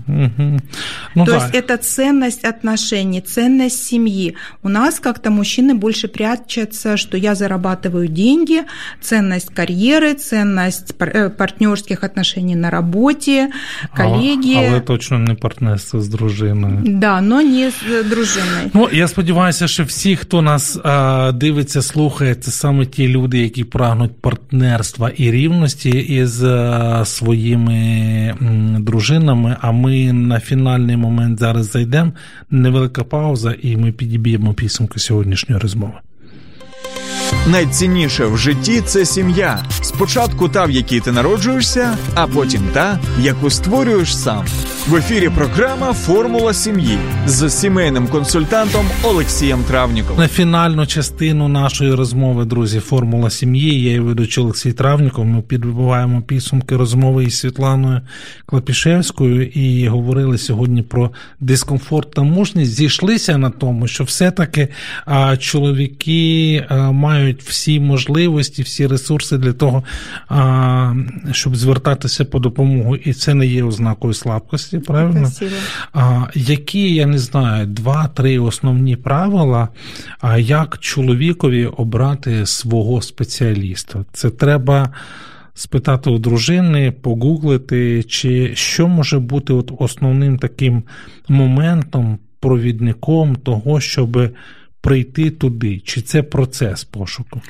Ну, 1.15 1.25
То 1.25 1.33
да. 1.33 1.37
есть 1.37 1.55
это 1.55 1.77
ценность 1.77 2.45
отношений, 2.45 3.21
ценность 3.21 3.85
семьи. 3.85 4.35
У 4.63 4.69
нас 4.69 4.99
как-то 5.01 5.31
мужчины 5.31 5.75
больше 5.75 6.09
прячутся, 6.09 6.97
что 7.02 7.18
я 7.18 7.36
зарабатываю 7.36 8.08
деньги, 8.08 8.64
ценность 9.02 9.50
карьеры, 9.54 10.14
ценность 10.14 10.94
э, 11.00 11.30
партнерских 11.30 12.04
отношений 12.04 12.56
на 12.56 12.70
работе, 12.70 13.50
коллеги. 13.96 14.56
Але, 14.58 14.68
але 14.68 14.80
точно 14.80 15.20
не 15.20 15.34
партнерство 15.34 16.02
з 16.02 16.10
дружиною. 16.10 16.82
Да, 16.86 17.22
но 17.22 17.42
не 17.42 17.72
з 17.72 18.04
дружиною. 18.10 18.72
Ну 18.74 18.90
я 18.92 19.08
сподіваюся, 19.08 19.68
що 19.68 19.84
всі, 19.84 20.16
хто 20.16 20.42
нас 20.42 20.80
а, 20.84 21.32
дивиться, 21.32 21.82
слухає, 21.82 22.36
це 22.36 22.52
саме 22.52 22.86
ті 22.86 23.08
люди, 23.08 23.40
які 23.40 23.64
прагнуть 23.64 24.22
партнерства 24.22 25.12
і 25.18 25.32
рівності 25.32 25.90
із 25.90 26.44
а, 26.44 27.06
своїми 27.06 27.74
м, 28.42 28.84
дружинами. 28.84 29.58
А 29.62 29.72
ми 29.72 30.14
на 30.14 30.40
фінальний 30.40 30.98
момент 30.98 31.40
зараз 31.40 31.72
зайдемо. 31.72 32.12
Невелика 32.52 33.04
пауза, 33.04 33.56
і 33.62 33.78
ми 33.78 33.92
підіб'ємо 33.92 34.54
підсумки 34.54 35.00
сьогоднішньої 35.00 35.62
розмови. 35.62 35.94
Найцінніше 37.47 38.27
в 38.27 38.39
житті 38.39 38.81
це 38.81 39.05
сім'я. 39.05 39.65
Спочатку 39.83 40.49
та, 40.49 40.65
в 40.65 40.71
якій 40.71 41.01
ти 41.01 41.13
народжуєшся, 41.13 41.99
а 42.15 42.27
потім 42.27 42.63
та, 42.73 42.99
яку 43.21 43.51
створюєш 43.51 44.17
сам. 44.17 44.45
В 44.89 44.97
ефірі 44.97 45.29
програма 45.29 45.93
Формула 45.93 46.55
сім'ї 46.55 46.99
з 47.27 47.51
сімейним 47.51 48.09
консультантом 48.09 48.87
Олексієм 49.03 49.65
Травніком. 49.65 50.19
На 50.19 50.29
фінальну 50.29 50.87
частину 50.87 51.49
нашої 51.49 51.95
розмови, 51.95 52.45
друзі, 52.45 52.81
формула 52.81 53.31
сім'ї. 53.31 53.83
Я 53.83 53.93
і 53.93 54.01
ведучий 54.01 54.45
Олексій 54.45 54.73
Травніков. 54.73 55.25
Ми 55.25 55.43
підбиваємо 55.43 56.23
підсумки 56.23 56.77
розмови 56.77 57.25
із 57.25 57.39
Світланою 57.39 58.01
Клапішевською 58.47 59.47
і 59.47 59.89
говорили 59.89 60.39
сьогодні 60.39 60.83
про 60.83 61.11
дискомфорт 61.41 62.11
та 62.11 62.23
мужність. 62.23 62.73
Зійшлися 62.73 63.39
на 63.39 63.51
тому, 63.51 63.87
що 63.87 64.05
все-таки 64.05 64.69
чоловіки 65.39 66.67
мають 67.03 67.43
всі 67.43 67.81
можливості, 67.81 68.63
всі 68.63 68.87
ресурси 68.87 69.39
для 69.39 69.53
того, 69.53 69.83
а, 70.29 70.95
щоб 71.33 71.57
звертатися 71.57 72.25
по 72.25 72.39
допомогу, 72.39 72.97
і 72.97 73.13
це 73.13 73.35
не 73.35 73.47
є 73.47 73.65
ознакою 73.65 74.15
слабкості. 74.15 74.79
Правильно? 74.79 75.31
А, 75.93 76.27
які, 76.35 76.95
я 76.95 77.07
не 77.07 77.19
знаю, 77.19 77.67
два-три 77.67 78.39
основні 78.39 78.97
правила, 78.97 79.69
а 80.21 80.39
як 80.39 80.79
чоловікові 80.79 81.67
обрати 81.67 82.47
свого 82.47 83.03
спеціаліста? 83.03 84.05
Це 84.13 84.31
треба 84.31 84.91
спитати 85.55 86.11
у 86.11 86.19
дружини, 86.19 86.93
погуглити, 86.93 88.03
чи 88.03 88.51
що 88.55 88.89
може 88.89 89.19
бути 89.19 89.53
от 89.53 89.73
основним 89.79 90.39
таким 90.39 90.83
моментом, 91.29 92.19
провідником 92.41 93.37
того, 93.37 93.81
щоб 93.81 94.31
прийти 94.83 95.31
туди? 95.31 95.81
Чи 95.85 96.03
це 96.03 96.23
процес 96.23 96.85
пошуку? 96.85 97.41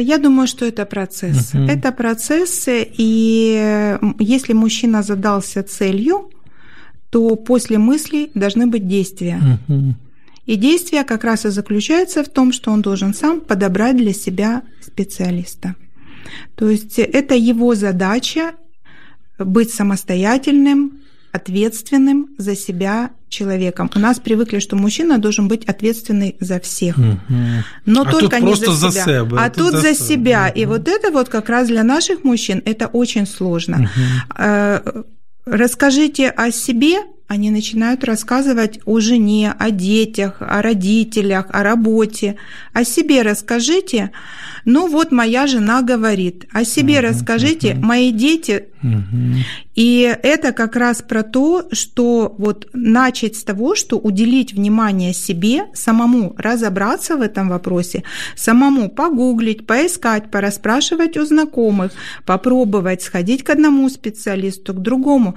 Я 0.00 0.18
думаю, 0.18 0.46
что 0.46 0.66
это 0.66 0.84
процесс. 0.84 1.54
Мгм. 1.54 1.68
Это 1.68 1.92
процесс, 1.92 2.68
и 3.00 4.06
если 4.20 4.54
мужчина 4.54 5.02
задался 5.02 5.62
целью, 5.62 6.30
то 7.10 7.36
после 7.36 7.78
мыслей 7.78 8.30
должны 8.34 8.66
быть 8.66 8.86
действия. 8.86 9.58
Угу. 9.68 9.94
И 10.46 10.56
действие 10.56 11.04
как 11.04 11.24
раз 11.24 11.44
и 11.44 11.50
заключается 11.50 12.22
в 12.22 12.28
том, 12.28 12.52
что 12.52 12.70
он 12.70 12.82
должен 12.82 13.14
сам 13.14 13.40
подобрать 13.40 13.96
для 13.96 14.12
себя 14.12 14.62
специалиста. 14.80 15.74
То 16.54 16.70
есть 16.70 16.98
это 16.98 17.34
его 17.34 17.74
задача 17.74 18.52
быть 19.38 19.70
самостоятельным, 19.70 21.00
ответственным 21.34 22.28
за 22.38 22.54
себя 22.56 23.10
человеком. 23.28 23.90
У 23.94 23.98
нас 23.98 24.20
привыкли, 24.20 24.60
что 24.60 24.76
мужчина 24.76 25.18
должен 25.18 25.48
быть 25.48 25.64
ответственный 25.64 26.36
за 26.40 26.58
всех. 26.60 26.96
Угу. 26.98 27.06
Но 27.86 28.02
А 28.02 28.10
только 28.10 28.40
не 28.40 28.54
за 28.54 28.72
за 28.72 28.90
себя. 28.92 29.04
себя, 29.04 29.26
а 29.44 29.50
тут 29.50 29.72
тут 29.72 29.72
за 29.72 29.80
за 29.80 29.94
себя. 29.94 30.04
себя. 30.04 30.48
И 30.48 30.66
вот 30.66 30.88
это 30.88 31.10
вот 31.10 31.28
как 31.28 31.48
раз 31.48 31.68
для 31.68 31.82
наших 31.82 32.24
мужчин 32.24 32.62
это 32.64 32.86
очень 32.86 33.26
сложно. 33.26 33.90
Э, 34.38 35.02
Расскажите 35.46 36.30
о 36.30 36.50
себе, 36.50 37.00
они 37.28 37.50
начинают 37.50 38.02
рассказывать 38.04 38.80
о 38.86 38.98
жене, 39.00 39.54
о 39.58 39.70
детях, 39.70 40.36
о 40.40 40.62
родителях, 40.62 41.46
о 41.50 41.62
работе. 41.62 42.36
О 42.72 42.82
себе 42.84 43.20
расскажите. 43.20 44.10
Ну 44.64 44.88
вот 44.88 45.12
моя 45.12 45.46
жена 45.46 45.82
говорит. 45.82 46.46
О 46.52 46.64
себе 46.64 47.00
Мгм, 47.00 47.10
расскажите. 47.10 47.74
мгм. 47.74 47.86
Мои 47.86 48.10
дети 48.10 48.68
Угу. 48.84 49.42
и 49.74 50.16
это 50.22 50.52
как 50.52 50.76
раз 50.76 51.00
про 51.00 51.22
то, 51.22 51.66
что 51.72 52.34
вот 52.36 52.68
начать 52.74 53.36
с 53.36 53.42
того, 53.42 53.74
что 53.74 53.98
уделить 53.98 54.52
внимание 54.52 55.14
себе, 55.14 55.64
самому 55.72 56.34
разобраться 56.36 57.16
в 57.16 57.22
этом 57.22 57.48
вопросе, 57.48 58.02
самому 58.36 58.90
погуглить, 58.90 59.66
поискать, 59.66 60.30
порасспрашивать 60.30 61.16
у 61.16 61.24
знакомых, 61.24 61.92
попробовать 62.26 63.02
сходить 63.02 63.42
к 63.42 63.50
одному 63.50 63.88
специалисту, 63.88 64.74
к 64.74 64.82
другому. 64.82 65.34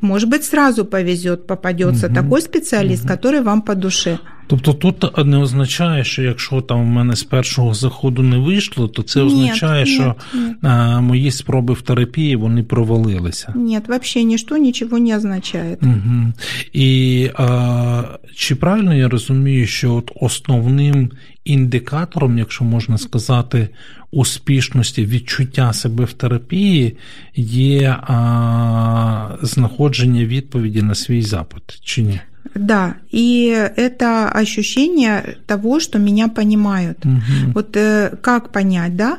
Может 0.00 0.28
быть, 0.28 0.44
сразу 0.44 0.84
повезет, 0.84 1.46
попадется 1.46 2.06
Мгм. 2.06 2.14
такой 2.14 2.42
специалист, 2.42 3.06
который 3.06 3.40
вам 3.40 3.62
по 3.62 3.74
душе. 3.74 4.18
Тобто 4.46 4.72
тут 4.72 5.26
не 5.26 5.38
означає, 5.38 6.04
що 6.04 6.22
якщо 6.22 6.60
там 6.60 6.82
в 6.82 6.86
мене 6.86 7.16
з 7.16 7.22
першого 7.24 7.74
заходу 7.74 8.22
не 8.22 8.38
вийшло, 8.38 8.88
то 8.88 9.02
це 9.02 9.20
означає, 9.20 9.84
ні, 9.84 9.90
що 9.90 10.14
ні. 10.34 10.54
а, 10.62 11.00
мої 11.00 11.30
спроби 11.30 11.74
в 11.74 11.82
терапії 11.82 12.36
вони 12.36 12.62
провалилися. 12.62 13.52
Нет, 13.56 13.88
вообще 13.88 14.24
ничто 14.24 14.56
ничего 14.58 14.98
не 14.98 15.16
означает. 15.16 15.82
Угу. 15.82 16.32
І 16.72 17.30
а, 17.34 18.02
чи 18.34 18.54
правильно 18.54 18.94
я 18.94 19.08
розумію, 19.08 19.66
що 19.66 19.94
от 19.94 20.12
основним 20.20 21.10
індикатором, 21.44 22.38
якщо 22.38 22.64
можна 22.64 22.98
сказати, 22.98 23.68
успішності 24.10 25.06
відчуття 25.06 25.72
себе 25.72 26.04
в 26.04 26.12
терапії 26.12 26.96
є 27.36 27.96
а, 28.00 29.36
знаходження 29.42 30.24
відповіді 30.24 30.82
на 30.82 30.94
свій 30.94 31.22
запит, 31.22 31.80
чи 31.82 32.02
ні? 32.02 32.20
Да, 32.58 32.96
и 33.10 33.46
это 33.76 34.28
ощущение 34.28 35.38
того, 35.46 35.80
что 35.80 35.98
меня 35.98 36.28
понимают. 36.28 37.04
Угу. 37.04 37.52
Вот 37.54 37.76
э, 37.76 38.16
как 38.20 38.52
понять, 38.52 38.96
да? 38.96 39.18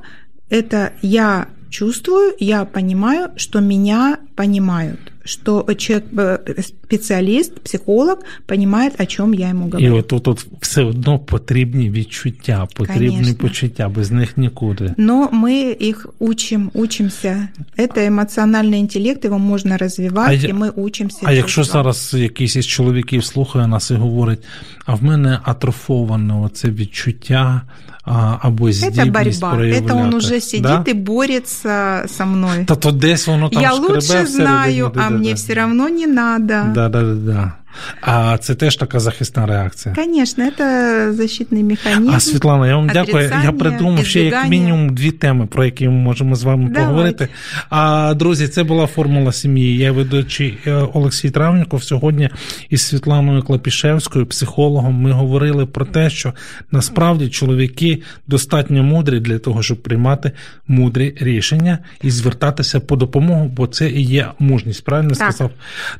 Это 0.49 0.93
я 1.01 1.47
чувствую, 1.69 2.33
я 2.39 2.65
понимаю, 2.65 3.31
что 3.35 3.59
меня 3.59 4.19
понимают, 4.35 5.11
что 5.26 5.66
человек, 5.76 6.04
э, 6.16 6.62
специалист, 6.62 7.60
психолог 7.60 8.18
понимает, 8.46 9.00
о 9.00 9.06
чем 9.06 9.34
я 9.34 9.48
ему 9.48 9.66
І 9.68 9.70
говорю. 9.70 9.96
от 9.96 10.08
тут 10.08 10.28
от 10.28 10.46
все 10.60 10.82
одно 10.82 11.18
потрібні 11.18 11.90
відчуття, 11.90 12.66
потрібні 12.76 13.08
Конечно. 13.16 13.34
почуття, 13.34 13.88
без 13.88 14.10
них 14.10 14.36
нікуди. 14.38 14.94
Но 14.96 15.28
мы 15.32 15.82
их 15.90 16.06
учим, 16.18 16.70
учимся. 16.74 17.48
Это 17.78 18.08
эмоциональный 18.10 18.76
интеллект, 18.80 19.24
его 19.24 19.38
можно 19.38 19.76
развивать, 19.76 20.28
А 20.28 20.32
я- 20.32 20.48
и 20.48 20.52
мы 20.52 20.70
учимся. 20.70 21.18
А 21.24 21.32
якщо 21.32 21.62
чувствам. 21.62 21.84
зараз 21.84 22.14
якийсь 22.14 22.56
із 22.56 22.66
чоловіків 22.66 23.24
слухає 23.24 23.66
нас 23.66 23.90
і 23.90 23.94
говорить, 23.94 24.40
а 24.86 24.94
в 24.94 25.02
мене 25.04 25.38
атрофоване 25.44 26.34
оце 26.34 26.68
відчуття 26.70 27.62
а, 27.95 27.95
або 28.41 28.67
Это 28.67 28.91
Це 28.91 29.05
борьба. 29.05 29.51
проявляти. 29.55 29.85
Это 29.85 30.01
он 30.01 30.13
уже 30.13 30.41
сидит 30.41 30.61
да? 30.61 30.83
и 30.87 30.93
борется 30.93 32.05
со 32.07 32.25
мной. 32.25 32.65
Та 32.65 32.75
то 32.75 32.91
десь 32.91 33.27
воно 33.27 33.49
там 33.49 33.61
я 33.61 33.71
шкребе 33.71 33.93
лучше 33.93 34.25
знаю, 34.25 34.91
а 34.95 35.09
мне 35.09 35.33
все 35.33 35.53
равно 35.53 35.89
не 35.89 36.07
надо. 36.07 36.71
Да, 36.75 36.89
да, 36.89 37.01
да, 37.01 37.13
да. 37.13 37.53
А 38.01 38.38
це 38.38 38.55
теж 38.55 38.75
така 38.75 38.99
захисна 38.99 39.45
реакція. 39.45 39.95
Конечно, 39.95 40.43
это 40.43 41.11
защитный 41.13 41.63
механизм. 41.63 42.15
А 42.15 42.19
Світлана, 42.19 42.67
я 42.67 42.75
вам 42.75 42.89
дякую. 42.93 43.32
Я 43.43 43.51
придумав 43.51 44.05
ще 44.05 44.23
як 44.23 44.49
мінімум 44.49 44.95
дві 44.95 45.11
теми, 45.11 45.45
про 45.45 45.65
які 45.65 45.86
ми 45.86 45.93
можемо 45.93 46.36
з 46.36 46.43
вами 46.43 46.63
Давайте. 46.63 46.82
поговорити. 46.82 47.28
А 47.69 48.13
друзі, 48.13 48.47
це 48.47 48.63
була 48.63 48.88
формула 48.88 49.32
сім'ї. 49.32 49.78
Я 49.78 49.91
ведучий 49.91 50.57
е, 50.67 50.73
Олексій 50.93 51.30
Травніков. 51.30 51.84
Сьогодні 51.84 52.30
із 52.69 52.82
Світланою 52.82 53.43
Клапішевською, 53.43 54.25
психологом, 54.25 54.93
ми 54.93 55.11
говорили 55.11 55.65
про 55.65 55.86
те, 55.86 56.09
що 56.09 56.34
насправді 56.71 57.30
чоловіки 57.30 58.01
достатньо 58.28 58.84
мудрі 58.84 59.19
для 59.19 59.39
того, 59.39 59.63
щоб 59.63 59.84
приймати 59.84 60.32
мудрі 60.67 61.13
рішення 61.19 61.80
і 62.01 62.11
звертатися 62.11 62.80
по 62.80 62.95
допомогу, 62.95 63.51
бо 63.55 63.67
це 63.67 63.89
і 63.89 64.01
є 64.01 64.28
мужність. 64.39 64.84
Правильно 64.84 65.09
Так. 65.09 65.17
сказав? 65.17 65.51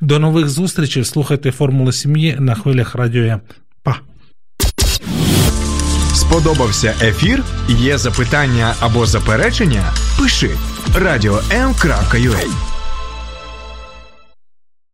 До 0.02 0.20
нових 0.20 0.50
зустрічей. 0.50 1.04
Слухайте 1.04 1.52
формулу 1.52 1.67
сім'ї 1.92 2.36
на 2.40 2.56
хвилях 2.56 2.96
радіо. 2.96 3.40
Па. 3.84 3.96
Сподобався 6.16 6.94
ефір? 7.02 7.44
Є 7.68 7.98
запитання 7.98 8.74
або 8.80 9.06
заперечення? 9.06 9.84
Пиши 10.20 10.50
радіом.ua 10.96 12.77